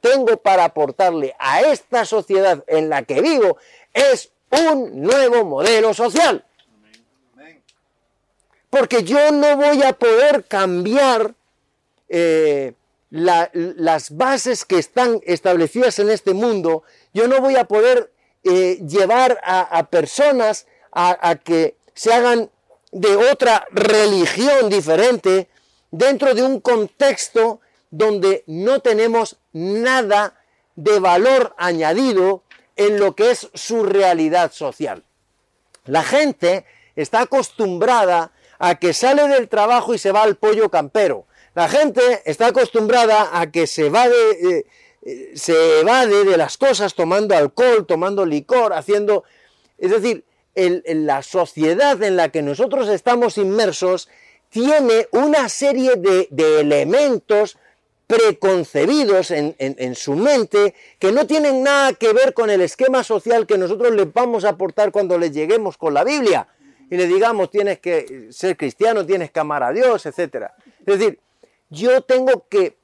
tengo 0.02 0.38
para 0.38 0.66
aportarle 0.66 1.36
a 1.40 1.62
esta 1.62 2.06
sociedad 2.06 2.64
en 2.68 2.90
la 2.90 3.04
que 3.04 3.22
vivo 3.22 3.58
es 3.94 4.32
un 4.52 5.02
nuevo 5.02 5.44
modelo 5.44 5.94
social. 5.94 6.46
Porque 8.70 9.04
yo 9.04 9.32
no 9.32 9.56
voy 9.58 9.82
a 9.84 9.94
poder 9.94 10.46
cambiar 10.46 11.34
eh, 12.10 12.74
la- 13.10 13.50
las 13.54 14.16
bases 14.16 14.64
que 14.66 14.78
están 14.78 15.20
establecidas 15.26 16.00
en 16.00 16.10
este 16.10 16.34
mundo. 16.34 16.84
Yo 17.14 17.28
no 17.28 17.42
voy 17.42 17.56
a 17.58 17.66
poder 17.66 18.12
eh, 18.44 18.80
llevar 18.88 19.40
a, 19.44 19.88
personas 19.88 20.68
a, 20.92 21.36
que 21.36 21.76
se 21.94 22.14
hagan 22.14 22.50
de 22.92 23.16
otra 23.16 23.68
religión 23.72 24.70
diferente 24.70 25.50
dentro 25.92 26.34
de 26.34 26.44
un 26.44 26.60
contexto 26.60 27.60
donde 27.92 28.44
no 28.48 28.80
tenemos 28.80 29.38
nada 29.54 30.40
de 30.76 31.00
valor 31.00 31.56
añadido 31.58 32.44
en 32.76 33.00
lo 33.00 33.16
que 33.16 33.32
es 33.32 33.50
su 33.54 33.84
realidad 33.84 34.52
social. 34.52 35.04
La 35.86 36.04
gente 36.04 36.66
está 36.96 37.22
acostumbrada 37.22 38.32
a 38.60 38.76
que 38.76 38.94
sale 38.94 39.28
del 39.28 39.50
trabajo 39.50 39.94
y 39.94 39.98
se 39.98 40.12
va 40.12 40.24
al 40.24 40.36
pollo 40.36 40.70
campero. 40.70 41.26
La 41.54 41.68
gente 41.68 42.22
está 42.26 42.48
acostumbrada 42.48 43.40
a 43.40 43.50
que 43.52 43.66
se 43.66 43.90
va 43.90 44.08
de, 44.08 44.32
eh, 44.32 44.66
se 45.36 45.80
evade 45.80 46.24
de 46.26 46.38
las 46.38 46.58
cosas 46.58 46.94
tomando 46.96 47.36
alcohol, 47.36 47.86
tomando 47.86 48.26
licor, 48.26 48.74
haciendo... 48.74 49.24
Es 49.78 49.92
decir, 49.92 50.24
la 50.56 51.22
sociedad 51.22 52.02
en 52.02 52.16
la 52.16 52.30
que 52.30 52.42
nosotros 52.42 52.90
estamos 52.90 53.38
inmersos 53.38 54.10
tiene 54.50 55.08
una 55.12 55.50
serie 55.50 55.96
de, 55.98 56.28
elementos 56.60 57.58
preconcebidos 58.08 59.32
en, 59.32 59.56
en- 59.60 59.76
en 59.78 59.94
su 59.96 60.14
mente 60.16 60.74
que 60.98 61.12
no 61.12 61.28
tienen 61.28 61.62
nada 61.62 61.94
que 61.94 62.14
ver 62.14 62.34
con 62.34 62.50
el 62.50 62.62
esquema 62.62 63.04
social 63.04 63.46
que 63.46 63.58
nosotros 63.58 63.94
les 63.94 64.12
vamos 64.12 64.46
a 64.46 64.50
aportar 64.50 64.92
cuando 64.92 65.18
les 65.18 65.32
lleguemos 65.34 65.78
con 65.78 65.94
la 65.94 66.04
Biblia 66.06 66.48
y 66.90 66.96
le 66.96 67.06
digamos 67.06 67.52
tienes 67.52 67.80
que 67.80 68.28
ser 68.32 68.56
cristiano, 68.56 69.06
tienes 69.06 69.30
que 69.30 69.40
amar 69.42 69.62
a 69.62 69.72
Dios, 69.74 70.06
etc. 70.06 70.46
Es 70.86 70.98
decir, 70.98 71.20
yo 71.70 72.02
tengo 72.02 72.46
que 72.50 72.77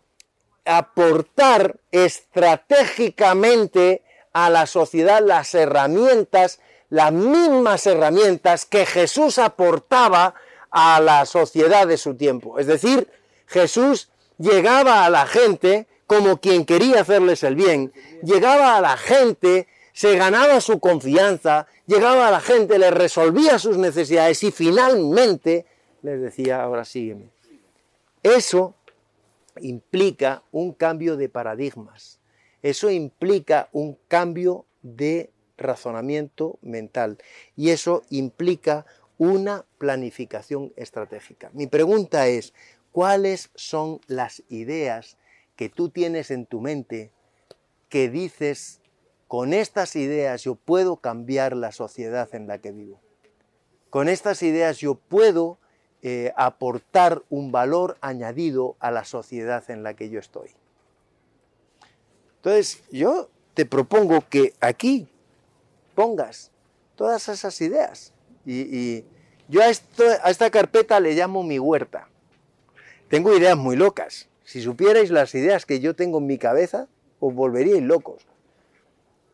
aportar 0.66 1.80
estratégicamente 1.91 4.03
a 4.34 4.49
la 4.49 4.66
sociedad 4.66 5.24
las 5.24 5.53
herramientas, 5.53 6.59
las 6.89 7.11
mismas 7.11 7.86
herramientas 7.86 8.66
que 8.66 8.86
Jesús 8.86 9.38
aportaba 9.38 10.34
a 10.72 10.99
la 10.99 11.26
sociedad 11.26 11.88
de 11.88 11.97
su 11.97 12.16
tiempo. 12.16 12.59
Es 12.59 12.68
decir, 12.68 13.09
Jesús 13.45 14.09
llegaba 14.38 15.05
a 15.05 15.09
la 15.09 15.28
gente 15.28 15.88
como 16.07 16.38
quien 16.38 16.66
quería 16.66 17.01
hacerles 17.01 17.43
el 17.43 17.55
bien, 17.55 17.93
llegaba 18.24 18.76
a 18.76 18.82
la 18.82 18.97
gente, 18.97 19.68
se 19.93 20.18
ganaba 20.18 20.61
su 20.61 20.80
confianza, 20.80 21.68
llegaba 21.86 22.28
a 22.28 22.32
la 22.32 22.41
gente, 22.41 22.80
les 22.80 22.93
resolvía 22.93 23.59
sus 23.59 23.78
necesidades 23.78 24.43
y 24.43 24.51
finalmente 24.51 25.66
les 26.01 26.22
decía, 26.22 26.64
ahora 26.64 26.86
sígueme. 26.86 27.30
Eso 28.22 28.76
implica 29.62 30.43
un 30.51 30.74
cambio 30.74 31.18
de 31.18 31.30
paradigmas. 31.30 32.20
Eso 32.62 32.89
implica 32.89 33.70
un 33.72 33.97
cambio 34.08 34.66
de 34.82 35.32
razonamiento 35.58 36.60
mental. 36.62 37.18
Y 37.56 37.70
eso 37.70 38.04
implica 38.10 38.86
una 39.18 39.66
planificación 39.78 40.74
estratégica. 40.76 41.49
Mi 41.54 41.68
pregunta 41.68 42.28
es, 42.28 42.54
¿cuáles 42.91 43.49
son 43.56 44.01
las 44.08 44.43
ideas 44.49 45.18
que 45.56 45.70
tú 45.70 45.89
tienes 45.89 46.32
en 46.32 46.45
tu 46.45 46.62
mente 46.62 47.12
que 47.89 48.10
dices, 48.10 48.82
con 49.28 49.54
estas 49.54 49.95
ideas 49.95 50.43
yo 50.43 50.56
puedo 50.56 50.97
cambiar 50.97 51.56
la 51.56 51.72
sociedad 51.72 52.34
en 52.34 52.47
la 52.47 52.60
que 52.60 52.72
vivo? 52.72 53.01
Con 53.89 54.10
estas 54.10 54.41
ideas 54.41 54.78
yo 54.78 54.95
puedo 54.95 55.60
eh, 56.06 56.34
aportar 56.36 57.24
un 57.30 57.54
valor 57.54 57.97
añadido 58.01 58.76
a 58.80 58.91
la 58.91 59.06
sociedad 59.06 59.64
en 59.72 59.84
la 59.84 59.93
que 59.93 60.10
yo 60.10 60.20
estoy. 60.20 60.49
Entonces, 62.36 62.84
yo 62.91 63.30
te 63.54 63.66
propongo 63.66 64.22
que 64.30 64.54
aquí 64.60 65.08
pongas 65.95 66.51
todas 66.97 67.30
esas 67.30 67.60
ideas. 67.62 68.12
Y, 68.45 69.06
yo 69.47 69.62
a, 69.62 69.66
a 69.66 70.30
esta 70.30 70.49
carpeta 70.49 70.99
le 70.99 71.14
llamo 71.14 71.41
mi 71.41 71.58
huerta. 71.58 72.10
Tengo 73.08 73.34
ideas 73.34 73.56
muy 73.56 73.78
locas. 73.78 74.28
Si 74.43 74.62
supierais 74.62 75.10
las 75.10 75.34
ideas 75.36 75.66
que 75.66 75.80
yo 75.80 75.95
tengo 75.95 76.18
en 76.18 76.28
mi 76.28 76.38
cabeza, 76.38 76.89
os 77.22 77.34
volveríais 77.34 77.82
locos. 77.82 78.26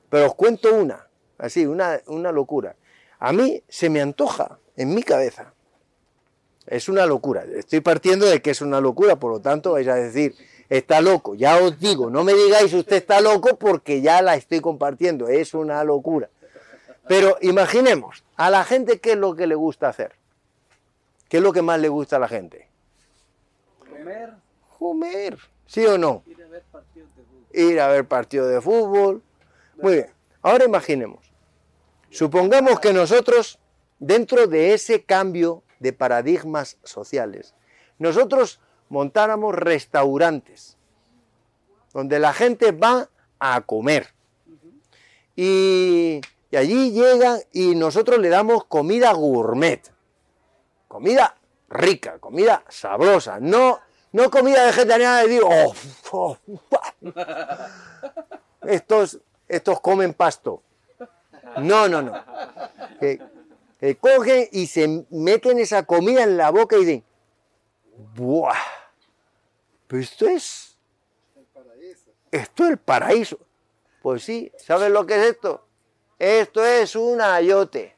Pero 0.10 0.28
os 0.28 0.36
cuento 0.36 0.76
una, 0.76 1.08
así, 1.40 1.66
una, 1.66 2.00
una 2.06 2.32
locura. 2.32 2.76
A 3.18 3.34
mí 3.34 3.64
se 3.68 3.90
me 3.90 4.02
antoja 4.02 4.60
en 4.76 4.94
mi 4.94 5.02
cabeza. 5.02 5.54
Es 6.70 6.88
una 6.88 7.08
locura. 7.08 7.44
Estoy 7.56 7.80
partiendo 7.80 8.28
de 8.28 8.44
que 8.44 8.52
es 8.52 8.62
una 8.62 8.80
locura, 8.80 9.16
por 9.16 9.32
lo 9.32 9.40
tanto 9.42 9.72
vais 9.72 9.88
a 9.88 9.96
decir, 9.96 10.36
está 10.70 11.02
loco. 11.02 11.34
Ya 11.34 11.58
os 11.58 11.80
digo, 11.80 12.12
no 12.12 12.24
me 12.24 12.36
digáis 12.36 12.72
usted 12.74 12.98
está 12.98 13.22
loco 13.22 13.58
porque 13.58 14.02
ya 14.02 14.22
la 14.22 14.36
estoy 14.36 14.62
compartiendo. 14.62 15.28
Es 15.28 15.56
una 15.56 15.84
locura. 15.84 16.30
Pero 17.08 17.38
imaginemos, 17.42 18.24
a 18.36 18.52
la 18.52 18.64
gente 18.64 19.00
qué 19.00 19.14
es 19.14 19.18
lo 19.18 19.36
que 19.36 19.48
le 19.48 19.56
gusta 19.56 19.90
hacer. 19.90 20.12
¿Qué 21.28 21.38
es 21.38 21.44
lo 21.44 21.54
que 21.54 21.64
más 21.64 21.80
le 21.80 21.90
gusta 21.90 22.18
a 22.18 22.20
la 22.20 22.28
gente? 22.28 22.68
Comer, 23.80 24.34
Comer, 24.78 25.40
¿sí 25.66 25.84
o 25.88 25.98
no? 25.98 26.22
ir 26.28 26.40
a 26.40 26.48
ver 26.50 26.64
partidos 26.72 27.10
de 27.16 27.24
fútbol. 27.24 27.50
Ir 27.52 27.80
a 27.80 27.88
ver 27.88 28.06
partidos 28.06 28.52
de 28.52 28.62
fútbol. 28.62 29.24
Muy 29.82 29.94
bien, 29.94 30.08
ahora 30.44 30.66
imaginemos. 30.66 31.32
Supongamos 32.12 32.80
que 32.80 32.94
nosotros, 32.94 33.58
dentro 33.98 34.46
de 34.46 34.76
ese 34.76 35.04
cambio 35.04 35.64
de 35.80 35.94
paradigmas 35.94 36.78
sociales, 36.84 37.56
nosotros 37.98 38.60
montáramos 38.90 39.56
restaurantes 39.56 40.78
donde 41.94 42.20
la 42.20 42.34
gente 42.34 42.72
va 42.72 43.10
a 43.40 43.62
comer. 43.62 44.14
Y, 45.36 46.22
y 46.52 46.56
allí 46.58 46.92
llegan 46.92 47.40
y 47.52 47.76
nosotros 47.76 48.20
le 48.20 48.30
damos 48.30 48.66
comida 48.66 49.14
gourmet. 49.14 49.82
Comida 50.88 51.36
rica, 51.70 52.20
comida 52.20 52.64
sabrosa, 52.68 53.40
no, 53.40 53.80
no 54.12 54.30
comida 54.32 54.66
vegetariana 54.66 55.20
de 55.22 55.28
digo, 55.28 55.48
"Oh, 55.50 55.74
oh, 56.12 56.38
estos, 58.64 59.20
estos 59.48 59.80
comen 59.82 60.14
pasto. 60.14 60.64
No, 61.58 61.88
no, 61.88 62.02
no. 62.02 62.14
Que 63.80 63.98
cogen 63.98 64.48
y 64.52 64.68
se 64.68 65.06
meten 65.10 65.60
esa 65.60 65.84
comida 65.84 66.24
en 66.24 66.38
la 66.38 66.52
boca 66.52 66.76
y 66.76 66.80
dicen, 66.80 67.04
¡buah! 68.16 68.54
Pero 69.88 70.02
esto 70.02 70.28
es, 70.28 70.78
paraíso. 71.54 72.12
esto 72.32 72.64
es 72.66 72.70
el 72.70 72.78
paraíso. 72.78 73.40
Pues 74.02 74.24
sí, 74.24 74.52
¿sabes 74.58 74.92
lo 74.92 75.06
que 75.06 75.16
es 75.16 75.32
esto? 75.32 75.66
Esto 76.20 76.64
es 76.64 76.96
un 76.96 77.22
ayote. 77.22 77.96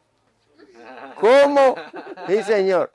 ¿Cómo? 1.20 1.76
Sí, 2.28 2.44
señor. 2.44 2.92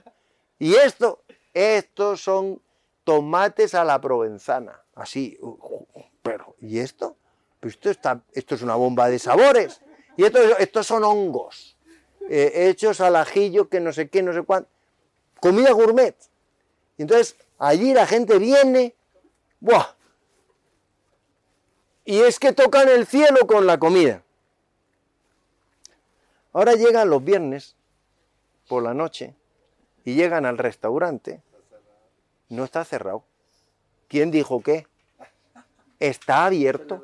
Y 0.59 0.75
esto, 0.75 1.23
estos 1.53 2.23
son 2.23 2.63
tomates 3.05 3.75
a 3.75 3.85
la 3.85 4.01
provenzana. 4.01 4.83
Así, 4.95 5.39
pero, 6.23 6.57
¿y 6.61 6.79
esto? 6.79 7.17
Pues 7.61 7.75
esto, 7.75 7.91
está, 7.91 8.23
esto 8.33 8.55
es 8.55 8.63
una 8.63 8.77
bomba 8.77 9.09
de 9.09 9.19
sabores. 9.19 9.81
Y 10.17 10.25
esto, 10.25 10.39
estos 10.59 10.87
son 10.87 11.05
hongos, 11.05 11.76
eh, 12.29 12.69
hechos 12.69 13.01
al 13.01 13.17
ajillo, 13.17 13.69
que 13.69 13.81
no 13.81 13.93
sé 13.93 14.09
qué, 14.09 14.23
no 14.23 14.33
sé 14.33 14.43
cuánto. 14.43 14.69
Comida 15.41 15.73
gourmet. 15.73 16.17
Y 16.99 17.03
entonces, 17.03 17.37
allí 17.59 17.93
la 17.93 18.07
gente 18.07 18.39
viene, 18.39 18.95
¡buah! 19.61 19.95
Y 22.05 22.21
es 22.21 22.39
que 22.39 22.53
tocan 22.53 22.89
el 22.89 23.07
cielo 23.07 23.47
con 23.47 23.67
la 23.67 23.79
comida. 23.79 24.23
Ahora 26.53 26.75
llegan 26.75 27.11
los 27.11 27.23
viernes 27.23 27.75
por 28.69 28.83
la 28.83 28.95
noche 28.95 29.35
y 30.05 30.15
llegan 30.15 30.47
al 30.47 30.57
restaurante. 30.57 31.43
No 32.49 32.65
está 32.65 32.85
cerrado. 32.85 33.25
¿Quién 34.09 34.31
dijo 34.31 34.63
qué? 34.63 34.87
Está 35.99 36.47
abierto. 36.47 37.03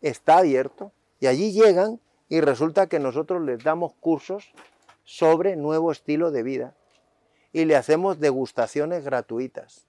Está 0.00 0.38
abierto. 0.38 0.92
Y 1.18 1.26
allí 1.26 1.52
llegan 1.52 2.00
y 2.32 2.40
resulta 2.40 2.86
que 2.86 2.98
nosotros 2.98 3.42
les 3.42 3.62
damos 3.62 3.92
cursos 4.00 4.54
sobre 5.04 5.54
nuevo 5.54 5.92
estilo 5.92 6.30
de 6.30 6.42
vida 6.42 6.74
y 7.52 7.66
le 7.66 7.76
hacemos 7.76 8.20
degustaciones 8.20 9.04
gratuitas. 9.04 9.86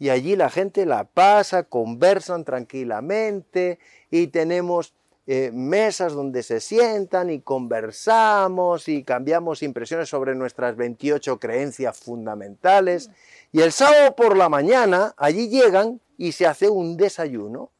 Y 0.00 0.08
allí 0.08 0.34
la 0.34 0.50
gente 0.50 0.84
la 0.84 1.04
pasa, 1.04 1.62
conversan 1.62 2.42
tranquilamente 2.42 3.78
y 4.10 4.26
tenemos 4.26 4.94
eh, 5.28 5.52
mesas 5.54 6.12
donde 6.12 6.42
se 6.42 6.58
sientan 6.58 7.30
y 7.30 7.40
conversamos 7.40 8.88
y 8.88 9.04
cambiamos 9.04 9.62
impresiones 9.62 10.08
sobre 10.08 10.34
nuestras 10.34 10.74
28 10.74 11.38
creencias 11.38 12.00
fundamentales. 12.00 13.10
Y 13.52 13.60
el 13.60 13.70
sábado 13.70 14.16
por 14.16 14.36
la 14.36 14.48
mañana 14.48 15.14
allí 15.18 15.48
llegan 15.48 16.00
y 16.18 16.32
se 16.32 16.48
hace 16.48 16.68
un 16.68 16.96
desayuno 16.96 17.70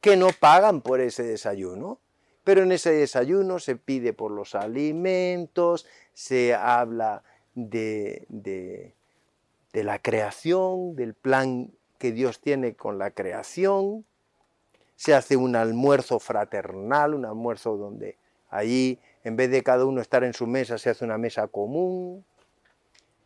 que 0.00 0.16
no 0.16 0.28
pagan 0.38 0.80
por 0.80 1.00
ese 1.00 1.22
desayuno, 1.22 1.98
Pero 2.44 2.62
en 2.62 2.72
ese 2.72 2.92
desayuno 2.92 3.58
se 3.58 3.76
pide 3.76 4.14
por 4.14 4.30
los 4.30 4.54
alimentos, 4.54 5.86
se 6.14 6.54
habla 6.54 7.22
de, 7.54 8.24
de, 8.30 8.94
la 9.74 9.98
creación, 9.98 10.96
del 10.96 11.12
plan 11.12 11.70
que 11.98 12.10
Dios 12.10 12.40
tiene 12.40 12.74
con 12.74 12.96
la 12.98 13.10
creación, 13.10 14.06
se 14.96 15.14
hace 15.14 15.36
un 15.36 15.56
almuerzo 15.56 16.20
fraternal, 16.20 17.12
un 17.12 17.26
almuerzo 17.26 17.76
donde 17.76 18.16
allí, 18.48 18.98
en 19.24 19.36
vez 19.36 19.50
de 19.50 19.62
cada 19.62 19.84
uno 19.84 20.00
estar 20.00 20.24
en 20.24 20.32
su 20.32 20.46
mesa, 20.46 20.78
se 20.78 20.88
hace 20.88 21.04
una 21.04 21.18
mesa 21.18 21.48
común, 21.48 22.24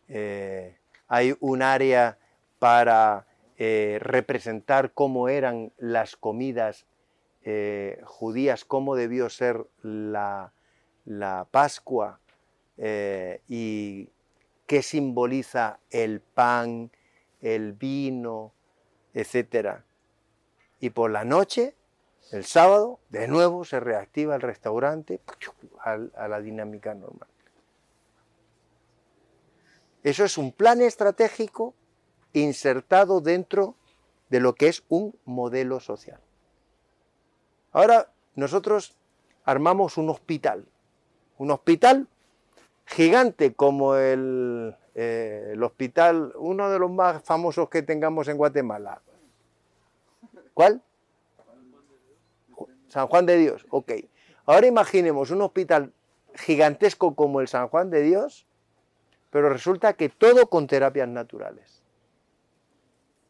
eh, 0.09 0.75
hay 1.07 1.33
un 1.39 1.61
área 1.61 2.17
para 2.59 3.25
eh, 3.65 3.97
representar 4.01 4.91
cómo 4.91 5.29
eran 5.29 5.71
las 5.77 6.17
comidas 6.17 6.85
eh, 7.43 8.01
judías, 8.03 8.65
cómo 8.65 8.93
debió 8.97 9.29
ser 9.29 9.65
la, 9.81 10.51
la 11.05 11.47
Pascua 11.49 12.19
eh, 12.75 13.39
y 13.47 14.09
qué 14.67 14.81
simboliza 14.81 15.79
el 15.91 16.19
pan, 16.19 16.91
el 17.39 17.71
vino, 17.71 18.51
etcétera. 19.13 19.85
Y 20.81 20.89
por 20.89 21.09
la 21.09 21.23
noche, 21.23 21.73
el 22.33 22.43
sábado, 22.43 22.99
de 23.11 23.29
nuevo 23.29 23.63
se 23.63 23.79
reactiva 23.79 24.35
el 24.35 24.41
restaurante 24.41 25.21
a 25.79 26.27
la 26.27 26.41
dinámica 26.41 26.93
normal. 26.95 27.29
Eso 30.03 30.25
es 30.25 30.37
un 30.37 30.51
plan 30.51 30.81
estratégico 30.81 31.73
insertado 32.33 33.21
dentro 33.21 33.75
de 34.29 34.39
lo 34.39 34.55
que 34.55 34.67
es 34.67 34.83
un 34.89 35.15
modelo 35.25 35.79
social. 35.79 36.19
Ahora 37.71 38.09
nosotros 38.35 38.95
armamos 39.45 39.97
un 39.97 40.09
hospital, 40.09 40.65
un 41.37 41.51
hospital 41.51 42.07
gigante 42.85 43.53
como 43.53 43.95
el, 43.95 44.75
eh, 44.95 45.51
el 45.53 45.63
hospital, 45.63 46.33
uno 46.35 46.69
de 46.69 46.79
los 46.79 46.91
más 46.91 47.23
famosos 47.23 47.69
que 47.69 47.83
tengamos 47.83 48.27
en 48.27 48.37
Guatemala. 48.37 49.01
¿Cuál? 50.53 50.81
San 52.87 53.07
Juan 53.07 53.25
de 53.25 53.37
Dios, 53.37 53.65
ok. 53.69 53.91
Ahora 54.45 54.67
imaginemos 54.67 55.31
un 55.31 55.41
hospital 55.41 55.93
gigantesco 56.35 57.15
como 57.15 57.41
el 57.41 57.47
San 57.47 57.67
Juan 57.67 57.89
de 57.89 58.01
Dios, 58.01 58.45
pero 59.29 59.49
resulta 59.49 59.93
que 59.93 60.09
todo 60.09 60.47
con 60.47 60.67
terapias 60.67 61.07
naturales. 61.07 61.82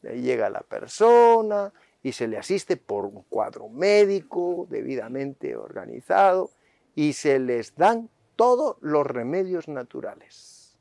Ahí 0.07 0.21
llega 0.21 0.49
la 0.49 0.61
persona 0.61 1.71
y 2.01 2.11
se 2.11 2.27
le 2.27 2.37
asiste 2.37 2.77
por 2.77 3.05
un 3.05 3.23
cuadro 3.29 3.69
médico 3.69 4.67
debidamente 4.69 5.55
organizado 5.55 6.51
y 6.95 7.13
se 7.13 7.39
les 7.39 7.75
dan 7.75 8.09
todos 8.35 8.77
los 8.81 9.05
remedios 9.07 9.67
naturales. 9.67 10.77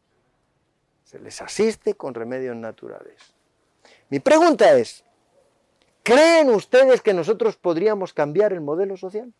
Se 1.05 1.19
les 1.19 1.41
asiste 1.43 1.95
con 1.95 2.15
remedios 2.15 2.57
naturales. 2.57 3.35
Mi 4.09 4.21
pregunta 4.21 4.77
es, 4.77 5.05
¿creen 6.03 6.51
ustedes 6.51 7.03
que 7.03 7.15
nosotros 7.15 7.57
podríamos 7.57 8.13
cambiar 8.13 8.53
el 8.53 8.61
modelo 8.61 8.97
social? 8.97 9.33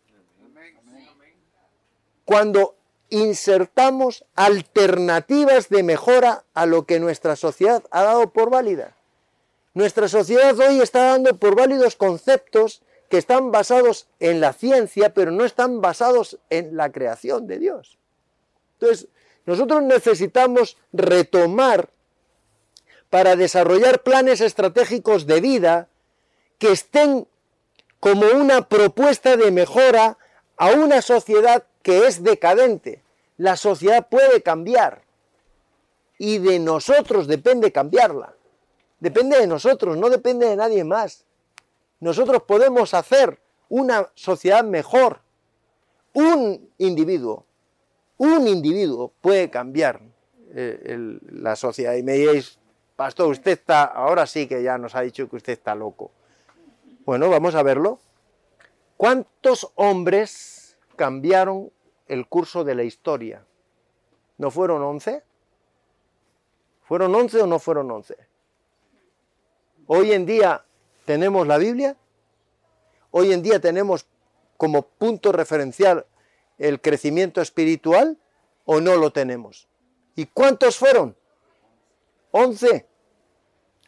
Cuando 2.25 2.77
insertamos 3.09 4.25
alternativas 4.35 5.69
de 5.69 5.83
mejora 5.83 6.45
a 6.53 6.65
lo 6.65 6.85
que 6.85 6.99
nuestra 6.99 7.35
sociedad 7.35 7.83
ha 7.91 8.03
dado 8.03 8.31
por 8.31 8.49
válida. 8.49 8.95
Nuestra 9.73 10.07
sociedad 10.07 10.57
hoy 10.59 10.81
está 10.81 11.03
dando 11.05 11.35
por 11.37 11.55
válidos 11.55 11.95
conceptos 11.95 12.83
que 13.09 13.17
están 13.17 13.51
basados 13.51 14.07
en 14.19 14.39
la 14.39 14.53
ciencia, 14.53 15.13
pero 15.13 15.31
no 15.31 15.45
están 15.45 15.81
basados 15.81 16.39
en 16.49 16.77
la 16.77 16.91
creación 16.91 17.47
de 17.47 17.59
Dios. 17.59 17.97
Entonces, 18.73 19.07
nosotros 19.45 19.83
necesitamos 19.83 20.77
retomar 20.91 21.89
para 23.09 23.35
desarrollar 23.35 24.03
planes 24.03 24.41
estratégicos 24.41 25.27
de 25.27 25.41
vida 25.41 25.87
que 26.57 26.71
estén 26.71 27.27
como 27.99 28.27
una 28.27 28.67
propuesta 28.67 29.37
de 29.37 29.51
mejora 29.51 30.17
a 30.57 30.71
una 30.71 31.01
sociedad 31.01 31.65
que 31.81 32.07
es 32.07 32.23
decadente. 32.23 33.03
La 33.37 33.57
sociedad 33.57 34.07
puede 34.07 34.41
cambiar 34.41 35.03
y 36.17 36.37
de 36.37 36.59
nosotros 36.59 37.27
depende 37.27 37.71
cambiarla. 37.71 38.35
Depende 39.03 39.37
de 39.37 39.47
nosotros, 39.47 39.97
no 39.97 40.09
depende 40.09 40.47
de 40.47 40.55
nadie 40.55 40.81
más. 40.85 41.25
Nosotros 41.99 42.43
podemos 42.43 42.93
hacer 42.93 43.37
una 43.67 44.09
sociedad 44.15 44.63
mejor. 44.63 45.19
Un 46.13 46.69
individuo, 46.77 47.45
un 48.15 48.47
individuo 48.47 49.11
puede 49.19 49.49
cambiar 49.49 49.99
eh, 50.53 51.19
la 51.33 51.57
sociedad. 51.57 51.95
Y 51.95 52.03
me 52.03 52.13
diréis, 52.13 52.57
pastor, 52.95 53.27
usted 53.27 53.51
está, 53.51 53.83
ahora 53.83 54.25
sí 54.25 54.47
que 54.47 54.63
ya 54.63 54.77
nos 54.77 54.95
ha 54.95 55.01
dicho 55.01 55.29
que 55.29 55.35
usted 55.35 55.51
está 55.51 55.75
loco. 55.75 56.11
Bueno, 57.03 57.29
vamos 57.29 57.55
a 57.55 57.63
verlo. 57.63 57.99
¿Cuántos 58.95 59.69
hombres 59.75 60.77
cambiaron 60.95 61.73
el 62.07 62.25
curso 62.29 62.63
de 62.63 62.75
la 62.75 62.83
historia? 62.83 63.43
¿No 64.37 64.49
fueron 64.49 64.81
11? 64.81 65.21
¿Fueron 66.83 67.13
11 67.13 67.41
o 67.41 67.47
no 67.47 67.59
fueron 67.59 67.91
11? 67.91 68.31
Hoy 69.95 70.11
en 70.11 70.25
día 70.25 70.65
tenemos 71.05 71.45
la 71.45 71.59
Biblia, 71.59 71.95
hoy 73.11 73.31
en 73.31 73.43
día 73.43 73.59
tenemos 73.59 74.07
como 74.57 74.81
punto 74.81 75.31
referencial 75.31 76.07
el 76.57 76.81
crecimiento 76.81 77.41
espiritual 77.41 78.17
o 78.65 78.81
no 78.81 78.95
lo 78.95 79.11
tenemos. 79.11 79.67
¿Y 80.15 80.25
cuántos 80.25 80.79
fueron? 80.79 81.15
11. 82.31 82.87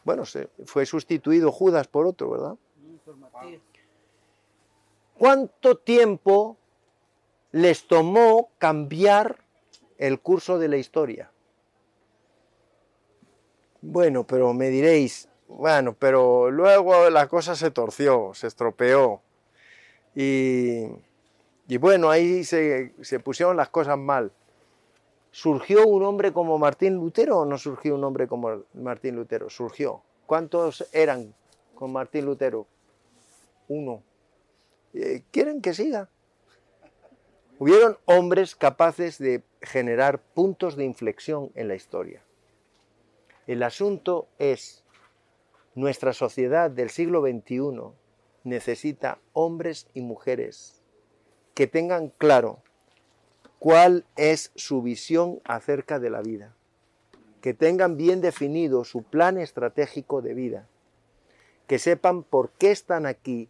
Bueno, 0.03 0.25
se 0.25 0.47
fue 0.67 0.85
sustituido 0.85 1.51
Judas 1.51 1.87
por 1.87 2.05
otro, 2.05 2.29
¿verdad? 2.29 2.55
¿Cuánto 5.17 5.75
tiempo 5.75 6.55
les 7.51 7.87
tomó 7.87 8.51
cambiar 8.59 9.43
el 9.97 10.19
curso 10.19 10.59
de 10.59 10.67
la 10.67 10.77
historia? 10.77 11.31
Bueno, 13.81 14.23
pero 14.27 14.53
me 14.53 14.69
diréis, 14.69 15.29
bueno, 15.47 15.95
pero 15.97 16.49
luego 16.51 17.09
la 17.09 17.27
cosa 17.27 17.55
se 17.55 17.71
torció, 17.71 18.31
se 18.33 18.47
estropeó. 18.47 19.21
Y, 20.15 20.87
bueno, 21.79 22.09
ahí 22.09 22.43
se, 22.43 22.93
se 23.01 23.19
pusieron 23.19 23.57
las 23.57 23.69
cosas 23.69 23.97
mal. 23.97 24.31
¿Surgió 25.31 25.85
un 25.85 26.03
hombre 26.03 26.31
como 26.31 26.57
Martín 26.57 26.95
Lutero 26.95 27.39
o 27.39 27.45
no 27.45 27.57
surgió 27.57 27.95
un 27.95 28.03
hombre 28.05 28.25
como 28.27 28.63
Martín 28.73 29.17
Lutero? 29.17 29.49
Surgió. 29.49 30.01
¿Cuántos 30.25 30.87
eran 30.93 31.35
con 31.75 31.91
Martín 31.91 32.25
Lutero? 32.25 32.65
Uno. 33.67 34.01
Eh, 34.93 35.23
¿Quieren 35.31 35.61
que 35.61 35.73
siga? 35.73 36.09
Hubieron 37.59 37.97
hombres 38.05 38.55
capaces 38.55 39.17
de 39.17 39.43
generar 39.61 40.19
puntos 40.21 40.77
de 40.77 40.85
inflexión 40.85 41.51
en 41.55 41.67
la 41.67 41.75
historia. 41.75 42.23
El 43.45 43.61
asunto 43.61 44.29
es, 44.39 44.84
nuestra 45.75 46.13
sociedad 46.13 46.71
del 46.71 46.89
siglo 46.89 47.21
XXI 47.21 47.93
necesita 48.45 49.19
hombres 49.33 49.87
y 49.93 50.01
mujeres 50.01 50.81
que 51.53 51.67
tengan 51.67 52.09
claro 52.17 52.59
cuál 53.59 54.05
es 54.15 54.51
su 54.55 54.81
visión 54.81 55.41
acerca 55.43 55.99
de 55.99 56.09
la 56.09 56.21
vida, 56.21 56.55
que 57.41 57.53
tengan 57.53 57.97
bien 57.97 58.21
definido 58.21 58.83
su 58.83 59.03
plan 59.03 59.37
estratégico 59.37 60.21
de 60.21 60.33
vida, 60.33 60.67
que 61.67 61.79
sepan 61.79 62.23
por 62.23 62.51
qué 62.51 62.71
están 62.71 63.05
aquí, 63.05 63.49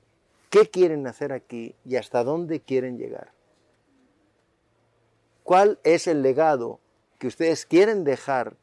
qué 0.50 0.70
quieren 0.70 1.06
hacer 1.08 1.32
aquí 1.32 1.76
y 1.86 1.98
hasta 1.98 2.24
dónde 2.24 2.60
quieren 2.60 2.98
llegar. 2.98 3.34
¿Cuál 5.44 5.80
es 5.84 6.08
el 6.08 6.24
legado 6.24 6.80
que 7.20 7.28
ustedes 7.28 7.66
quieren 7.66 8.04
dejar 8.04 8.56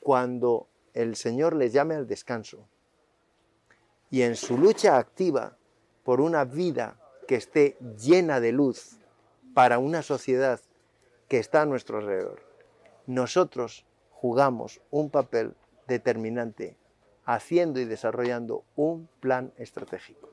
cuando 0.00 0.68
el 0.94 1.16
Señor 1.16 1.54
les 1.54 1.72
llame 1.72 1.94
al 1.94 2.06
descanso? 2.06 2.66
Y 4.10 4.22
en 4.22 4.36
su 4.36 4.56
lucha 4.56 4.98
activa 4.98 5.56
por 6.04 6.20
una 6.20 6.44
vida 6.44 6.96
que 7.26 7.36
esté 7.36 7.76
llena 7.98 8.40
de 8.40 8.52
luz 8.52 8.98
para 9.54 9.78
una 9.78 10.02
sociedad 10.02 10.60
que 11.28 11.38
está 11.38 11.62
a 11.62 11.66
nuestro 11.66 11.98
alrededor, 11.98 12.40
nosotros 13.06 13.84
jugamos 14.10 14.80
un 14.90 15.10
papel 15.10 15.54
determinante 15.86 16.76
haciendo 17.24 17.80
y 17.80 17.84
desarrollando 17.84 18.64
un 18.76 19.08
plan 19.20 19.52
estratégico. 19.56 20.30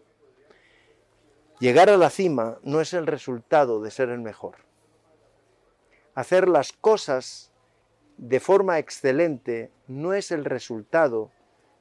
Llegar 1.59 1.89
a 1.89 1.97
la 1.97 2.09
cima 2.09 2.59
no 2.63 2.81
es 2.81 2.93
el 2.93 3.07
resultado 3.07 3.81
de 3.81 3.91
ser 3.91 4.09
el 4.09 4.19
mejor. 4.19 4.57
Hacer 6.13 6.47
las 6.47 6.71
cosas 6.71 7.51
de 8.17 8.39
forma 8.39 8.79
excelente 8.79 9.71
no 9.87 10.13
es 10.13 10.31
el 10.31 10.45
resultado 10.45 11.31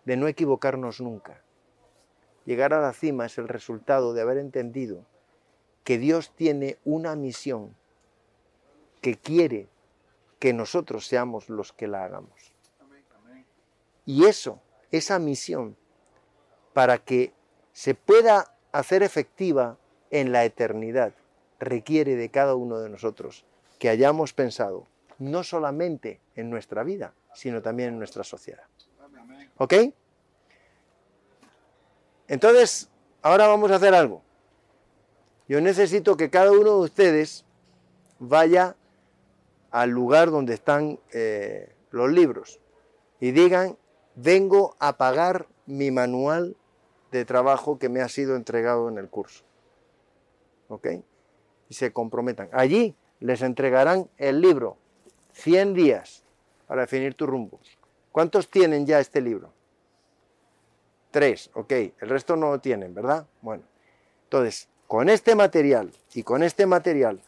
de 0.04 0.16
no 0.16 0.28
equivocarnos 0.28 1.00
nunca. 1.00 1.42
Llegar 2.44 2.74
a 2.74 2.80
la 2.80 2.92
cima 2.92 3.26
es 3.26 3.38
el 3.38 3.48
resultado 3.48 4.14
de 4.14 4.22
haber 4.22 4.38
entendido 4.38 5.04
que 5.84 5.98
Dios 5.98 6.32
tiene 6.34 6.78
una 6.84 7.16
misión 7.16 7.74
que 9.00 9.16
quiere 9.16 9.68
que 10.38 10.52
nosotros 10.52 11.06
seamos 11.06 11.48
los 11.48 11.72
que 11.72 11.88
la 11.88 12.04
hagamos. 12.04 12.52
Y 14.04 14.24
eso, 14.26 14.60
esa 14.90 15.18
misión, 15.18 15.76
para 16.72 16.98
que 16.98 17.32
se 17.72 17.94
pueda 17.94 18.56
hacer 18.72 19.02
efectiva 19.02 19.78
en 20.10 20.32
la 20.32 20.44
eternidad, 20.44 21.14
requiere 21.60 22.16
de 22.16 22.28
cada 22.28 22.56
uno 22.56 22.80
de 22.80 22.88
nosotros 22.88 23.44
que 23.78 23.88
hayamos 23.88 24.32
pensado 24.32 24.86
no 25.18 25.44
solamente 25.44 26.20
en 26.34 26.50
nuestra 26.50 26.82
vida, 26.82 27.14
sino 27.34 27.62
también 27.62 27.90
en 27.90 27.98
nuestra 27.98 28.24
sociedad. 28.24 28.64
¿Ok? 29.58 29.74
Entonces, 32.28 32.88
ahora 33.22 33.46
vamos 33.46 33.70
a 33.70 33.76
hacer 33.76 33.94
algo. 33.94 34.22
Yo 35.48 35.60
necesito 35.60 36.16
que 36.16 36.30
cada 36.30 36.52
uno 36.52 36.76
de 36.76 36.84
ustedes 36.84 37.44
vaya 38.18 38.76
al 39.70 39.90
lugar 39.90 40.30
donde 40.30 40.54
están 40.54 40.98
eh, 41.12 41.74
los 41.90 42.10
libros 42.10 42.60
y 43.20 43.32
digan, 43.32 43.76
vengo 44.14 44.76
a 44.78 44.96
pagar 44.96 45.46
mi 45.66 45.90
manual 45.90 46.56
de 47.10 47.24
trabajo 47.24 47.78
que 47.78 47.88
me 47.88 48.00
ha 48.00 48.08
sido 48.08 48.36
entregado 48.36 48.88
en 48.88 48.98
el 48.98 49.08
curso. 49.08 49.44
¿Ok? 50.68 50.88
Y 51.68 51.74
se 51.74 51.92
comprometan. 51.92 52.48
Allí 52.52 52.96
les 53.20 53.42
entregarán 53.42 54.08
el 54.18 54.40
libro, 54.40 54.76
100 55.32 55.74
días 55.74 56.24
para 56.66 56.82
definir 56.82 57.14
tu 57.14 57.26
rumbo. 57.26 57.60
¿Cuántos 58.10 58.48
tienen 58.48 58.86
ya 58.86 59.00
este 59.00 59.20
libro? 59.20 59.52
Tres, 61.12 61.50
ok. 61.52 61.72
El 62.00 62.08
resto 62.08 62.36
no 62.36 62.50
lo 62.50 62.58
tienen, 62.58 62.94
¿verdad? 62.94 63.26
Bueno, 63.42 63.64
entonces, 64.24 64.68
con 64.86 65.10
este 65.10 65.34
material 65.36 65.92
y 66.14 66.22
con 66.22 66.42
este 66.42 66.64
material, 66.64 67.20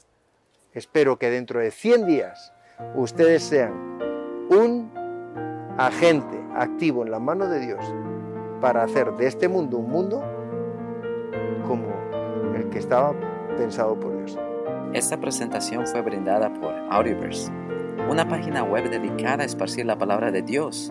espero 0.72 1.18
que 1.18 1.28
dentro 1.28 1.60
de 1.60 1.70
100 1.70 2.06
días 2.06 2.54
ustedes 2.96 3.42
sean 3.42 3.98
un 4.48 4.90
agente 5.76 6.42
activo 6.56 7.04
en 7.04 7.10
la 7.10 7.18
mano 7.18 7.46
de 7.46 7.60
Dios 7.60 7.84
para 8.62 8.82
hacer 8.82 9.12
de 9.16 9.26
este 9.26 9.48
mundo 9.48 9.76
un 9.76 9.90
mundo 9.90 10.24
como 11.66 11.86
el 12.56 12.70
que 12.70 12.78
estaba 12.78 13.14
pensado 13.58 14.00
por 14.00 14.16
Dios. 14.16 14.38
Esta 14.94 15.20
presentación 15.20 15.86
fue 15.86 16.00
brindada 16.00 16.50
por 16.54 16.72
Audioverse, 16.90 17.52
una 18.08 18.26
página 18.26 18.62
web 18.64 18.88
dedicada 18.88 19.42
a 19.42 19.46
esparcir 19.46 19.84
la 19.84 19.98
palabra 19.98 20.30
de 20.30 20.40
Dios 20.40 20.90